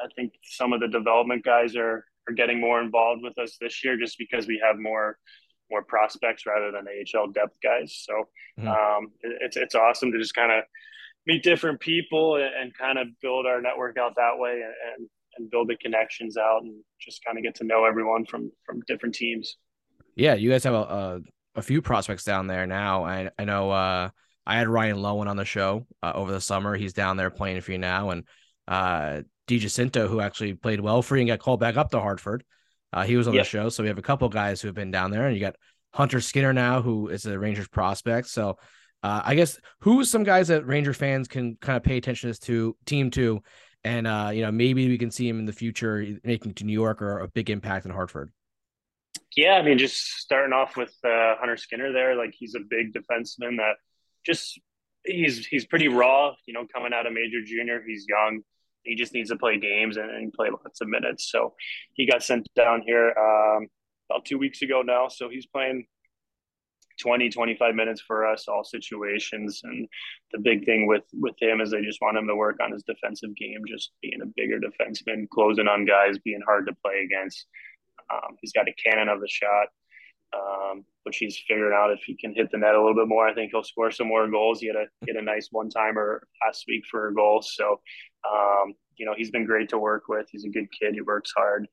I 0.00 0.06
think 0.16 0.32
some 0.42 0.72
of 0.72 0.80
the 0.80 0.88
development 0.88 1.44
guys 1.44 1.76
are 1.76 2.04
are 2.28 2.34
getting 2.34 2.60
more 2.60 2.80
involved 2.80 3.22
with 3.22 3.38
us 3.38 3.56
this 3.60 3.84
year, 3.84 3.96
just 3.96 4.18
because 4.18 4.46
we 4.46 4.60
have 4.64 4.78
more 4.78 5.16
more 5.70 5.82
prospects 5.82 6.44
rather 6.46 6.72
than 6.72 6.86
AHL 6.86 7.30
depth 7.30 7.56
guys. 7.62 8.02
So 8.06 8.24
mm-hmm. 8.58 8.68
um, 8.68 9.12
it, 9.20 9.38
it's 9.40 9.56
it's 9.56 9.74
awesome 9.74 10.12
to 10.12 10.18
just 10.18 10.34
kind 10.34 10.52
of 10.52 10.64
meet 11.26 11.42
different 11.42 11.80
people 11.80 12.36
and, 12.36 12.50
and 12.60 12.74
kind 12.76 12.98
of 12.98 13.08
build 13.20 13.46
our 13.46 13.60
network 13.60 13.98
out 13.98 14.14
that 14.16 14.38
way 14.38 14.52
and, 14.52 14.62
and, 14.96 15.08
and 15.36 15.50
build 15.50 15.68
the 15.68 15.76
connections 15.76 16.36
out 16.36 16.62
and 16.62 16.82
just 17.00 17.22
kind 17.24 17.36
of 17.36 17.44
get 17.44 17.54
to 17.56 17.64
know 17.64 17.84
everyone 17.84 18.24
from 18.24 18.50
from 18.64 18.80
different 18.86 19.14
teams. 19.14 19.56
Yeah, 20.16 20.34
you 20.34 20.50
guys 20.50 20.64
have 20.64 20.74
a 20.74 20.76
a, 20.76 21.20
a 21.56 21.62
few 21.62 21.82
prospects 21.82 22.24
down 22.24 22.46
there 22.46 22.66
now. 22.66 23.04
I 23.04 23.30
I 23.38 23.44
know 23.44 23.70
uh, 23.70 24.10
I 24.46 24.56
had 24.56 24.68
Ryan 24.68 24.96
Lowen 24.96 25.28
on 25.28 25.36
the 25.36 25.44
show 25.44 25.86
uh, 26.02 26.12
over 26.14 26.32
the 26.32 26.40
summer. 26.40 26.74
He's 26.74 26.94
down 26.94 27.16
there 27.16 27.30
playing 27.30 27.60
for 27.60 27.72
you 27.72 27.78
now, 27.78 28.10
and 28.10 28.24
uh, 28.66 29.22
DiGiacinto, 29.48 30.08
who 30.08 30.20
actually 30.20 30.54
played 30.54 30.80
well 30.80 31.02
for 31.02 31.16
you 31.16 31.22
and 31.22 31.28
got 31.28 31.40
called 31.40 31.60
back 31.60 31.76
up 31.76 31.90
to 31.90 32.00
Hartford. 32.00 32.44
Uh, 32.92 33.04
he 33.04 33.16
was 33.16 33.28
on 33.28 33.34
yep. 33.34 33.44
the 33.44 33.48
show, 33.48 33.68
so 33.68 33.82
we 33.82 33.88
have 33.88 33.98
a 33.98 34.02
couple 34.02 34.28
guys 34.28 34.60
who 34.60 34.68
have 34.68 34.74
been 34.74 34.90
down 34.90 35.10
there, 35.10 35.26
and 35.26 35.34
you 35.34 35.40
got 35.40 35.56
Hunter 35.92 36.20
Skinner 36.20 36.52
now, 36.52 36.80
who 36.80 37.08
is 37.08 37.26
a 37.26 37.38
Rangers 37.38 37.68
prospect. 37.68 38.28
So 38.28 38.58
uh, 39.02 39.22
I 39.24 39.34
guess 39.34 39.58
who's 39.80 40.10
some 40.10 40.24
guys 40.24 40.48
that 40.48 40.66
Ranger 40.66 40.92
fans 40.92 41.28
can 41.28 41.56
kind 41.56 41.76
of 41.76 41.82
pay 41.82 41.96
attention 41.96 42.32
to 42.32 42.76
team 42.86 43.10
to, 43.12 43.42
and 43.84 44.06
uh, 44.06 44.30
you 44.32 44.42
know 44.42 44.52
maybe 44.52 44.88
we 44.88 44.98
can 44.98 45.10
see 45.10 45.28
him 45.28 45.38
in 45.38 45.44
the 45.44 45.52
future 45.52 46.04
making 46.24 46.54
to 46.54 46.64
New 46.64 46.72
York 46.72 47.00
or 47.02 47.20
a 47.20 47.28
big 47.28 47.50
impact 47.50 47.86
in 47.86 47.92
Hartford. 47.92 48.32
Yeah, 49.36 49.52
I 49.52 49.62
mean, 49.62 49.78
just 49.78 49.96
starting 49.96 50.52
off 50.52 50.76
with 50.76 50.94
uh, 51.04 51.36
Hunter 51.38 51.56
Skinner 51.56 51.92
there, 51.92 52.16
like 52.16 52.34
he's 52.36 52.54
a 52.54 52.60
big 52.60 52.92
defenseman 52.92 53.58
that 53.58 53.74
just 54.26 54.60
he's 55.04 55.46
he's 55.46 55.66
pretty 55.66 55.88
raw. 55.88 56.34
You 56.46 56.54
know, 56.54 56.66
coming 56.74 56.92
out 56.92 57.06
of 57.06 57.12
major 57.12 57.44
junior, 57.44 57.82
he's 57.86 58.06
young. 58.08 58.40
He 58.88 58.94
just 58.94 59.12
needs 59.12 59.30
to 59.30 59.36
play 59.36 59.58
games 59.58 59.96
and, 59.96 60.10
and 60.10 60.32
play 60.32 60.48
lots 60.50 60.80
of 60.80 60.88
minutes. 60.88 61.30
So 61.30 61.54
he 61.94 62.06
got 62.06 62.22
sent 62.22 62.48
down 62.56 62.82
here 62.82 63.14
um, 63.18 63.68
about 64.10 64.24
two 64.24 64.38
weeks 64.38 64.62
ago 64.62 64.82
now. 64.82 65.08
So 65.08 65.28
he's 65.28 65.46
playing 65.46 65.86
20 66.98 67.30
25 67.30 67.74
minutes 67.74 68.00
for 68.00 68.26
us 68.26 68.48
all 68.48 68.64
situations 68.64 69.60
and 69.64 69.88
the 70.32 70.38
big 70.38 70.64
thing 70.64 70.86
with 70.86 71.04
with 71.14 71.34
him 71.40 71.60
is 71.60 71.70
they 71.70 71.80
just 71.80 72.00
want 72.02 72.16
him 72.16 72.26
to 72.26 72.34
work 72.34 72.58
on 72.62 72.72
his 72.72 72.82
defensive 72.82 73.34
game 73.36 73.62
just 73.68 73.92
being 74.02 74.20
a 74.22 74.26
bigger 74.36 74.58
defenseman 74.58 75.28
closing 75.30 75.68
on 75.68 75.84
guys 75.84 76.18
being 76.18 76.40
hard 76.44 76.66
to 76.66 76.74
play 76.84 77.04
against 77.04 77.46
um, 78.12 78.36
he's 78.40 78.52
got 78.52 78.68
a 78.68 78.72
cannon 78.72 79.08
of 79.08 79.22
a 79.22 79.28
shot 79.28 79.68
um, 80.34 80.84
which 81.04 81.16
he's 81.16 81.40
figured 81.48 81.72
out 81.72 81.90
if 81.90 82.00
he 82.04 82.14
can 82.14 82.34
hit 82.34 82.50
the 82.50 82.58
net 82.58 82.74
a 82.74 82.78
little 82.78 82.94
bit 82.94 83.08
more 83.08 83.28
i 83.28 83.34
think 83.34 83.50
he'll 83.52 83.62
score 83.62 83.90
some 83.90 84.08
more 84.08 84.28
goals 84.28 84.60
he 84.60 84.66
had 84.66 84.76
a 84.76 84.86
get 85.06 85.16
a 85.16 85.22
nice 85.22 85.48
one 85.50 85.70
timer 85.70 86.26
last 86.44 86.64
week 86.68 86.84
for 86.90 87.08
a 87.08 87.14
goal 87.14 87.42
so 87.42 87.80
um, 88.26 88.74
you 88.96 89.06
know 89.06 89.14
he's 89.16 89.30
been 89.30 89.44
great 89.44 89.68
to 89.68 89.78
work 89.78 90.04
with 90.08 90.26
he's 90.30 90.44
a 90.44 90.48
good 90.48 90.68
kid 90.72 90.94
he 90.94 91.00
works 91.00 91.32
hard 91.36 91.68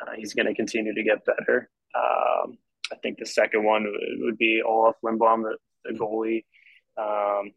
uh, 0.00 0.12
he's 0.16 0.34
going 0.34 0.46
to 0.46 0.54
continue 0.54 0.94
to 0.94 1.02
get 1.02 1.24
better 1.24 1.70
um, 1.94 2.58
I 2.92 2.96
think 2.96 3.18
the 3.18 3.26
second 3.26 3.64
one 3.64 3.86
would 4.20 4.38
be 4.38 4.62
Olof 4.66 4.96
Lindbom, 5.02 5.42
the, 5.42 5.56
the 5.84 5.98
goalie. 5.98 6.44
Um, 6.96 7.52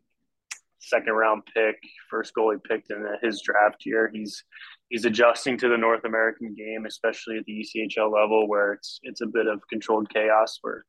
second 0.80 1.14
round 1.14 1.44
pick, 1.54 1.78
first 2.10 2.34
goalie 2.36 2.64
picked 2.64 2.92
in 2.92 3.06
his 3.22 3.42
draft 3.42 3.86
year. 3.86 4.10
He's 4.14 4.44
he's 4.90 5.06
adjusting 5.06 5.58
to 5.60 5.70
the 5.70 5.78
North 5.78 6.04
American 6.06 6.54
game, 6.54 6.86
especially 6.86 7.38
at 7.38 7.46
the 7.46 7.66
ECHL 7.66 8.12
level, 8.12 8.48
where 8.48 8.74
it's 8.74 9.00
it's 9.04 9.22
a 9.22 9.28
bit 9.28 9.48
of 9.48 9.62
controlled 9.70 10.10
chaos, 10.14 10.60
where 10.62 10.86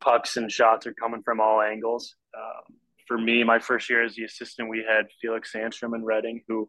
pucks 0.00 0.36
and 0.36 0.50
shots 0.50 0.86
are 0.86 0.94
coming 0.94 1.22
from 1.22 1.40
all 1.40 1.60
angles. 1.60 2.14
Um, 2.36 2.76
for 3.06 3.18
me, 3.18 3.44
my 3.44 3.58
first 3.58 3.90
year 3.90 4.04
as 4.04 4.14
the 4.14 4.24
assistant, 4.24 4.68
we 4.68 4.84
had 4.86 5.06
Felix 5.20 5.52
Sandstrom 5.54 5.94
and 5.94 6.04
Reading, 6.04 6.42
who 6.48 6.68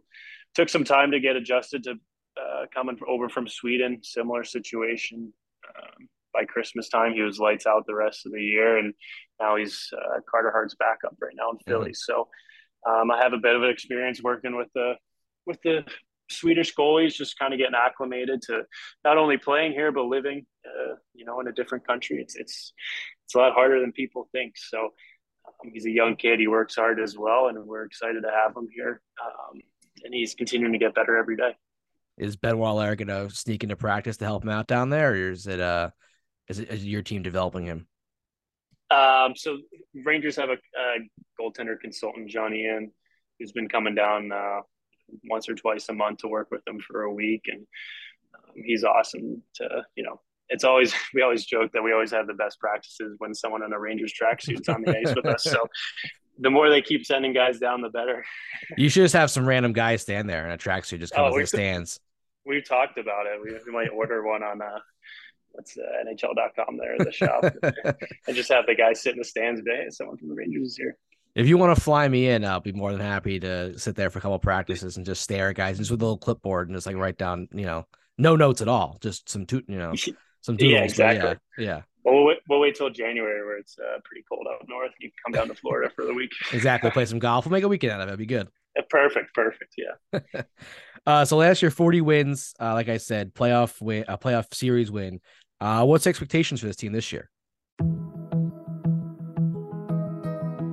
took 0.55 0.69
some 0.69 0.83
time 0.83 1.11
to 1.11 1.19
get 1.19 1.35
adjusted 1.35 1.83
to 1.83 1.95
uh, 2.41 2.65
coming 2.73 2.97
over 3.07 3.29
from 3.29 3.47
Sweden. 3.47 3.99
Similar 4.03 4.43
situation. 4.43 5.33
Um, 5.67 6.07
by 6.33 6.45
Christmas 6.45 6.89
time, 6.89 7.13
he 7.13 7.21
was 7.21 7.39
lights 7.39 7.67
out 7.67 7.85
the 7.85 7.95
rest 7.95 8.25
of 8.25 8.31
the 8.31 8.41
year, 8.41 8.77
and 8.77 8.93
now 9.39 9.55
he's 9.55 9.89
uh, 9.95 10.19
Carter 10.29 10.51
Hart's 10.51 10.75
backup 10.75 11.15
right 11.21 11.33
now 11.35 11.51
in 11.51 11.57
Philly. 11.67 11.91
Mm-hmm. 11.91 12.11
So 12.13 12.27
um, 12.89 13.11
I 13.11 13.21
have 13.21 13.33
a 13.33 13.37
bit 13.37 13.55
of 13.55 13.63
experience 13.63 14.21
working 14.21 14.55
with 14.55 14.69
the 14.73 14.93
with 15.45 15.61
the 15.63 15.85
Swedish 16.29 16.73
goalies, 16.73 17.13
just 17.13 17.37
kind 17.37 17.53
of 17.53 17.59
getting 17.59 17.75
acclimated 17.75 18.41
to 18.43 18.63
not 19.03 19.17
only 19.17 19.37
playing 19.37 19.73
here 19.73 19.91
but 19.91 20.05
living, 20.05 20.45
uh, 20.65 20.95
you 21.13 21.25
know, 21.25 21.39
in 21.39 21.47
a 21.47 21.51
different 21.51 21.85
country. 21.85 22.17
It's 22.19 22.35
it's 22.35 22.73
it's 23.25 23.35
a 23.35 23.37
lot 23.37 23.53
harder 23.53 23.79
than 23.79 23.91
people 23.91 24.27
think. 24.31 24.53
So 24.57 24.89
he's 25.71 25.85
a 25.85 25.91
young 25.91 26.15
kid. 26.15 26.39
He 26.39 26.47
works 26.47 26.75
hard 26.75 26.99
as 26.99 27.17
well, 27.17 27.47
and 27.47 27.65
we're 27.65 27.85
excited 27.85 28.21
to 28.23 28.31
have 28.31 28.55
him 28.55 28.67
here. 28.73 29.01
Um, 29.23 29.61
and 30.03 30.13
he's 30.13 30.35
continuing 30.35 30.73
to 30.73 30.79
get 30.79 30.95
better 30.95 31.17
every 31.17 31.37
day. 31.37 31.55
Is 32.17 32.35
Benoit 32.35 32.69
Allaire 32.69 32.95
going 32.95 33.07
to 33.07 33.33
sneak 33.33 33.63
into 33.63 33.75
practice 33.75 34.17
to 34.17 34.25
help 34.25 34.43
him 34.43 34.49
out 34.49 34.67
down 34.67 34.89
there, 34.89 35.11
or 35.11 35.31
is 35.31 35.47
it 35.47 35.59
uh 35.59 35.89
is, 36.49 36.59
it, 36.59 36.69
is 36.69 36.85
your 36.85 37.01
team 37.01 37.23
developing 37.23 37.65
him? 37.65 37.87
Um, 38.91 39.35
so 39.35 39.57
Rangers 40.03 40.35
have 40.35 40.49
a, 40.49 40.53
a, 40.53 40.97
goaltender 41.39 41.79
consultant, 41.79 42.29
Johnny 42.29 42.63
Ian, 42.65 42.91
who's 43.39 43.51
been 43.51 43.67
coming 43.67 43.95
down 43.95 44.31
uh, 44.31 44.59
once 45.29 45.49
or 45.49 45.55
twice 45.55 45.89
a 45.89 45.93
month 45.93 46.19
to 46.19 46.27
work 46.27 46.49
with 46.51 46.63
them 46.65 46.79
for 46.79 47.03
a 47.03 47.13
week, 47.13 47.43
and 47.47 47.65
um, 48.35 48.55
he's 48.63 48.83
awesome. 48.83 49.41
To 49.55 49.83
you 49.95 50.03
know, 50.03 50.21
it's 50.53 50.63
always 50.63 50.93
we 51.13 51.21
always 51.21 51.45
joke 51.45 51.71
that 51.73 51.83
we 51.83 51.91
always 51.91 52.11
have 52.11 52.27
the 52.27 52.33
best 52.33 52.59
practices 52.59 53.15
when 53.17 53.33
someone 53.33 53.63
in 53.63 53.73
a 53.73 53.79
Rangers 53.79 54.13
tracksuit's 54.13 54.69
on 54.69 54.83
the 54.83 54.97
ice 54.97 55.13
with 55.13 55.25
us. 55.25 55.43
So 55.43 55.67
the 56.39 56.49
more 56.49 56.69
they 56.69 56.81
keep 56.81 57.05
sending 57.05 57.33
guys 57.33 57.59
down, 57.59 57.81
the 57.81 57.89
better. 57.89 58.23
you 58.77 58.87
should 58.87 59.03
just 59.03 59.15
have 59.15 59.29
some 59.29 59.45
random 59.45 59.73
guy 59.73 59.97
stand 59.97 60.29
there 60.29 60.45
in 60.45 60.51
a 60.51 60.57
tracksuit, 60.57 60.99
just 60.99 61.13
come 61.13 61.25
oh, 61.31 61.37
the 61.37 61.45
stands. 61.45 61.99
We've 62.45 62.67
talked 62.67 62.97
about 62.97 63.25
it. 63.25 63.39
We, 63.43 63.57
we 63.65 63.71
might 63.71 63.89
order 63.89 64.25
one 64.25 64.43
on 64.43 64.61
uh, 64.61 64.79
what's 65.51 65.77
uh, 65.77 65.81
NHL.com 66.05 66.77
there, 66.77 66.95
in 66.95 67.05
the 67.05 67.11
shop, 67.11 67.45
and 68.27 68.35
just 68.35 68.51
have 68.51 68.65
the 68.65 68.75
guy 68.75 68.93
sit 68.93 69.13
in 69.13 69.19
the 69.19 69.23
stands 69.23 69.59
and 69.59 69.67
hey, 69.67 69.85
someone 69.89 70.17
from 70.17 70.29
the 70.29 70.35
Rangers 70.35 70.69
is 70.69 70.77
here. 70.77 70.97
If 71.35 71.47
you 71.47 71.57
want 71.57 71.75
to 71.75 71.81
fly 71.81 72.07
me 72.07 72.27
in, 72.27 72.45
I'll 72.45 72.59
be 72.59 72.73
more 72.73 72.91
than 72.91 73.01
happy 73.01 73.39
to 73.39 73.79
sit 73.79 73.95
there 73.95 74.11
for 74.11 74.19
a 74.19 74.21
couple 74.21 74.37
practices 74.37 74.97
and 74.97 75.05
just 75.05 75.23
stare 75.23 75.49
at 75.49 75.55
guys 75.55 75.79
just 75.79 75.89
with 75.89 76.01
a 76.01 76.05
little 76.05 76.17
clipboard 76.17 76.67
and 76.67 76.77
just 76.77 76.85
like 76.85 76.95
write 76.95 77.17
down, 77.17 77.47
you 77.53 77.65
know, 77.65 77.87
no 78.17 78.35
notes 78.35 78.61
at 78.61 78.67
all, 78.67 78.97
just 79.01 79.29
some 79.29 79.45
toot, 79.45 79.65
you 79.67 79.77
know, 79.77 79.93
some 80.43 80.55
doodles. 80.57 80.73
yeah, 80.73 80.83
exactly. 80.83 81.35
Yeah, 81.57 81.65
yeah. 81.65 81.81
Well, 82.03 82.15
we'll 82.15 82.25
wait, 82.25 82.37
we'll 82.49 82.59
wait 82.59 82.75
till 82.75 82.89
January 82.89 83.43
where 83.45 83.57
it's 83.57 83.77
uh, 83.79 83.99
pretty 84.03 84.23
cold 84.29 84.45
out 84.51 84.67
north. 84.67 84.91
You 84.99 85.09
can 85.09 85.15
come 85.25 85.39
down 85.39 85.47
to 85.47 85.59
Florida 85.59 85.91
for 85.95 86.05
the 86.05 86.13
week. 86.13 86.31
exactly. 86.53 86.91
Play 86.91 87.05
some 87.05 87.19
golf. 87.19 87.45
We'll 87.45 87.53
make 87.53 87.63
a 87.63 87.67
weekend 87.67 87.93
out 87.93 88.01
of 88.01 88.07
it. 88.07 88.11
It'd 88.11 88.19
be 88.19 88.25
good. 88.25 88.49
Yeah, 88.75 88.83
perfect. 88.89 89.33
Perfect. 89.33 89.75
Yeah. 89.77 90.41
Uh, 91.05 91.25
so 91.25 91.35
last 91.35 91.61
year, 91.61 91.69
40 91.69 91.99
wins. 91.99 92.53
Uh, 92.57 92.71
like 92.75 92.87
I 92.87 92.95
said, 92.95 93.33
playoff 93.33 93.81
win, 93.81 94.05
a 94.07 94.17
playoff 94.17 94.53
series 94.53 94.89
win. 94.89 95.19
Uh, 95.59 95.83
what's 95.83 96.07
expectations 96.07 96.61
for 96.61 96.67
this 96.67 96.77
team 96.77 96.93
this 96.93 97.11
year? 97.11 97.29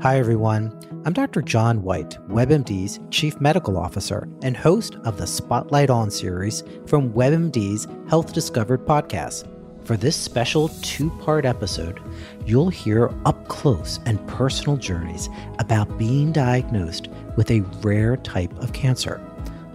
Hi, 0.02 0.18
everyone. 0.18 0.78
I'm 1.04 1.12
Dr. 1.12 1.42
John 1.42 1.82
Whyte, 1.82 2.16
WebMD's 2.28 3.00
Chief 3.10 3.40
Medical 3.40 3.76
Officer 3.76 4.28
and 4.42 4.56
host 4.56 4.94
of 5.04 5.18
the 5.18 5.26
Spotlight 5.26 5.90
On 5.90 6.12
series 6.12 6.62
from 6.86 7.12
WebMD's 7.12 7.88
Health 8.08 8.32
Discovered 8.32 8.86
podcast. 8.86 9.48
For 9.90 9.96
this 9.96 10.14
special 10.14 10.68
two 10.82 11.10
part 11.18 11.44
episode, 11.44 11.98
you'll 12.46 12.68
hear 12.68 13.10
up 13.26 13.48
close 13.48 13.98
and 14.06 14.24
personal 14.28 14.76
journeys 14.76 15.28
about 15.58 15.98
being 15.98 16.30
diagnosed 16.30 17.08
with 17.34 17.50
a 17.50 17.62
rare 17.82 18.16
type 18.16 18.56
of 18.60 18.72
cancer, 18.72 19.20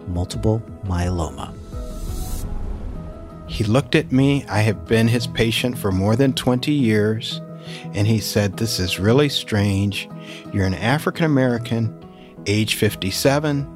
multiple 0.08 0.64
myeloma. 0.86 1.54
He 3.48 3.66
looked 3.66 3.94
at 3.94 4.14
me. 4.14 4.46
I 4.46 4.60
have 4.60 4.86
been 4.86 5.10
his 5.10 5.28
patient 5.28 5.78
for 5.78 5.92
more 5.92 6.16
than 6.16 6.32
20 6.32 6.72
years, 6.72 7.42
and 7.94 8.08
he 8.08 8.22
said, 8.22 8.56
This 8.56 8.80
is 8.80 9.02
really 9.02 9.28
strange. 9.28 10.08
You're 10.54 10.66
an 10.66 10.76
African 10.76 11.26
American, 11.26 11.94
age 12.46 12.76
57. 12.76 13.70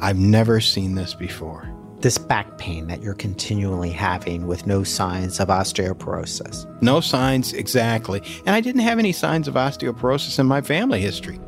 I've 0.00 0.18
never 0.18 0.60
seen 0.60 0.96
this 0.96 1.14
before. 1.14 1.69
This 2.00 2.16
back 2.16 2.56
pain 2.56 2.86
that 2.86 3.02
you're 3.02 3.12
continually 3.12 3.90
having 3.90 4.46
with 4.46 4.66
no 4.66 4.82
signs 4.82 5.38
of 5.38 5.48
osteoporosis. 5.48 6.64
No 6.80 7.02
signs, 7.02 7.52
exactly. 7.52 8.22
And 8.46 8.56
I 8.56 8.62
didn't 8.62 8.80
have 8.80 8.98
any 8.98 9.12
signs 9.12 9.46
of 9.46 9.54
osteoporosis 9.54 10.38
in 10.38 10.46
my 10.46 10.62
family 10.62 11.00
history. 11.00 11.38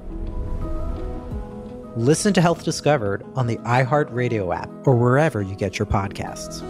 Listen 1.97 2.35
to 2.35 2.43
Health 2.43 2.65
Discovered 2.65 3.25
on 3.35 3.47
the 3.47 3.57
iHeartRadio 3.59 4.55
app 4.55 4.69
or 4.87 4.95
wherever 4.95 5.41
you 5.41 5.55
get 5.55 5.79
your 5.79 5.87
podcasts. 5.87 6.63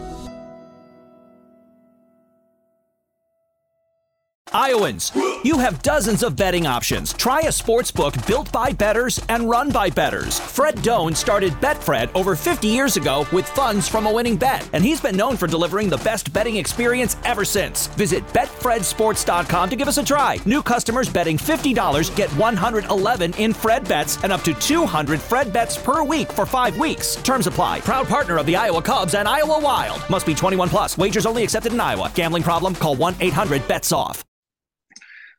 Iowans, 4.54 5.12
you 5.44 5.58
have 5.58 5.82
dozens 5.82 6.22
of 6.22 6.36
betting 6.36 6.66
options. 6.66 7.14
Try 7.14 7.40
a 7.42 7.52
sports 7.52 7.90
book 7.90 8.14
built 8.26 8.52
by 8.52 8.70
bettors 8.72 9.18
and 9.30 9.48
run 9.48 9.70
by 9.70 9.88
bettors. 9.88 10.38
Fred 10.38 10.82
Done 10.82 11.14
started 11.14 11.52
Betfred 11.54 12.10
over 12.14 12.36
50 12.36 12.68
years 12.68 12.98
ago 12.98 13.26
with 13.32 13.48
funds 13.48 13.88
from 13.88 14.06
a 14.06 14.12
winning 14.12 14.36
bet, 14.36 14.68
and 14.74 14.84
he's 14.84 15.00
been 15.00 15.16
known 15.16 15.38
for 15.38 15.46
delivering 15.46 15.88
the 15.88 15.96
best 15.98 16.32
betting 16.34 16.56
experience 16.56 17.16
ever 17.24 17.44
since. 17.46 17.86
Visit 17.88 18.26
betfredsports.com 18.28 19.70
to 19.70 19.76
give 19.76 19.88
us 19.88 19.98
a 19.98 20.04
try. 20.04 20.36
New 20.44 20.62
customers 20.62 21.08
betting 21.08 21.38
$50 21.38 22.14
get 22.14 22.30
111 22.30 23.34
in 23.34 23.54
Fred 23.54 23.88
bets 23.88 24.22
and 24.22 24.32
up 24.32 24.42
to 24.42 24.52
200 24.52 25.20
Fred 25.20 25.50
bets 25.52 25.78
per 25.78 26.04
week 26.04 26.30
for 26.30 26.44
5 26.44 26.78
weeks. 26.78 27.16
Terms 27.16 27.46
apply. 27.46 27.80
Proud 27.80 28.06
partner 28.06 28.36
of 28.36 28.44
the 28.44 28.56
Iowa 28.56 28.82
Cubs 28.82 29.14
and 29.14 29.26
Iowa 29.26 29.60
Wild. 29.60 30.02
Must 30.10 30.26
be 30.26 30.34
21 30.34 30.68
plus. 30.68 30.98
Wagers 30.98 31.24
only 31.24 31.42
accepted 31.42 31.72
in 31.72 31.80
Iowa. 31.80 32.12
Gambling 32.14 32.42
problem? 32.42 32.74
Call 32.74 32.96
1-800-BETS-OFF. 32.96 34.24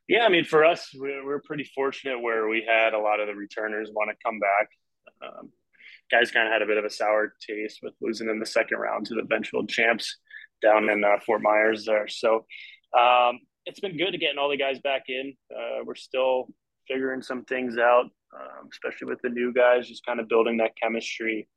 Yeah, 0.08 0.26
I 0.26 0.30
mean, 0.30 0.44
for 0.44 0.66
us, 0.66 0.90
we're, 0.94 1.26
we're 1.26 1.42
pretty 1.42 1.70
fortunate 1.76 2.22
where 2.22 2.48
we 2.48 2.66
had 2.68 2.94
a 2.94 3.00
lot 3.00 3.20
of 3.20 3.28
the 3.28 3.36
returners 3.36 3.90
want 3.94 4.10
to 4.10 4.18
come 4.24 4.40
back. 4.40 4.70
Um, 5.22 5.50
guys 6.12 6.32
kind 6.32 6.48
of 6.48 6.52
had 6.52 6.62
a 6.62 6.66
bit 6.66 6.78
of 6.78 6.86
a 6.86 6.90
sour 6.90 7.34
taste 7.48 7.80
with 7.82 7.94
losing 8.02 8.30
in 8.30 8.40
the 8.40 8.46
second 8.46 8.78
round 8.78 9.06
to 9.06 9.16
the 9.16 9.22
eventual 9.22 9.66
champs 9.66 10.18
down 10.62 10.90
in 10.90 11.04
uh, 11.04 11.20
Fort 11.26 11.42
Myers 11.42 11.86
there. 11.86 12.08
So 12.08 12.46
um, 12.98 13.40
it's 13.66 13.80
been 13.80 13.98
good 13.98 14.12
to 14.12 14.18
getting 14.18 14.38
all 14.38 14.50
the 14.50 14.58
guys 14.58 14.80
back 14.80 15.04
in. 15.08 15.34
Uh, 15.52 15.84
we're 15.86 15.96
still 15.96 16.48
figuring 16.88 17.22
some 17.22 17.46
things 17.46 17.78
out, 17.78 18.06
um, 18.36 18.70
especially 18.72 19.08
with 19.08 19.22
the 19.22 19.30
new 19.30 19.54
guys, 19.54 19.88
just 19.88 20.06
kind 20.06 20.20
of 20.20 20.28
building 20.28 20.58
that 20.58 20.76
chemistry. 20.82 21.48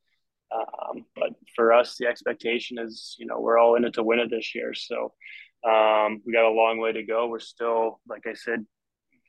Um, 0.55 1.05
but 1.17 1.31
for 1.57 1.73
us, 1.73 1.97
the 1.99 2.07
expectation 2.07 2.79
is, 2.79 3.17
you 3.19 3.27
know, 3.27 3.41
we're 3.41 3.59
all 3.59 3.75
in 3.75 3.85
it 3.85 3.95
to 3.95 4.05
win 4.05 4.21
it 4.21 4.31
this 4.31 4.55
year. 4.55 4.73
So 4.75 5.13
um, 5.67 6.23
we 6.25 6.33
got 6.33 6.45
a 6.45 6.51
long 6.51 6.79
way 6.79 6.93
to 6.93 7.03
go. 7.03 7.27
We're 7.27 7.41
still, 7.41 8.01
like 8.09 8.27
I 8.27 8.35
said, 8.35 8.65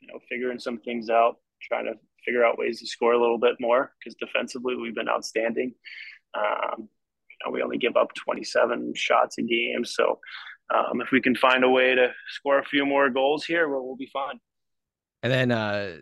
you 0.02 0.08
know, 0.08 0.20
figuring 0.30 0.60
some 0.60 0.78
things 0.80 1.10
out, 1.10 1.38
trying 1.62 1.86
to 1.86 1.94
figure 2.24 2.46
out 2.46 2.58
ways 2.58 2.80
to 2.80 2.88
score 2.88 3.14
a 3.14 3.20
little 3.20 3.40
bit 3.40 3.56
more 3.60 3.94
because 4.00 4.16
defensively 4.16 4.76
we've 4.76 4.96
been 4.96 5.10
outstanding. 5.10 5.74
Um, 6.36 6.90
you 7.30 7.46
know, 7.46 7.52
we 7.52 7.64
only 7.64 7.78
give 7.78 7.98
up 7.98 8.14
27 8.14 8.94
shots 8.96 9.38
a 9.38 9.42
game, 9.42 9.84
so 9.84 10.20
um, 10.74 11.02
if 11.02 11.12
we 11.12 11.22
can 11.22 11.36
find 11.36 11.64
a 11.64 11.70
way 11.70 11.96
to 11.96 12.12
score 12.30 12.60
a 12.60 12.66
few 12.66 12.86
more 12.86 13.10
goals 13.10 13.46
here, 13.46 13.70
we'll, 13.70 13.86
we'll 13.86 13.96
be 13.96 14.10
fine. 14.12 14.40
And 15.24 15.32
then 15.32 15.52
uh, 15.52 15.98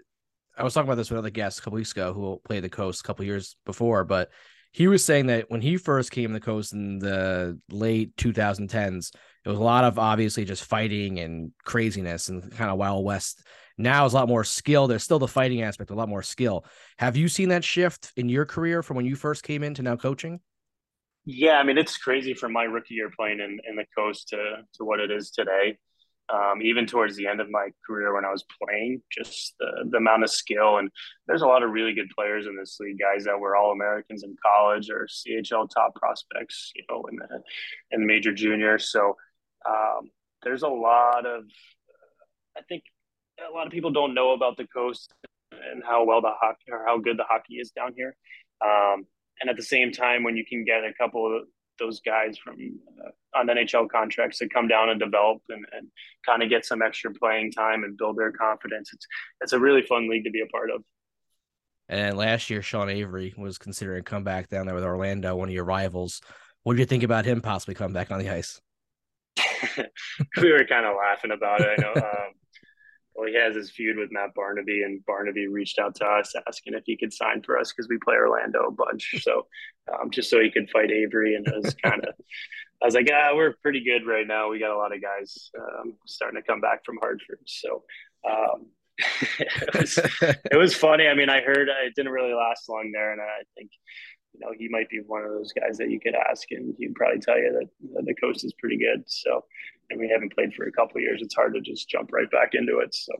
I 0.58 0.64
was 0.64 0.74
talking 0.74 0.88
about 0.88 0.96
this 0.96 1.10
with 1.10 1.20
other 1.20 1.30
guests 1.30 1.60
a 1.60 1.62
couple 1.62 1.78
weeks 1.78 1.92
ago 1.92 2.14
who 2.14 2.42
played 2.44 2.64
the 2.64 2.70
coast 2.70 3.02
a 3.02 3.04
couple 3.04 3.26
years 3.26 3.56
before, 3.66 4.04
but 4.04 4.32
he 4.72 4.88
was 4.88 5.06
saying 5.06 5.28
that 5.28 5.50
when 5.50 5.62
he 5.62 5.78
first 5.78 6.12
came 6.12 6.30
to 6.30 6.34
the 6.34 6.46
coast 6.46 6.74
in 6.74 7.00
the 7.00 7.60
late 7.70 8.16
2010s, 8.18 9.12
it 9.46 9.50
was 9.50 9.60
a 9.60 9.64
lot 9.64 9.84
of 9.84 10.00
obviously 10.00 10.46
just 10.46 10.64
fighting 10.64 11.20
and 11.20 11.52
craziness 11.64 12.30
and 12.30 12.52
kind 12.52 12.72
of 12.72 12.78
Wild 12.78 13.06
West. 13.06 13.44
Now 13.78 14.06
is 14.06 14.14
a 14.14 14.16
lot 14.16 14.30
more 14.30 14.44
skill. 14.44 14.88
There's 14.88 15.04
still 15.04 15.20
the 15.20 15.28
fighting 15.28 15.62
aspect, 15.62 15.92
a 15.92 15.96
lot 15.96 16.10
more 16.10 16.24
skill. 16.24 16.66
Have 16.98 17.18
you 17.18 17.28
seen 17.28 17.50
that 17.50 17.64
shift 17.64 18.12
in 18.16 18.30
your 18.30 18.46
career 18.46 18.82
from 18.82 18.96
when 18.98 19.06
you 19.06 19.16
first 19.16 19.44
came 19.44 19.64
in 19.64 19.74
to 19.76 19.84
now 19.84 19.98
coaching? 19.98 20.40
Yeah, 21.26 21.58
I 21.58 21.64
mean 21.64 21.78
it's 21.78 21.98
crazy 21.98 22.34
from 22.34 22.54
my 22.54 22.64
rookie 22.64 22.94
year 22.96 23.12
playing 23.18 23.40
in, 23.40 23.60
in 23.68 23.76
the 23.76 23.86
coast 23.98 24.30
to 24.30 24.38
to 24.76 24.86
what 24.86 25.00
it 25.00 25.12
is 25.12 25.32
today 25.32 25.78
um, 26.34 26.62
even 26.62 26.86
towards 26.86 27.16
the 27.16 27.28
end 27.28 27.40
of 27.40 27.50
my 27.50 27.70
career 27.86 28.14
when 28.14 28.26
I 28.26 28.32
was 28.32 28.44
playing, 28.62 29.02
just 29.12 29.56
the, 29.60 29.86
the 29.90 29.98
amount 29.98 30.24
of 30.24 30.32
skill. 30.32 30.78
And 30.78 30.90
there's 31.28 31.44
a 31.44 31.48
lot 31.48 31.64
of 31.64 31.72
really 31.72 31.94
good 31.94 32.10
players 32.16 32.48
in 32.48 32.58
this 32.58 32.78
league, 32.80 33.00
guys 33.00 33.26
that 33.26 33.40
were 33.40 33.56
all 33.56 33.72
Americans 33.72 34.24
in 34.24 34.36
college 34.44 34.90
or 34.90 35.08
CHL 35.08 35.70
top 35.70 35.96
prospects, 35.96 36.72
you 36.76 36.84
know, 36.90 37.04
in 37.12 37.18
the, 37.18 37.42
in 37.92 38.08
major 38.08 38.34
junior. 38.34 38.80
So 38.80 39.16
um, 39.68 40.10
there's 40.44 40.64
a 40.64 40.68
lot 40.68 41.26
of, 41.26 41.44
I 42.58 42.62
think 42.62 42.84
a 43.40 43.54
lot 43.54 43.66
of 43.66 43.74
people 43.74 43.92
don't 43.92 44.14
know 44.14 44.34
about 44.34 44.58
the 44.58 44.68
coast 44.68 45.14
and 45.52 45.84
how 45.84 46.06
well 46.06 46.22
the 46.22 46.34
hockey 46.40 46.72
or 46.72 46.86
how 46.86 46.98
good 46.98 47.18
the 47.18 47.26
hockey 47.28 47.56
is 47.56 47.72
down 47.72 47.94
here. 47.96 48.16
Um, 48.64 49.06
and 49.42 49.50
at 49.50 49.58
the 49.58 49.64
same 49.64 49.92
time, 49.92 50.24
when 50.24 50.38
you 50.38 50.46
can 50.46 50.64
get 50.64 50.84
a 50.84 50.94
couple 50.98 51.36
of 51.36 51.44
those 51.80 52.00
guys 52.02 52.38
from 52.38 52.56
uh, 53.06 53.40
on 53.40 53.48
NHL 53.48 53.90
contracts 53.90 54.40
to 54.40 54.48
come 54.48 54.68
down 54.68 54.90
and 54.90 55.00
develop 55.00 55.42
and, 55.50 55.66
and 55.74 55.88
kind 56.26 56.42
of 56.42 56.50
get 56.50 56.66
some 56.66 56.82
extra 56.82 57.14
playing 57.14 57.52
time 57.52 57.84
and 57.84 57.98
build 57.98 58.18
their 58.18 58.32
confidence. 58.32 58.92
It's 58.94 59.06
it's 59.42 59.54
a 59.54 59.60
really 59.60 59.82
fun 59.82 60.10
league 60.10 60.24
to 60.24 60.32
be 60.32 60.42
a 60.42 60.48
part 60.48 60.72
of. 60.72 60.84
And 61.88 62.18
last 62.18 62.50
year, 62.50 62.62
Sean 62.62 62.90
Avery 62.90 63.34
was 63.38 63.58
considering 63.58 64.00
a 64.00 64.04
comeback 64.04 64.50
down 64.50 64.66
there 64.66 64.74
with 64.74 64.84
Orlando, 64.84 65.36
one 65.36 65.50
of 65.50 65.54
your 65.54 65.66
rivals. 65.66 66.22
What 66.64 66.74
do 66.74 66.80
you 66.80 66.86
think 66.86 67.04
about 67.04 67.26
him 67.26 67.42
possibly 67.42 67.76
coming 67.76 67.94
back 67.94 68.10
on 68.10 68.20
the 68.20 68.30
ice? 68.30 68.60
we 70.42 70.52
were 70.52 70.66
kind 70.66 70.86
of 70.86 70.96
laughing 70.98 71.32
about 71.32 71.62
it. 71.62 71.68
I 71.78 71.82
know 71.82 71.94
um, 71.96 72.34
well, 73.16 73.30
he 73.30 73.36
has 73.36 73.56
his 73.56 73.72
feud 73.72 73.98
with 73.98 74.12
Matt 74.12 74.34
Barnaby, 74.36 74.84
and 74.84 75.06
Barnaby 75.06 75.48
reached 75.48 75.80
out 75.80 75.96
to 75.96 76.06
us 76.06 76.34
asking 76.48 76.74
if 76.74 76.84
he 76.86 76.98
could 76.98 77.14
sign 77.14 77.42
for 77.44 77.58
us 77.58 77.72
because 77.72 77.88
we 77.88 77.98
play 78.04 78.16
Orlando 78.16 78.68
a 78.68 78.72
bunch. 78.72 79.16
So, 79.22 79.48
um, 79.94 80.12
just 80.12 80.30
so 80.30 80.42
he 80.42 80.52
could 80.52 80.70
fight 80.70 80.92
Avery, 80.92 81.36
and 81.36 81.48
it 81.48 81.56
was 81.56 81.74
kind 81.84 82.04
of, 82.04 82.14
I 82.82 82.86
was 82.86 82.94
like, 82.94 83.10
ah, 83.12 83.34
we're 83.34 83.56
pretty 83.62 83.84
good 83.86 84.06
right 84.06 84.28
now. 84.28 84.50
We 84.50 84.60
got 84.60 84.76
a 84.76 84.78
lot 84.78 84.94
of 84.94 85.02
guys 85.02 85.50
um, 85.58 85.94
starting 86.06 86.42
to 86.42 86.46
come 86.46 86.60
back 86.60 86.84
from 86.86 86.98
Hartford. 86.98 87.40
So, 87.46 87.84
um, 88.30 88.68
it 89.40 89.80
was 89.80 89.98
it 90.24 90.58
was 90.58 90.76
funny. 90.76 91.08
I 91.08 91.14
mean, 91.16 91.30
I 91.30 91.42
heard 91.42 91.70
it 91.70 91.96
didn't 91.96 92.12
really 92.12 92.34
last 92.34 92.68
long 92.68 92.92
there, 92.92 93.14
and 93.14 93.22
I 93.22 93.44
think 93.56 93.72
you 94.38 94.46
know 94.46 94.54
he 94.58 94.68
might 94.70 94.90
be 94.90 95.00
one 95.06 95.24
of 95.24 95.32
those 95.32 95.54
guys 95.54 95.78
that 95.78 95.90
you 95.90 96.00
could 96.00 96.16
ask, 96.16 96.52
and 96.52 96.76
he'd 96.78 96.96
probably 96.96 97.20
tell 97.20 97.38
you 97.38 97.68
that 97.94 98.06
the 98.06 98.14
coast 98.16 98.44
is 98.44 98.54
pretty 98.54 98.78
good. 98.78 99.04
So 99.08 99.46
and 99.90 100.00
we 100.00 100.10
haven't 100.10 100.34
played 100.34 100.54
for 100.54 100.66
a 100.66 100.72
couple 100.72 101.00
years, 101.02 101.22
it's 101.22 101.36
hard 101.36 101.54
to 101.54 101.62
just 101.62 101.90
jump 101.90 102.12
right 102.12 102.30
back 102.30 102.54
into 102.54 102.80
it. 102.80 102.94
So 102.96 103.14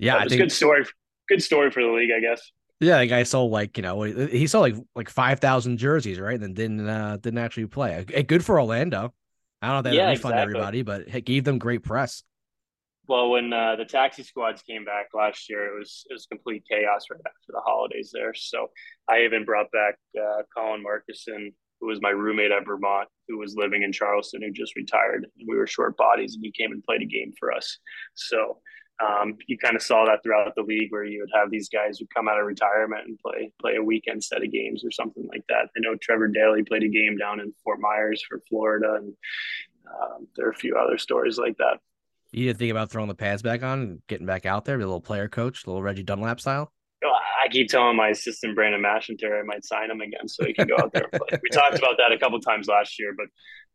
yeah, 0.00 0.22
it's 0.22 0.32
a 0.32 0.38
good 0.38 0.52
story. 0.52 0.84
Good 1.28 1.42
story 1.42 1.70
for 1.70 1.82
the 1.82 1.88
league, 1.88 2.10
I 2.14 2.20
guess. 2.20 2.50
Yeah, 2.80 2.98
the 2.98 3.06
guy 3.06 3.22
sold 3.22 3.52
like 3.52 3.76
you 3.76 3.82
know 3.82 4.02
he 4.02 4.46
sold 4.46 4.62
like 4.62 4.84
like 4.94 5.08
five 5.08 5.40
thousand 5.40 5.78
jerseys, 5.78 6.18
right? 6.18 6.34
And 6.34 6.42
then 6.42 6.54
didn't 6.54 6.88
uh, 6.88 7.16
didn't 7.18 7.38
actually 7.38 7.66
play. 7.66 8.04
Good 8.04 8.44
for 8.44 8.60
Orlando. 8.60 9.14
I 9.60 9.68
don't 9.68 9.74
know 9.74 9.78
if 9.78 9.84
they 9.84 9.96
yeah, 9.96 10.08
refund 10.08 10.34
exactly. 10.34 10.42
everybody, 10.42 10.82
but 10.82 11.14
it 11.14 11.24
gave 11.24 11.44
them 11.44 11.58
great 11.58 11.84
press. 11.84 12.24
Well, 13.08 13.30
when 13.30 13.52
uh, 13.52 13.76
the 13.76 13.84
taxi 13.84 14.22
squads 14.22 14.62
came 14.62 14.84
back 14.84 15.08
last 15.12 15.50
year, 15.50 15.74
it 15.74 15.78
was 15.78 16.04
it 16.08 16.12
was 16.12 16.26
complete 16.26 16.64
chaos 16.70 17.06
right 17.10 17.20
after 17.26 17.50
the 17.52 17.60
holidays 17.60 18.10
there. 18.14 18.32
So 18.32 18.70
I 19.08 19.22
even 19.24 19.44
brought 19.44 19.70
back 19.72 19.96
uh, 20.16 20.42
Colin 20.54 20.84
Markison 20.84 21.52
who 21.82 21.88
was 21.88 22.00
my 22.00 22.10
roommate 22.10 22.52
at 22.52 22.64
Vermont, 22.64 23.08
who 23.28 23.38
was 23.38 23.56
living 23.56 23.82
in 23.82 23.92
Charleston, 23.92 24.40
who 24.40 24.52
just 24.52 24.76
retired. 24.76 25.26
We 25.46 25.56
were 25.56 25.66
short 25.66 25.96
bodies, 25.96 26.36
and 26.36 26.44
he 26.44 26.52
came 26.52 26.70
and 26.70 26.82
played 26.82 27.02
a 27.02 27.06
game 27.06 27.32
for 27.38 27.52
us. 27.52 27.78
So 28.14 28.58
um, 29.04 29.36
you 29.48 29.58
kind 29.58 29.74
of 29.74 29.82
saw 29.82 30.06
that 30.06 30.22
throughout 30.22 30.54
the 30.54 30.62
league, 30.62 30.92
where 30.92 31.04
you 31.04 31.18
would 31.20 31.36
have 31.36 31.50
these 31.50 31.68
guys 31.68 31.98
who 31.98 32.06
come 32.14 32.28
out 32.28 32.38
of 32.38 32.46
retirement 32.46 33.08
and 33.08 33.18
play 33.18 33.52
play 33.60 33.74
a 33.74 33.82
weekend 33.82 34.22
set 34.22 34.44
of 34.44 34.52
games 34.52 34.84
or 34.84 34.92
something 34.92 35.26
like 35.26 35.42
that. 35.48 35.70
I 35.76 35.80
know 35.80 35.96
Trevor 36.00 36.28
Daley 36.28 36.62
played 36.62 36.84
a 36.84 36.88
game 36.88 37.18
down 37.18 37.40
in 37.40 37.52
Fort 37.64 37.80
Myers 37.80 38.22
for 38.28 38.38
Florida, 38.48 38.94
and 38.98 39.12
um, 39.88 40.28
there 40.36 40.46
are 40.46 40.52
a 40.52 40.54
few 40.56 40.76
other 40.76 40.98
stories 40.98 41.36
like 41.36 41.56
that. 41.56 41.80
You 42.32 42.46
didn't 42.46 42.58
think 42.58 42.70
about 42.70 42.90
throwing 42.90 43.08
the 43.08 43.14
pads 43.14 43.42
back 43.42 43.62
on 43.62 43.80
and 43.80 44.02
getting 44.08 44.26
back 44.26 44.46
out 44.46 44.64
there, 44.64 44.78
be 44.78 44.84
a 44.84 44.86
little 44.86 45.00
player 45.00 45.28
coach, 45.28 45.64
a 45.64 45.70
little 45.70 45.82
Reggie 45.82 46.02
Dunlop 46.02 46.40
style. 46.40 46.72
I 47.42 47.48
keep 47.48 47.68
telling 47.68 47.96
my 47.96 48.08
assistant 48.08 48.54
Brandon 48.54 48.80
Mashinter 48.80 49.40
I 49.40 49.42
might 49.42 49.64
sign 49.64 49.90
him 49.90 50.00
again 50.00 50.28
so 50.28 50.44
he 50.44 50.54
can 50.54 50.68
go 50.68 50.76
out 50.78 50.92
there 50.92 51.08
and 51.12 51.20
play. 51.20 51.38
We 51.42 51.48
talked 51.50 51.76
about 51.76 51.96
that 51.98 52.12
a 52.12 52.18
couple 52.18 52.38
times 52.40 52.68
last 52.68 52.98
year, 53.00 53.14
but 53.16 53.26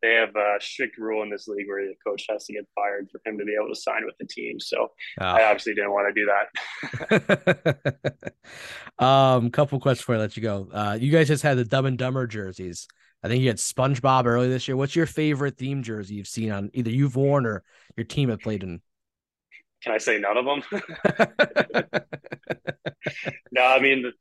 they 0.02 0.14
have 0.14 0.36
a 0.36 0.58
strict 0.62 0.98
rule 0.98 1.24
in 1.24 1.30
this 1.30 1.48
league 1.48 1.68
where 1.68 1.86
the 1.86 1.96
coach 2.06 2.26
has 2.30 2.46
to 2.46 2.54
get 2.54 2.66
fired 2.76 3.10
for 3.12 3.20
him 3.26 3.38
to 3.38 3.46
be 3.46 3.56
able 3.60 3.74
to 3.74 3.80
sign 3.80 4.06
with 4.06 4.16
the 4.20 4.26
team. 4.26 4.60
So 4.60 4.92
oh. 5.20 5.26
I 5.26 5.44
obviously 5.44 5.74
didn't 5.74 5.92
want 5.92 6.16
to 6.16 6.22
do 7.10 7.26
that. 7.90 8.24
um, 9.04 9.50
couple 9.50 9.80
questions 9.80 10.04
before 10.04 10.16
I 10.16 10.20
let 10.20 10.38
you 10.38 10.44
go. 10.44 10.70
Uh, 10.72 10.98
you 11.00 11.12
guys 11.12 11.28
just 11.28 11.44
had 11.44 11.58
the 11.58 11.66
Dumb 11.66 11.86
and 11.86 11.98
Dumber 11.98 12.28
jerseys. 12.28 12.88
I 13.24 13.28
think 13.28 13.42
you 13.42 13.48
had 13.48 13.58
SpongeBob 13.58 14.26
early 14.26 14.50
this 14.50 14.68
year. 14.68 14.78
What's 14.78 14.96
your 14.96 15.06
favorite 15.06 15.58
theme 15.58 15.84
jersey 15.84 16.16
you've 16.16 16.28
seen 16.28 16.52
on 16.52 16.70
either 16.74 16.92
you've 16.92 17.16
worn 17.16 17.46
or 17.46 17.64
your 17.96 18.06
team 18.06 18.30
have 18.30 18.40
played 18.40 18.64
in? 18.64 18.82
Can 19.84 19.94
I 19.94 19.98
say 19.98 20.20
none 20.20 20.38
of 20.38 20.46
them? 20.46 20.64
no, 23.52 23.64
I 23.64 23.80
mean, 23.80 24.12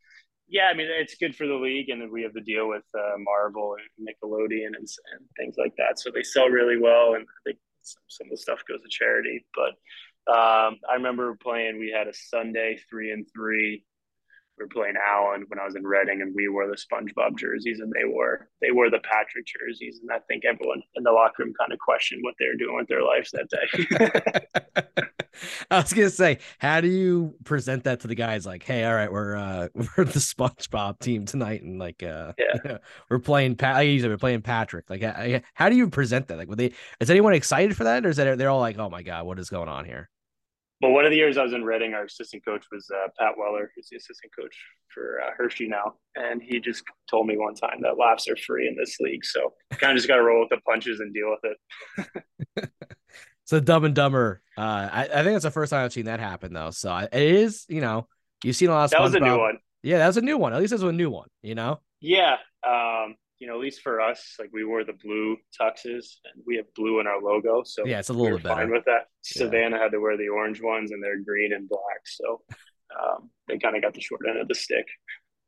yeah, 0.48 0.68
I 0.72 0.74
mean 0.74 0.86
it's 0.90 1.16
good 1.16 1.34
for 1.34 1.46
the 1.46 1.54
league, 1.54 1.88
and 1.88 2.10
we 2.10 2.22
have 2.22 2.32
the 2.32 2.40
deal 2.40 2.68
with 2.68 2.84
uh, 2.94 3.18
Marvel 3.18 3.76
and 3.98 4.08
Nickelodeon 4.08 4.66
and, 4.66 4.76
and, 4.76 5.26
things 5.36 5.56
like 5.58 5.74
that, 5.76 5.98
so 5.98 6.10
they 6.14 6.22
sell 6.22 6.48
really 6.48 6.78
well, 6.78 7.14
and 7.14 7.24
I 7.24 7.40
think 7.44 7.58
some, 7.82 8.02
some 8.08 8.26
of 8.26 8.30
the 8.30 8.36
stuff 8.36 8.60
goes 8.68 8.82
to 8.82 8.88
charity. 8.88 9.44
But 9.54 10.32
um, 10.32 10.76
I 10.88 10.94
remember 10.94 11.36
playing. 11.40 11.78
We 11.78 11.94
had 11.96 12.08
a 12.08 12.14
Sunday 12.14 12.78
three 12.88 13.12
and 13.12 13.26
three. 13.34 13.84
Were 14.58 14.68
playing 14.68 14.94
Allen 14.96 15.44
when 15.48 15.58
I 15.58 15.64
was 15.64 15.76
in 15.76 15.84
Reading, 15.84 16.22
and 16.22 16.34
we 16.34 16.48
wore 16.48 16.66
the 16.66 16.76
SpongeBob 16.76 17.36
jerseys, 17.38 17.80
and 17.80 17.92
they 17.92 18.04
wore 18.06 18.48
they 18.62 18.70
wore 18.70 18.88
the 18.88 19.00
Patrick 19.00 19.44
jerseys, 19.46 20.00
and 20.00 20.10
I 20.10 20.18
think 20.28 20.44
everyone 20.46 20.82
in 20.94 21.02
the 21.02 21.12
locker 21.12 21.44
room 21.44 21.52
kind 21.60 21.72
of 21.72 21.78
questioned 21.78 22.22
what 22.24 22.34
they 22.38 22.46
were 22.46 22.54
doing 22.54 22.76
with 22.76 22.88
their 22.88 23.02
lives 23.02 23.32
that 23.32 23.50
day. 23.50 25.02
I 25.70 25.80
was 25.80 25.92
gonna 25.92 26.10
say, 26.10 26.38
how 26.58 26.80
do 26.80 26.88
you 26.88 27.34
present 27.44 27.84
that 27.84 28.00
to 28.00 28.08
the 28.08 28.14
guys? 28.14 28.46
Like, 28.46 28.62
hey, 28.62 28.84
all 28.84 28.94
right, 28.94 29.12
we're 29.12 29.36
uh 29.36 29.68
we're 29.74 30.04
the 30.04 30.20
SpongeBob 30.20 31.00
team 31.00 31.26
tonight, 31.26 31.62
and 31.62 31.78
like, 31.78 32.02
uh, 32.02 32.32
yeah, 32.38 32.78
we're 33.10 33.18
playing 33.18 33.56
Pat. 33.56 33.76
Like 33.76 33.88
you 33.88 34.00
said, 34.00 34.10
we're 34.10 34.16
playing 34.16 34.42
Patrick. 34.42 34.88
Like, 34.88 35.44
how 35.54 35.68
do 35.68 35.76
you 35.76 35.88
present 35.90 36.28
that? 36.28 36.38
Like, 36.38 36.48
would 36.48 36.58
they? 36.58 36.72
Is 37.00 37.10
anyone 37.10 37.34
excited 37.34 37.76
for 37.76 37.84
that, 37.84 38.06
or 38.06 38.08
is 38.08 38.16
that 38.16 38.38
they're 38.38 38.50
all 38.50 38.60
like, 38.60 38.78
oh 38.78 38.88
my 38.88 39.02
god, 39.02 39.26
what 39.26 39.38
is 39.38 39.50
going 39.50 39.68
on 39.68 39.84
here? 39.84 40.08
Well, 40.82 40.92
one 40.92 41.06
of 41.06 41.10
the 41.10 41.16
years 41.16 41.38
I 41.38 41.42
was 41.42 41.54
in 41.54 41.64
Reading, 41.64 41.94
our 41.94 42.04
assistant 42.04 42.44
coach 42.44 42.66
was 42.70 42.86
uh, 42.94 43.08
Pat 43.18 43.32
Weller, 43.38 43.70
who's 43.74 43.88
the 43.90 43.96
assistant 43.96 44.30
coach 44.38 44.54
for 44.88 45.20
uh, 45.22 45.30
Hershey 45.36 45.68
now, 45.68 45.94
and 46.16 46.42
he 46.42 46.60
just 46.60 46.84
told 47.10 47.26
me 47.26 47.38
one 47.38 47.54
time 47.54 47.80
that 47.80 47.96
laughs 47.96 48.28
are 48.28 48.36
free 48.36 48.68
in 48.68 48.76
this 48.76 49.00
league. 49.00 49.24
So 49.24 49.54
kind 49.70 49.92
of 49.92 49.96
just 49.96 50.08
got 50.08 50.16
to 50.16 50.22
roll 50.22 50.40
with 50.40 50.50
the 50.50 50.60
punches 50.68 51.00
and 51.00 51.14
deal 51.14 51.30
with 51.30 51.52
it. 52.56 52.70
So 53.46 53.60
Dumb 53.60 53.84
and 53.84 53.94
Dumber. 53.94 54.42
Uh, 54.58 54.88
I, 54.92 55.02
I 55.02 55.22
think 55.22 55.34
that's 55.34 55.44
the 55.44 55.52
first 55.52 55.70
time 55.70 55.84
I've 55.84 55.92
seen 55.92 56.06
that 56.06 56.18
happen 56.18 56.52
though. 56.52 56.70
So 56.72 56.94
it 56.96 57.08
is, 57.12 57.64
you 57.68 57.80
know, 57.80 58.08
you've 58.42 58.56
seen 58.56 58.68
a 58.68 58.72
lot 58.72 58.84
of. 58.84 58.90
That 58.90 59.02
was 59.02 59.14
a 59.14 59.20
new 59.20 59.38
one. 59.38 59.58
Yeah, 59.82 59.98
that 59.98 60.08
was 60.08 60.16
a 60.16 60.22
new 60.22 60.36
one. 60.36 60.52
At 60.52 60.60
least 60.60 60.72
it 60.72 60.76
was 60.76 60.82
a 60.82 60.92
new 60.92 61.10
one. 61.10 61.28
You 61.42 61.54
know. 61.54 61.80
Yeah. 62.00 62.36
Um. 62.66 63.14
You 63.38 63.46
know, 63.46 63.54
at 63.54 63.60
least 63.60 63.82
for 63.82 64.00
us, 64.00 64.36
like 64.38 64.50
we 64.52 64.64
wore 64.64 64.84
the 64.84 64.94
blue 64.94 65.36
tuxes, 65.60 66.16
and 66.24 66.42
we 66.46 66.56
have 66.56 66.66
blue 66.74 67.00
in 67.00 67.06
our 67.06 67.20
logo. 67.20 67.62
So 67.64 67.84
yeah, 67.84 67.98
it's 67.98 68.08
a 68.08 68.14
little 68.14 68.38
we 68.38 68.42
bit. 68.42 68.52
Fine 68.52 68.70
with 68.70 68.84
that. 68.86 69.08
Yeah. 69.34 69.44
Savannah 69.44 69.78
had 69.78 69.92
to 69.92 70.00
wear 70.00 70.16
the 70.16 70.28
orange 70.28 70.62
ones, 70.62 70.90
and 70.90 71.02
they're 71.02 71.22
green 71.22 71.52
and 71.52 71.68
black. 71.68 72.00
So 72.06 72.42
um, 72.98 73.30
they 73.48 73.58
kind 73.58 73.76
of 73.76 73.82
got 73.82 73.94
the 73.94 74.00
short 74.00 74.22
end 74.28 74.38
of 74.38 74.48
the 74.48 74.54
stick. 74.54 74.86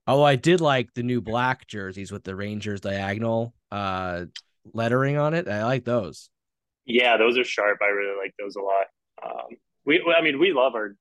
Although 0.06 0.24
I 0.24 0.36
did 0.36 0.60
like 0.60 0.92
the 0.94 1.02
new 1.02 1.20
black 1.20 1.66
jerseys 1.66 2.10
with 2.10 2.24
the 2.24 2.34
Rangers 2.34 2.80
diagonal 2.80 3.54
uh, 3.70 4.24
lettering 4.72 5.16
on 5.16 5.34
it. 5.34 5.48
I 5.48 5.64
like 5.64 5.84
those. 5.84 6.30
Yeah, 6.86 7.18
those 7.18 7.36
are 7.38 7.44
sharp. 7.44 7.78
I 7.82 7.88
really 7.88 8.16
like 8.18 8.34
those 8.38 8.56
a 8.56 8.60
lot. 8.60 8.86
Um, 9.22 9.56
we, 9.84 10.02
I 10.16 10.22
mean, 10.22 10.38
we 10.38 10.52
love 10.52 10.74
our 10.74 10.96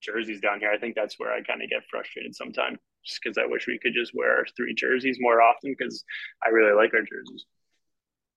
jerseys 0.00 0.40
down 0.40 0.60
here. 0.60 0.70
I 0.70 0.78
think 0.78 0.94
that's 0.94 1.18
where 1.18 1.32
I 1.32 1.42
kind 1.42 1.62
of 1.62 1.68
get 1.68 1.82
frustrated 1.90 2.34
sometimes, 2.36 2.78
just 3.04 3.20
because 3.22 3.38
I 3.38 3.46
wish 3.46 3.66
we 3.66 3.78
could 3.78 3.92
just 3.94 4.12
wear 4.14 4.38
our 4.38 4.46
three 4.56 4.74
jerseys 4.74 5.18
more 5.20 5.42
often. 5.42 5.74
Because 5.76 6.04
I 6.44 6.50
really 6.50 6.74
like 6.74 6.92
our 6.94 7.02
jerseys. 7.02 7.44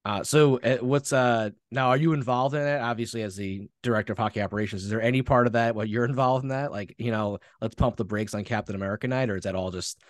Uh, 0.05 0.23
so 0.23 0.57
uh, 0.59 0.77
what's 0.77 1.11
uh 1.11 1.49
now? 1.69 1.89
Are 1.89 1.97
you 1.97 2.13
involved 2.13 2.55
in 2.55 2.61
it? 2.61 2.79
Obviously, 2.79 3.23
as 3.23 3.35
the 3.35 3.67
director 3.83 4.13
of 4.13 4.19
hockey 4.19 4.41
operations, 4.41 4.83
is 4.83 4.89
there 4.89 5.01
any 5.01 5.21
part 5.21 5.47
of 5.47 5.53
that? 5.53 5.75
What 5.75 5.89
you're 5.89 6.05
involved 6.05 6.43
in 6.43 6.49
that? 6.49 6.71
Like, 6.71 6.95
you 6.97 7.11
know, 7.11 7.39
let's 7.61 7.75
pump 7.75 7.97
the 7.97 8.05
brakes 8.05 8.33
on 8.33 8.45
Captain 8.45 8.75
America 8.75 9.07
night, 9.07 9.29
or 9.29 9.35
is 9.35 9.43
that 9.43 9.55
all 9.55 9.69
just 9.69 10.01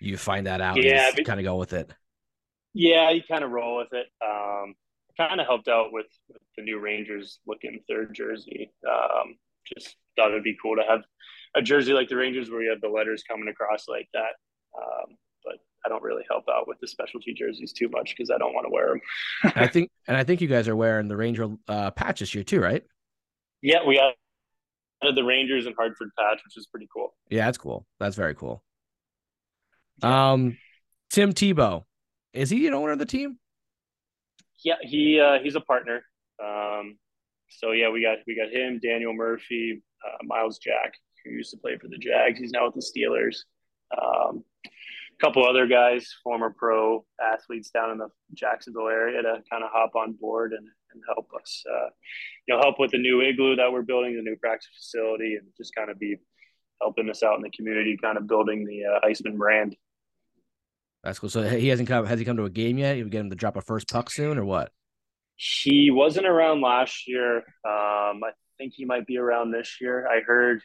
you 0.00 0.16
find 0.16 0.46
that 0.46 0.62
out? 0.62 0.82
Yeah, 0.82 1.10
kind 1.26 1.38
of 1.38 1.44
go 1.44 1.56
with 1.56 1.74
it. 1.74 1.92
Yeah, 2.74 3.10
you 3.10 3.22
kind 3.22 3.44
of 3.44 3.50
roll 3.50 3.76
with 3.76 3.92
it. 3.92 4.06
Um, 4.24 4.74
kind 5.16 5.40
of 5.40 5.46
helped 5.46 5.68
out 5.68 5.92
with, 5.92 6.06
with, 6.28 6.40
the 6.56 6.62
new 6.62 6.78
Rangers 6.78 7.38
looking 7.46 7.80
third 7.88 8.14
jersey. 8.14 8.72
Um, 8.90 9.36
just 9.66 9.96
thought 10.16 10.30
it'd 10.30 10.42
be 10.42 10.56
cool 10.60 10.76
to 10.76 10.82
have 10.88 11.02
a 11.54 11.62
jersey 11.62 11.92
like 11.92 12.08
the 12.08 12.16
Rangers 12.16 12.50
where 12.50 12.62
you 12.62 12.70
have 12.70 12.80
the 12.80 12.88
letters 12.88 13.22
coming 13.28 13.48
across 13.48 13.88
like 13.88 14.08
that. 14.14 14.34
Um, 14.76 15.16
but 15.44 15.56
I 15.84 15.88
don't 15.88 16.02
really 16.02 16.24
help 16.30 16.44
out 16.48 16.66
with 16.66 16.78
the 16.80 16.86
specialty 16.86 17.34
jerseys 17.34 17.72
too 17.72 17.88
much 17.88 18.14
because 18.16 18.30
I 18.30 18.38
don't 18.38 18.54
want 18.54 18.66
to 18.66 18.72
wear 18.72 18.88
them. 18.88 19.00
I 19.56 19.66
think, 19.72 19.90
and 20.08 20.16
I 20.16 20.24
think 20.24 20.40
you 20.40 20.48
guys 20.48 20.68
are 20.68 20.76
wearing 20.76 21.08
the 21.08 21.16
Ranger 21.16 21.48
uh, 21.68 21.90
patch 21.90 22.20
this 22.20 22.34
year 22.34 22.44
too, 22.44 22.60
right? 22.60 22.82
Yeah, 23.60 23.86
we 23.86 23.96
have 23.96 25.14
the 25.14 25.24
Rangers 25.24 25.66
and 25.66 25.74
Hartford 25.76 26.10
patch, 26.18 26.40
which 26.44 26.56
is 26.56 26.66
pretty 26.66 26.88
cool. 26.92 27.14
Yeah, 27.30 27.46
that's 27.46 27.58
cool. 27.58 27.86
That's 28.00 28.16
very 28.16 28.34
cool. 28.34 28.62
Um, 30.02 30.56
Tim 31.10 31.32
Tebow, 31.32 31.84
is 32.32 32.50
he 32.50 32.66
an 32.66 32.74
owner 32.74 32.92
of 32.92 32.98
the 32.98 33.06
team? 33.06 33.38
yeah, 34.64 34.76
he 34.82 35.20
uh, 35.20 35.38
he's 35.42 35.54
a 35.54 35.60
partner. 35.60 36.04
Um, 36.42 36.98
so 37.48 37.72
yeah, 37.72 37.90
we 37.90 38.02
got 38.02 38.18
we 38.26 38.36
got 38.36 38.52
him, 38.52 38.80
Daniel 38.82 39.12
Murphy, 39.12 39.82
uh, 40.04 40.18
Myles 40.24 40.58
Jack, 40.58 40.94
who 41.24 41.30
used 41.30 41.50
to 41.50 41.56
play 41.56 41.76
for 41.78 41.88
the 41.88 41.98
Jags. 41.98 42.38
He's 42.38 42.50
now 42.50 42.66
with 42.66 42.74
the 42.74 42.80
Steelers. 42.80 43.36
Um, 43.96 44.44
a 44.64 45.24
couple 45.24 45.46
other 45.46 45.66
guys, 45.66 46.08
former 46.24 46.54
pro 46.56 47.04
athletes 47.20 47.70
down 47.70 47.90
in 47.90 47.98
the 47.98 48.08
Jacksonville 48.34 48.88
area, 48.88 49.22
to 49.22 49.42
kind 49.50 49.62
of 49.62 49.70
hop 49.72 49.94
on 49.94 50.12
board 50.12 50.52
and, 50.52 50.66
and 50.92 51.02
help 51.06 51.28
us, 51.38 51.62
uh, 51.70 51.88
you 52.46 52.54
know, 52.54 52.60
help 52.60 52.78
with 52.78 52.90
the 52.90 52.98
new 52.98 53.20
igloo 53.20 53.56
that 53.56 53.70
we're 53.70 53.82
building, 53.82 54.16
the 54.16 54.22
new 54.22 54.36
practice 54.36 54.70
facility, 54.76 55.36
and 55.36 55.46
just 55.56 55.74
kind 55.74 55.90
of 55.90 55.98
be 55.98 56.16
helping 56.80 57.08
us 57.10 57.22
out 57.22 57.36
in 57.36 57.42
the 57.42 57.50
community, 57.50 57.96
kind 58.02 58.18
of 58.18 58.26
building 58.26 58.66
the 58.66 58.84
uh, 58.84 59.06
Icemen 59.06 59.36
brand. 59.36 59.76
That's 61.04 61.18
cool. 61.18 61.28
So 61.30 61.42
he 61.42 61.68
hasn't 61.68 61.88
come. 61.88 62.06
Has 62.06 62.18
he 62.18 62.24
come 62.24 62.36
to 62.36 62.44
a 62.44 62.50
game 62.50 62.78
yet? 62.78 62.96
You 62.96 63.08
get 63.08 63.20
him 63.20 63.30
to 63.30 63.36
drop 63.36 63.56
a 63.56 63.60
first 63.60 63.88
puck 63.88 64.10
soon, 64.10 64.38
or 64.38 64.44
what? 64.44 64.70
He 65.36 65.90
wasn't 65.90 66.26
around 66.26 66.60
last 66.60 67.08
year. 67.08 67.38
Um, 67.38 68.22
I 68.22 68.30
think 68.58 68.74
he 68.76 68.84
might 68.84 69.06
be 69.06 69.18
around 69.18 69.50
this 69.50 69.78
year. 69.80 70.06
I 70.06 70.20
heard 70.20 70.62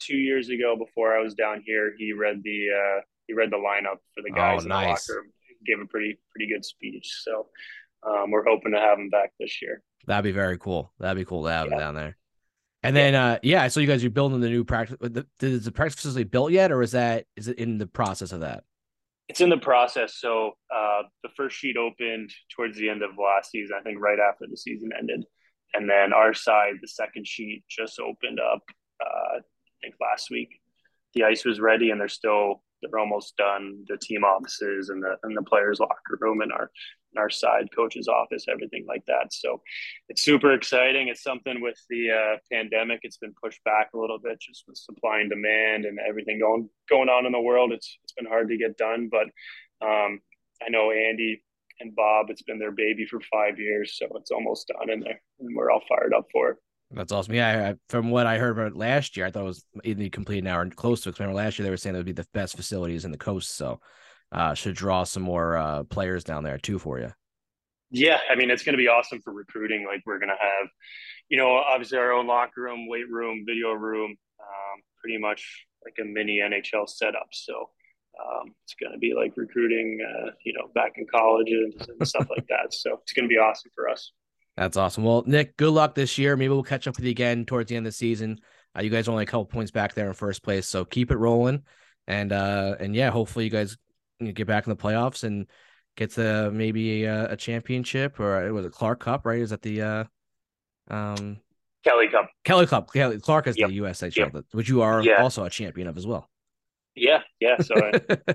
two 0.00 0.16
years 0.16 0.48
ago 0.48 0.76
before 0.76 1.16
I 1.16 1.22
was 1.22 1.34
down 1.34 1.62
here, 1.64 1.94
he 1.98 2.12
read 2.12 2.42
the 2.42 2.66
uh, 2.70 3.00
he 3.26 3.34
read 3.34 3.50
the 3.50 3.56
lineup 3.56 3.98
for 4.14 4.22
the 4.22 4.30
guys 4.30 4.60
oh, 4.60 4.62
in 4.62 4.68
nice. 4.68 5.06
the 5.06 5.12
locker 5.12 5.22
room. 5.22 5.32
Gave 5.66 5.80
a 5.80 5.86
pretty 5.86 6.18
pretty 6.34 6.52
good 6.52 6.64
speech. 6.64 7.10
So 7.22 7.46
um, 8.06 8.30
we're 8.30 8.44
hoping 8.44 8.72
to 8.72 8.78
have 8.78 8.98
him 8.98 9.10
back 9.10 9.32
this 9.38 9.60
year. 9.60 9.82
That'd 10.06 10.24
be 10.24 10.32
very 10.32 10.58
cool. 10.58 10.92
That'd 10.98 11.18
be 11.18 11.26
cool 11.26 11.44
to 11.44 11.50
have 11.50 11.66
yeah. 11.66 11.74
him 11.74 11.78
down 11.78 11.94
there. 11.94 12.16
And 12.82 12.96
then, 12.96 13.12
yeah. 13.12 13.26
uh, 13.26 13.38
yeah, 13.42 13.68
so 13.68 13.80
you 13.80 13.86
guys 13.86 14.02
are 14.06 14.10
building 14.10 14.40
the 14.40 14.48
new 14.48 14.64
practice. 14.64 14.96
Is 15.40 15.64
the 15.66 15.72
practice 15.72 15.96
facility 15.96 16.24
built 16.24 16.50
yet, 16.50 16.72
or 16.72 16.80
is 16.80 16.92
that 16.92 17.26
is 17.36 17.48
it 17.48 17.58
in 17.58 17.76
the 17.76 17.86
process 17.86 18.32
of 18.32 18.40
that? 18.40 18.64
it's 19.30 19.40
in 19.40 19.48
the 19.48 19.56
process. 19.56 20.16
So 20.16 20.56
uh, 20.74 21.02
the 21.22 21.28
first 21.36 21.56
sheet 21.56 21.76
opened 21.76 22.32
towards 22.54 22.76
the 22.76 22.88
end 22.88 23.02
of 23.04 23.10
last 23.16 23.52
season, 23.52 23.76
I 23.78 23.82
think 23.82 24.00
right 24.00 24.18
after 24.18 24.46
the 24.50 24.56
season 24.56 24.90
ended, 24.98 25.24
and 25.72 25.88
then 25.88 26.12
our 26.12 26.34
side, 26.34 26.74
the 26.82 26.88
second 26.88 27.28
sheet 27.28 27.62
just 27.68 28.00
opened 28.00 28.40
up. 28.40 28.62
Uh, 29.00 29.38
I 29.82 29.86
think 29.86 29.96
last 30.00 30.30
week. 30.30 30.60
The 31.14 31.24
ice 31.24 31.44
was 31.44 31.58
ready, 31.58 31.90
and 31.90 32.00
they're 32.00 32.08
still 32.08 32.62
they're 32.82 32.98
almost 32.98 33.36
done. 33.36 33.84
The 33.88 33.96
team 33.96 34.24
offices 34.24 34.88
and 34.90 35.02
the 35.02 35.16
and 35.22 35.36
the 35.36 35.42
players' 35.42 35.80
locker 35.80 36.18
room 36.20 36.40
and 36.40 36.52
our 36.52 36.70
and 37.12 37.20
our 37.20 37.30
side 37.30 37.68
coach's 37.74 38.08
office, 38.08 38.46
everything 38.48 38.84
like 38.86 39.04
that. 39.06 39.32
So 39.32 39.60
it's 40.08 40.22
super 40.22 40.52
exciting. 40.52 41.08
It's 41.08 41.22
something 41.22 41.60
with 41.60 41.78
the 41.88 42.10
uh, 42.10 42.36
pandemic, 42.52 43.00
it's 43.02 43.18
been 43.18 43.34
pushed 43.42 43.62
back 43.64 43.90
a 43.94 43.98
little 43.98 44.18
bit 44.18 44.40
just 44.40 44.64
with 44.68 44.76
supply 44.76 45.20
and 45.20 45.30
demand 45.30 45.84
and 45.84 45.98
everything 45.98 46.38
going 46.38 46.68
going 46.88 47.08
on 47.08 47.26
in 47.26 47.32
the 47.32 47.40
world. 47.40 47.72
It's 47.72 47.98
it's 48.04 48.12
been 48.12 48.26
hard 48.26 48.48
to 48.48 48.56
get 48.56 48.76
done, 48.76 49.10
but 49.10 49.26
um, 49.86 50.20
I 50.62 50.68
know 50.68 50.90
Andy 50.90 51.42
and 51.80 51.94
Bob. 51.94 52.30
It's 52.30 52.42
been 52.42 52.58
their 52.58 52.72
baby 52.72 53.06
for 53.06 53.20
five 53.32 53.58
years, 53.58 53.96
so 53.98 54.06
it's 54.14 54.30
almost 54.30 54.68
done, 54.68 54.90
and, 54.90 55.04
and 55.06 55.56
we're 55.56 55.70
all 55.70 55.82
fired 55.88 56.14
up 56.14 56.26
for 56.32 56.50
it. 56.50 56.56
That's 56.92 57.12
awesome. 57.12 57.34
Yeah, 57.34 57.70
I, 57.70 57.74
from 57.88 58.10
what 58.10 58.26
I 58.26 58.38
heard 58.38 58.58
about 58.58 58.76
last 58.76 59.16
year, 59.16 59.26
I 59.26 59.30
thought 59.30 59.42
it 59.42 59.46
was 59.46 59.64
either 59.84 60.08
complete 60.08 60.42
now 60.42 60.58
or 60.58 60.68
close 60.68 61.02
to 61.02 61.10
it. 61.10 61.18
Remember 61.18 61.36
last 61.36 61.58
year 61.58 61.64
they 61.64 61.70
were 61.70 61.76
saying 61.76 61.94
it 61.94 61.98
would 61.98 62.06
be 62.06 62.12
the 62.12 62.26
best 62.34 62.56
facilities 62.56 63.04
in 63.04 63.12
the 63.12 63.18
coast. 63.18 63.56
So 63.56 63.80
uh, 64.32 64.54
should 64.54 64.74
draw 64.74 65.04
some 65.04 65.22
more 65.22 65.56
uh, 65.56 65.84
players 65.84 66.24
down 66.24 66.42
there 66.42 66.58
too 66.58 66.78
for 66.78 66.98
you. 66.98 67.12
Yeah, 67.92 68.18
I 68.30 68.36
mean 68.36 68.50
it's 68.50 68.62
going 68.62 68.74
to 68.74 68.82
be 68.82 68.88
awesome 68.88 69.20
for 69.20 69.32
recruiting. 69.32 69.86
Like 69.86 70.02
we're 70.06 70.18
going 70.18 70.30
to 70.30 70.34
have, 70.40 70.68
you 71.28 71.36
know, 71.36 71.50
obviously 71.50 71.98
our 71.98 72.12
own 72.12 72.26
locker 72.26 72.62
room, 72.62 72.88
weight 72.88 73.10
room, 73.10 73.44
video 73.46 73.72
room, 73.72 74.16
um, 74.40 74.80
pretty 75.00 75.18
much 75.18 75.66
like 75.84 75.94
a 76.00 76.04
mini 76.04 76.40
NHL 76.40 76.88
setup. 76.88 77.28
So 77.32 77.70
um, 78.20 78.54
it's 78.64 78.74
going 78.74 78.92
to 78.92 78.98
be 78.98 79.14
like 79.14 79.32
recruiting, 79.36 79.98
uh, 80.04 80.30
you 80.44 80.52
know, 80.52 80.68
back 80.74 80.92
in 80.96 81.06
colleges 81.12 81.74
and 81.88 82.06
stuff 82.06 82.28
like 82.30 82.46
that. 82.48 82.72
So 82.72 82.98
it's 83.02 83.12
going 83.12 83.28
to 83.28 83.32
be 83.32 83.38
awesome 83.38 83.70
for 83.74 83.88
us. 83.88 84.12
That's 84.60 84.76
awesome. 84.76 85.04
Well, 85.04 85.24
Nick, 85.26 85.56
good 85.56 85.70
luck 85.72 85.94
this 85.94 86.18
year. 86.18 86.36
Maybe 86.36 86.50
we'll 86.50 86.62
catch 86.62 86.86
up 86.86 86.94
with 86.96 87.04
you 87.06 87.10
again 87.10 87.46
towards 87.46 87.70
the 87.70 87.76
end 87.76 87.86
of 87.86 87.92
the 87.94 87.96
season. 87.96 88.38
Uh, 88.76 88.82
you 88.82 88.90
guys 88.90 89.08
are 89.08 89.12
only 89.12 89.22
a 89.22 89.26
couple 89.26 89.46
points 89.46 89.70
back 89.70 89.94
there 89.94 90.06
in 90.06 90.12
first 90.12 90.42
place, 90.42 90.68
so 90.68 90.84
keep 90.84 91.10
it 91.10 91.16
rolling 91.16 91.62
And 92.06 92.30
uh, 92.30 92.76
and 92.78 92.94
yeah, 92.94 93.10
hopefully 93.10 93.46
you 93.46 93.50
guys 93.50 93.78
get 94.22 94.46
back 94.46 94.66
in 94.66 94.70
the 94.70 94.76
playoffs 94.76 95.24
and 95.24 95.46
get 95.96 96.10
to 96.12 96.50
maybe 96.52 97.04
a, 97.04 97.32
a 97.32 97.36
championship 97.38 98.20
or 98.20 98.46
it 98.46 98.50
was 98.52 98.66
a 98.66 98.70
Clark 98.70 99.00
Cup, 99.00 99.24
right? 99.24 99.40
Is 99.40 99.48
that 99.48 99.62
the 99.62 99.80
uh, 99.80 100.04
um, 100.88 101.38
Kelly 101.82 102.08
Cup? 102.08 102.28
Kelly 102.44 102.66
Cup. 102.66 102.92
Kelly 102.92 103.18
Clark 103.18 103.46
is 103.46 103.56
Yep. 103.56 103.68
the 103.68 103.74
USA 103.76 104.10
yep. 104.14 104.34
which 104.52 104.68
you 104.68 104.82
are 104.82 105.02
Yeah. 105.02 105.22
also 105.22 105.44
a 105.44 105.50
champion 105.50 105.88
of 105.88 105.96
as 105.96 106.06
well. 106.06 106.28
Yeah, 106.94 107.22
yeah. 107.40 107.56
So 107.60 107.74
I 107.76 107.92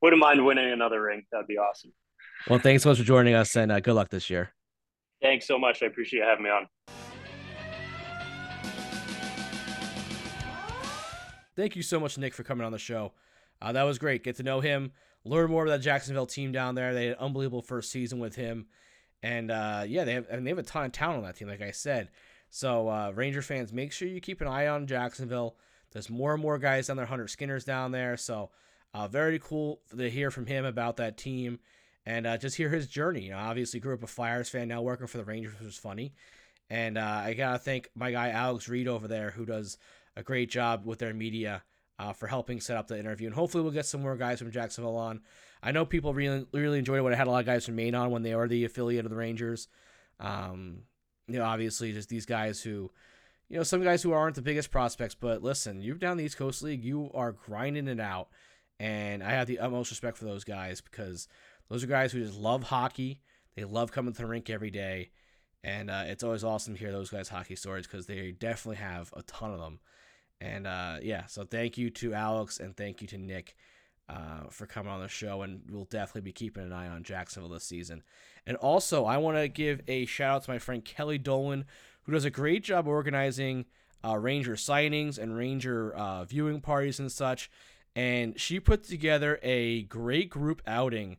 wouldn't 0.00 0.20
mind 0.20 0.46
winning 0.46 0.70
another 0.70 1.02
ring. 1.02 1.24
That'd 1.32 1.48
be 1.48 1.58
awesome. 1.58 1.92
well, 2.48 2.60
thanks 2.60 2.84
so 2.84 2.90
much 2.90 2.98
for 2.98 3.04
joining 3.04 3.34
us, 3.34 3.56
and 3.56 3.72
uh, 3.72 3.80
good 3.80 3.94
luck 3.94 4.10
this 4.10 4.30
year. 4.30 4.52
Thanks 5.22 5.46
so 5.46 5.58
much. 5.58 5.82
I 5.82 5.86
appreciate 5.86 6.22
having 6.22 6.44
me 6.44 6.50
on. 6.50 6.68
Thank 11.56 11.74
you 11.74 11.82
so 11.82 11.98
much, 11.98 12.18
Nick, 12.18 12.34
for 12.34 12.42
coming 12.42 12.66
on 12.66 12.72
the 12.72 12.78
show. 12.78 13.12
Uh, 13.62 13.72
that 13.72 13.84
was 13.84 13.98
great. 13.98 14.22
Get 14.22 14.36
to 14.36 14.42
know 14.42 14.60
him, 14.60 14.92
learn 15.24 15.50
more 15.50 15.64
about 15.64 15.78
that 15.78 15.82
Jacksonville 15.82 16.26
team 16.26 16.52
down 16.52 16.74
there. 16.74 16.92
They 16.92 17.06
had 17.06 17.16
an 17.16 17.24
unbelievable 17.24 17.62
first 17.62 17.90
season 17.90 18.18
with 18.18 18.36
him, 18.36 18.66
and 19.22 19.50
uh, 19.50 19.84
yeah, 19.86 20.04
they 20.04 20.12
have 20.12 20.26
and 20.28 20.46
they 20.46 20.50
have 20.50 20.58
a 20.58 20.62
ton 20.62 20.84
of 20.84 20.92
talent 20.92 21.18
on 21.18 21.24
that 21.24 21.36
team, 21.36 21.48
like 21.48 21.62
I 21.62 21.70
said. 21.70 22.10
So 22.50 22.88
uh, 22.88 23.12
Ranger 23.14 23.40
fans, 23.40 23.72
make 23.72 23.92
sure 23.92 24.06
you 24.06 24.20
keep 24.20 24.42
an 24.42 24.48
eye 24.48 24.66
on 24.66 24.86
Jacksonville. 24.86 25.56
There's 25.92 26.10
more 26.10 26.34
and 26.34 26.42
more 26.42 26.58
guys 26.58 26.88
down 26.88 26.98
there. 26.98 27.06
Hunter 27.06 27.26
Skinner's 27.26 27.64
down 27.64 27.90
there, 27.90 28.18
so 28.18 28.50
uh, 28.92 29.08
very 29.08 29.38
cool 29.38 29.80
to 29.96 30.10
hear 30.10 30.30
from 30.30 30.44
him 30.44 30.66
about 30.66 30.98
that 30.98 31.16
team 31.16 31.58
and 32.06 32.26
uh, 32.26 32.38
just 32.38 32.56
hear 32.56 32.70
his 32.70 32.86
journey. 32.86 33.24
You 33.24 33.32
know, 33.32 33.38
obviously 33.38 33.80
grew 33.80 33.94
up 33.94 34.02
a 34.02 34.06
Flyers 34.06 34.48
fan, 34.48 34.68
now 34.68 34.80
working 34.80 35.08
for 35.08 35.18
the 35.18 35.24
Rangers, 35.24 35.54
which 35.54 35.64
was 35.64 35.76
funny. 35.76 36.14
And 36.70 36.96
uh, 36.96 37.22
I 37.24 37.34
gotta 37.34 37.58
thank 37.58 37.90
my 37.94 38.12
guy 38.12 38.30
Alex 38.30 38.68
Reed 38.68 38.88
over 38.88 39.08
there, 39.08 39.30
who 39.30 39.44
does 39.44 39.76
a 40.16 40.22
great 40.22 40.50
job 40.50 40.86
with 40.86 41.00
their 41.00 41.12
media 41.12 41.62
uh, 41.98 42.12
for 42.12 42.26
helping 42.26 42.60
set 42.60 42.76
up 42.76 42.86
the 42.88 42.98
interview. 42.98 43.26
And 43.26 43.34
hopefully, 43.34 43.62
we'll 43.62 43.72
get 43.72 43.86
some 43.86 44.02
more 44.02 44.16
guys 44.16 44.38
from 44.38 44.50
Jacksonville 44.50 44.96
on. 44.96 45.20
I 45.62 45.72
know 45.72 45.84
people 45.84 46.14
really 46.14 46.46
really 46.52 46.78
enjoyed 46.78 47.02
when 47.02 47.12
I 47.12 47.16
had 47.16 47.26
a 47.26 47.30
lot 47.30 47.40
of 47.40 47.46
guys 47.46 47.66
from 47.66 47.76
Maine 47.76 47.94
on 47.94 48.10
when 48.10 48.22
they 48.22 48.32
are 48.32 48.48
the 48.48 48.64
affiliate 48.64 49.04
of 49.04 49.10
the 49.10 49.16
Rangers. 49.16 49.68
Um, 50.20 50.82
you 51.28 51.38
know, 51.38 51.44
obviously, 51.44 51.92
just 51.92 52.08
these 52.08 52.26
guys 52.26 52.62
who, 52.62 52.90
you 53.48 53.56
know, 53.56 53.62
some 53.62 53.82
guys 53.82 54.02
who 54.02 54.12
aren't 54.12 54.36
the 54.36 54.42
biggest 54.42 54.70
prospects, 54.70 55.14
but 55.14 55.42
listen, 55.42 55.80
you're 55.80 55.96
down 55.96 56.16
the 56.16 56.24
East 56.24 56.36
Coast 56.36 56.62
League, 56.62 56.84
you 56.84 57.10
are 57.14 57.32
grinding 57.32 57.88
it 57.88 58.00
out, 58.00 58.28
and 58.78 59.22
I 59.22 59.30
have 59.30 59.46
the 59.46 59.58
utmost 59.58 59.90
respect 59.90 60.16
for 60.16 60.24
those 60.24 60.44
guys 60.44 60.80
because 60.80 61.28
those 61.68 61.84
are 61.84 61.88
guys 61.88 62.12
who 62.12 62.22
just 62.22 62.38
love 62.38 62.64
hockey. 62.64 63.20
They 63.56 63.64
love 63.64 63.92
coming 63.92 64.12
to 64.12 64.18
the 64.18 64.26
rink 64.26 64.50
every 64.50 64.70
day, 64.70 65.10
and 65.64 65.90
uh, 65.90 66.04
it's 66.06 66.22
always 66.22 66.44
awesome 66.44 66.74
to 66.74 66.80
hear 66.80 66.92
those 66.92 67.10
guys' 67.10 67.28
hockey 67.28 67.56
stories 67.56 67.86
because 67.86 68.06
they 68.06 68.32
definitely 68.32 68.76
have 68.76 69.12
a 69.16 69.22
ton 69.22 69.52
of 69.52 69.60
them. 69.60 69.80
And 70.40 70.66
uh, 70.66 70.98
yeah, 71.02 71.26
so 71.26 71.44
thank 71.44 71.78
you 71.78 71.90
to 71.90 72.12
Alex 72.14 72.58
and 72.58 72.76
thank 72.76 73.00
you 73.00 73.08
to 73.08 73.18
Nick 73.18 73.56
uh, 74.08 74.48
for 74.50 74.66
coming 74.66 74.92
on 74.92 75.00
the 75.00 75.08
show, 75.08 75.42
and 75.42 75.62
we'll 75.70 75.84
definitely 75.84 76.20
be 76.20 76.32
keeping 76.32 76.62
an 76.62 76.72
eye 76.72 76.88
on 76.88 77.02
Jacksonville 77.02 77.50
this 77.50 77.64
season. 77.64 78.02
And 78.46 78.56
also, 78.58 79.04
I 79.04 79.16
want 79.16 79.36
to 79.38 79.48
give 79.48 79.80
a 79.88 80.06
shout 80.06 80.36
out 80.36 80.42
to 80.44 80.50
my 80.50 80.58
friend 80.58 80.84
Kelli 80.84 81.20
Dolan, 81.20 81.64
who 82.02 82.12
does 82.12 82.24
a 82.24 82.30
great 82.30 82.62
job 82.62 82.86
organizing 82.86 83.64
uh, 84.04 84.16
Ranger 84.16 84.54
signings 84.54 85.18
and 85.18 85.36
Ranger 85.36 85.92
uh, 85.94 86.24
viewing 86.24 86.60
parties 86.60 87.00
and 87.00 87.10
such. 87.10 87.50
And 87.96 88.38
she 88.38 88.60
put 88.60 88.84
together 88.84 89.40
a 89.42 89.82
great 89.84 90.30
group 90.30 90.62
outing 90.66 91.16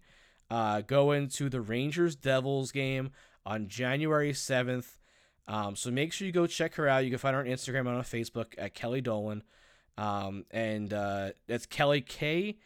uh, 0.50 0.82
going 0.82 1.30
to 1.30 1.50
the 1.50 1.62
Rangers 1.62 2.16
Devils 2.16 2.72
game 2.72 3.12
on 3.46 3.68
January 3.68 4.34
7th. 4.34 5.00
Um, 5.48 5.76
so 5.76 5.90
make 5.92 6.12
sure 6.12 6.26
you 6.26 6.34
go 6.34 6.48
check 6.48 6.76
her 6.76 6.88
out. 6.88 7.06
You 7.06 7.10
can 7.10 7.20
find 7.20 7.36
her 7.36 7.42
on 7.42 7.48
Instagram 7.48 7.82
and 7.82 7.90
on 7.90 8.04
Facebook 8.04 8.54
at 8.58 8.76
Kelli 8.76 9.02
Dolan. 9.02 9.44
Um, 9.98 10.46
and 10.52 10.94
uh, 10.94 11.32
that's 11.48 11.66
Kelli 11.66 12.06
K 12.06 12.58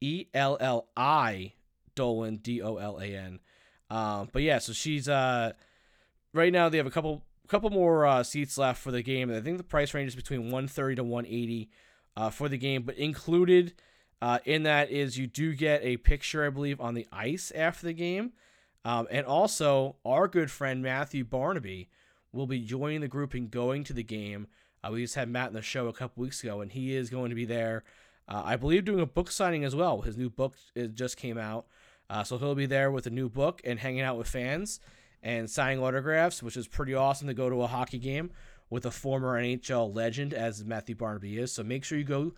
E 0.00 0.26
L 0.34 0.56
L 0.60 0.88
I 0.96 1.52
Dolan 1.94 2.36
D 2.36 2.62
O 2.62 2.76
L 2.76 2.98
A 2.98 3.06
N. 3.06 3.40
Um, 3.90 4.28
but 4.32 4.42
yeah, 4.42 4.58
so 4.58 4.72
she's 4.72 5.08
uh, 5.08 5.52
right 6.32 6.52
now 6.52 6.68
they 6.68 6.78
have 6.78 6.86
a 6.86 6.90
couple 6.90 7.22
couple 7.48 7.70
more 7.70 8.06
uh, 8.06 8.22
seats 8.22 8.56
left 8.56 8.80
for 8.80 8.90
the 8.90 9.02
game. 9.02 9.30
I 9.30 9.40
think 9.40 9.58
the 9.58 9.64
price 9.64 9.92
range 9.92 10.10
is 10.10 10.16
between 10.16 10.44
130 10.44 10.96
to 10.96 11.04
180 11.04 11.70
uh, 12.16 12.30
for 12.30 12.48
the 12.48 12.58
game, 12.58 12.82
but 12.82 12.96
included 12.96 13.74
uh, 14.22 14.38
in 14.44 14.64
that 14.64 14.90
is 14.90 15.18
you 15.18 15.26
do 15.26 15.54
get 15.54 15.82
a 15.82 15.96
picture, 15.96 16.44
I 16.44 16.50
believe, 16.50 16.80
on 16.80 16.94
the 16.94 17.06
ice 17.12 17.50
after 17.54 17.86
the 17.86 17.92
game. 17.92 18.32
Um, 18.84 19.06
and 19.10 19.26
also, 19.26 19.96
our 20.04 20.28
good 20.28 20.50
friend 20.50 20.82
Matthew 20.82 21.24
Barnaby 21.24 21.88
will 22.32 22.46
be 22.46 22.60
joining 22.60 23.00
the 23.00 23.08
group 23.08 23.34
and 23.34 23.50
going 23.50 23.84
to 23.84 23.92
the 23.92 24.02
game. 24.02 24.46
Uh, 24.82 24.90
we 24.92 25.02
just 25.02 25.14
had 25.14 25.28
Matt 25.28 25.48
in 25.48 25.54
the 25.54 25.62
show 25.62 25.88
a 25.88 25.92
couple 25.92 26.22
weeks 26.22 26.42
ago, 26.42 26.60
and 26.60 26.72
he 26.72 26.94
is 26.94 27.10
going 27.10 27.30
to 27.30 27.34
be 27.34 27.44
there. 27.44 27.84
Uh, 28.28 28.42
I 28.44 28.56
believe 28.56 28.84
doing 28.84 29.00
a 29.00 29.06
book 29.06 29.30
signing 29.30 29.64
as 29.64 29.74
well. 29.74 30.02
His 30.02 30.16
new 30.16 30.30
book 30.30 30.54
just 30.94 31.16
came 31.16 31.36
out, 31.36 31.66
uh, 32.08 32.22
so 32.22 32.38
he'll 32.38 32.54
be 32.54 32.66
there 32.66 32.90
with 32.90 33.06
a 33.06 33.10
new 33.10 33.28
book 33.28 33.60
and 33.64 33.78
hanging 33.78 34.02
out 34.02 34.16
with 34.16 34.28
fans 34.28 34.80
and 35.22 35.50
signing 35.50 35.82
autographs, 35.82 36.42
which 36.42 36.56
is 36.56 36.66
pretty 36.66 36.94
awesome 36.94 37.28
to 37.28 37.34
go 37.34 37.50
to 37.50 37.62
a 37.62 37.66
hockey 37.66 37.98
game 37.98 38.30
with 38.70 38.86
a 38.86 38.90
former 38.90 39.38
NHL 39.40 39.94
legend 39.94 40.32
as 40.32 40.64
Matthew 40.64 40.94
Barnaby 40.94 41.38
is. 41.38 41.52
So 41.52 41.62
make 41.62 41.84
sure 41.84 41.98
you 41.98 42.04
go 42.04 42.32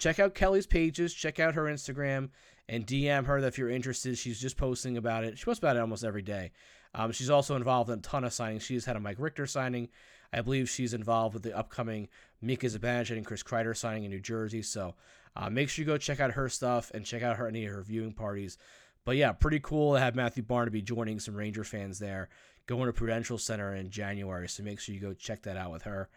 check 0.00 0.18
out 0.18 0.34
Kelly's 0.34 0.66
pages, 0.66 1.14
check 1.14 1.38
out 1.38 1.54
her 1.54 1.64
Instagram, 1.64 2.30
and 2.68 2.86
DM 2.86 3.26
her 3.26 3.38
if 3.38 3.58
you're 3.58 3.70
interested. 3.70 4.18
She's 4.18 4.40
just 4.40 4.56
posting 4.56 4.96
about 4.96 5.24
it. 5.24 5.38
She 5.38 5.44
posts 5.44 5.60
about 5.60 5.76
it 5.76 5.80
almost 5.80 6.04
every 6.04 6.22
day. 6.22 6.50
Um, 6.94 7.12
she's 7.12 7.30
also 7.30 7.54
involved 7.54 7.90
in 7.90 7.98
a 7.98 8.02
ton 8.02 8.24
of 8.24 8.32
signings. 8.32 8.62
She's 8.62 8.84
had 8.84 8.96
a 8.96 9.00
Mike 9.00 9.18
Richter 9.20 9.46
signing. 9.46 9.88
I 10.32 10.40
believe 10.40 10.68
she's 10.68 10.94
involved 10.94 11.34
with 11.34 11.42
the 11.42 11.56
upcoming 11.56 12.08
Mika 12.40 12.66
Zibanejad 12.66 13.16
and 13.16 13.26
Chris 13.26 13.42
Kreider 13.42 13.76
signing 13.76 14.04
in 14.04 14.10
New 14.10 14.20
Jersey. 14.20 14.62
So 14.62 14.94
uh, 15.36 15.50
make 15.50 15.68
sure 15.68 15.84
you 15.84 15.86
go 15.86 15.98
check 15.98 16.20
out 16.20 16.32
her 16.32 16.48
stuff 16.48 16.90
and 16.94 17.04
check 17.04 17.22
out 17.22 17.36
her 17.36 17.46
any 17.46 17.66
of 17.66 17.72
her 17.72 17.82
viewing 17.82 18.12
parties. 18.12 18.58
But 19.04 19.16
yeah, 19.16 19.32
pretty 19.32 19.60
cool 19.60 19.94
to 19.94 20.00
have 20.00 20.14
Matthew 20.14 20.42
Barnaby 20.42 20.82
joining 20.82 21.20
some 21.20 21.34
Ranger 21.34 21.64
fans 21.64 21.98
there, 21.98 22.28
going 22.66 22.86
to 22.86 22.92
Prudential 22.92 23.38
Center 23.38 23.74
in 23.74 23.90
January. 23.90 24.48
So 24.48 24.62
make 24.62 24.80
sure 24.80 24.94
you 24.94 25.00
go 25.00 25.14
check 25.14 25.42
that 25.42 25.56
out 25.56 25.72
with 25.72 25.82
her. 25.82 26.08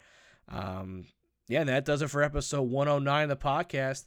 Um, 0.48 1.06
yeah, 1.48 1.60
and 1.60 1.68
that 1.68 1.84
does 1.84 2.02
it 2.02 2.08
for 2.08 2.22
episode 2.22 2.62
109 2.62 3.22
of 3.24 3.28
the 3.28 3.44
podcast. 3.44 4.06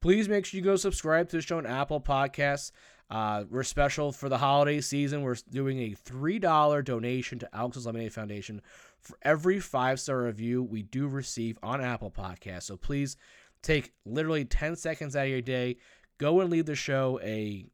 Please 0.00 0.28
make 0.28 0.46
sure 0.46 0.58
you 0.58 0.64
go 0.64 0.76
subscribe 0.76 1.28
to 1.28 1.36
the 1.36 1.42
show 1.42 1.58
on 1.58 1.66
Apple 1.66 2.00
Podcasts. 2.00 2.70
Uh, 3.10 3.44
we're 3.48 3.62
special 3.62 4.12
for 4.12 4.28
the 4.28 4.38
holiday 4.38 4.80
season. 4.80 5.22
We're 5.22 5.36
doing 5.50 5.80
a 5.80 5.94
$3 5.94 6.84
donation 6.84 7.38
to 7.38 7.54
Alex's 7.54 7.86
Lemonade 7.86 8.12
Foundation 8.12 8.60
for 9.00 9.16
every 9.22 9.60
five 9.60 9.98
star 9.98 10.24
review 10.24 10.62
we 10.62 10.82
do 10.82 11.08
receive 11.08 11.58
on 11.62 11.80
Apple 11.80 12.10
Podcasts. 12.10 12.64
So 12.64 12.76
please 12.76 13.16
take 13.62 13.92
literally 14.04 14.44
10 14.44 14.76
seconds 14.76 15.16
out 15.16 15.24
of 15.24 15.30
your 15.30 15.40
day, 15.40 15.78
go 16.18 16.40
and 16.40 16.50
leave 16.50 16.66
the 16.66 16.74
show 16.74 17.18
a 17.22 17.66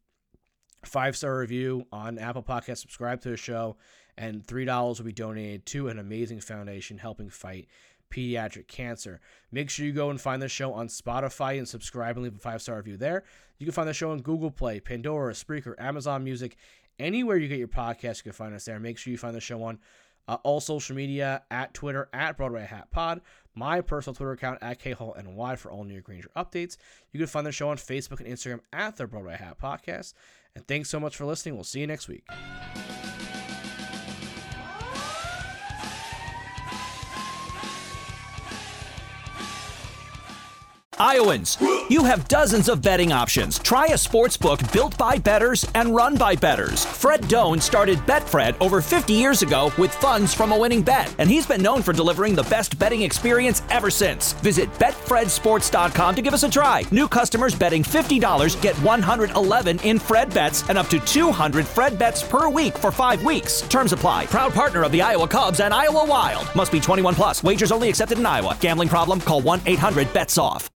five 0.84 1.16
star 1.16 1.38
review 1.38 1.86
on 1.92 2.18
Apple 2.18 2.42
Podcasts, 2.42 2.78
subscribe 2.78 3.20
to 3.22 3.30
the 3.30 3.36
show, 3.36 3.76
and 4.16 4.46
$3 4.46 4.98
will 4.98 5.04
be 5.04 5.12
donated 5.12 5.66
to 5.66 5.88
an 5.88 5.98
amazing 5.98 6.40
foundation 6.40 6.98
helping 6.98 7.28
fight 7.28 7.66
pediatric 8.14 8.68
cancer. 8.68 9.20
Make 9.50 9.70
sure 9.70 9.84
you 9.84 9.92
go 9.92 10.10
and 10.10 10.20
find 10.20 10.40
the 10.40 10.48
show 10.48 10.72
on 10.72 10.88
Spotify 10.88 11.58
and 11.58 11.68
subscribe 11.68 12.16
and 12.16 12.24
leave 12.24 12.36
a 12.36 12.38
five 12.38 12.62
star 12.62 12.76
review 12.76 12.96
there. 12.96 13.24
You 13.58 13.66
can 13.66 13.72
find 13.72 13.88
the 13.88 13.94
show 13.94 14.10
on 14.10 14.20
Google 14.20 14.50
Play, 14.50 14.80
Pandora, 14.80 15.32
Spreaker, 15.32 15.74
Amazon 15.78 16.24
Music, 16.24 16.56
anywhere 16.98 17.36
you 17.36 17.48
get 17.48 17.58
your 17.58 17.68
podcast, 17.68 18.18
you 18.18 18.24
can 18.24 18.32
find 18.32 18.54
us 18.54 18.64
there. 18.64 18.78
Make 18.78 18.98
sure 18.98 19.10
you 19.10 19.18
find 19.18 19.34
the 19.34 19.40
show 19.40 19.62
on 19.62 19.78
uh, 20.26 20.38
all 20.42 20.60
social 20.60 20.96
media 20.96 21.42
at 21.50 21.74
Twitter 21.74 22.08
at 22.12 22.36
Broadway 22.36 22.64
Hat 22.64 22.90
Pod, 22.90 23.20
my 23.54 23.80
personal 23.80 24.14
Twitter 24.14 24.32
account 24.32 24.58
at 24.62 24.78
K 24.78 24.92
Hall 24.92 25.14
KHallNY 25.18 25.58
for 25.58 25.70
all 25.70 25.84
New 25.84 25.94
York 25.94 26.08
Ranger 26.08 26.30
updates. 26.36 26.76
You 27.12 27.18
can 27.18 27.26
find 27.26 27.46
the 27.46 27.52
show 27.52 27.68
on 27.68 27.76
Facebook 27.76 28.20
and 28.20 28.28
Instagram 28.28 28.60
at 28.72 28.96
the 28.96 29.06
Broadway 29.06 29.36
Hat 29.36 29.58
Podcast. 29.58 30.14
And 30.54 30.66
thanks 30.66 30.88
so 30.88 31.00
much 31.00 31.16
for 31.16 31.24
listening. 31.24 31.56
We'll 31.56 31.64
see 31.64 31.80
you 31.80 31.86
next 31.86 32.08
week. 32.08 32.24
Iowans, 41.04 41.58
you 41.90 42.02
have 42.04 42.26
dozens 42.28 42.70
of 42.70 42.80
betting 42.80 43.12
options. 43.12 43.58
Try 43.58 43.88
a 43.88 43.98
sports 43.98 44.38
book 44.38 44.58
built 44.72 44.96
by 44.96 45.18
bettors 45.18 45.66
and 45.74 45.94
run 45.94 46.16
by 46.16 46.34
bettors. 46.34 46.86
Fred 46.86 47.28
Done 47.28 47.60
started 47.60 47.98
Betfred 48.06 48.56
over 48.58 48.80
50 48.80 49.12
years 49.12 49.42
ago 49.42 49.70
with 49.76 49.94
funds 49.94 50.32
from 50.32 50.50
a 50.50 50.58
winning 50.58 50.80
bet, 50.80 51.14
and 51.18 51.28
he's 51.28 51.46
been 51.46 51.62
known 51.62 51.82
for 51.82 51.92
delivering 51.92 52.34
the 52.34 52.44
best 52.44 52.78
betting 52.78 53.02
experience 53.02 53.60
ever 53.70 53.90
since. 53.90 54.32
Visit 54.40 54.72
betfredsports.com 54.78 56.14
to 56.14 56.22
give 56.22 56.32
us 56.32 56.42
a 56.42 56.48
try. 56.48 56.84
New 56.90 57.06
customers 57.06 57.54
betting 57.54 57.82
$50 57.82 58.62
get 58.62 58.74
111 58.76 59.80
in 59.80 59.98
Fred 59.98 60.32
bets 60.32 60.66
and 60.70 60.78
up 60.78 60.86
to 60.86 60.98
200 61.00 61.66
Fred 61.66 61.98
bets 61.98 62.22
per 62.22 62.48
week 62.48 62.78
for 62.78 62.90
5 62.90 63.22
weeks. 63.24 63.60
Terms 63.68 63.92
apply. 63.92 64.24
Proud 64.24 64.54
partner 64.54 64.82
of 64.82 64.92
the 64.92 65.02
Iowa 65.02 65.28
Cubs 65.28 65.60
and 65.60 65.74
Iowa 65.74 66.06
Wild. 66.06 66.48
Must 66.56 66.72
be 66.72 66.80
21 66.80 67.14
plus. 67.14 67.44
Wagers 67.44 67.72
only 67.72 67.90
accepted 67.90 68.18
in 68.18 68.24
Iowa. 68.24 68.56
Gambling 68.58 68.88
problem? 68.88 69.20
Call 69.20 69.42
1-800-BETS-OFF. 69.42 70.74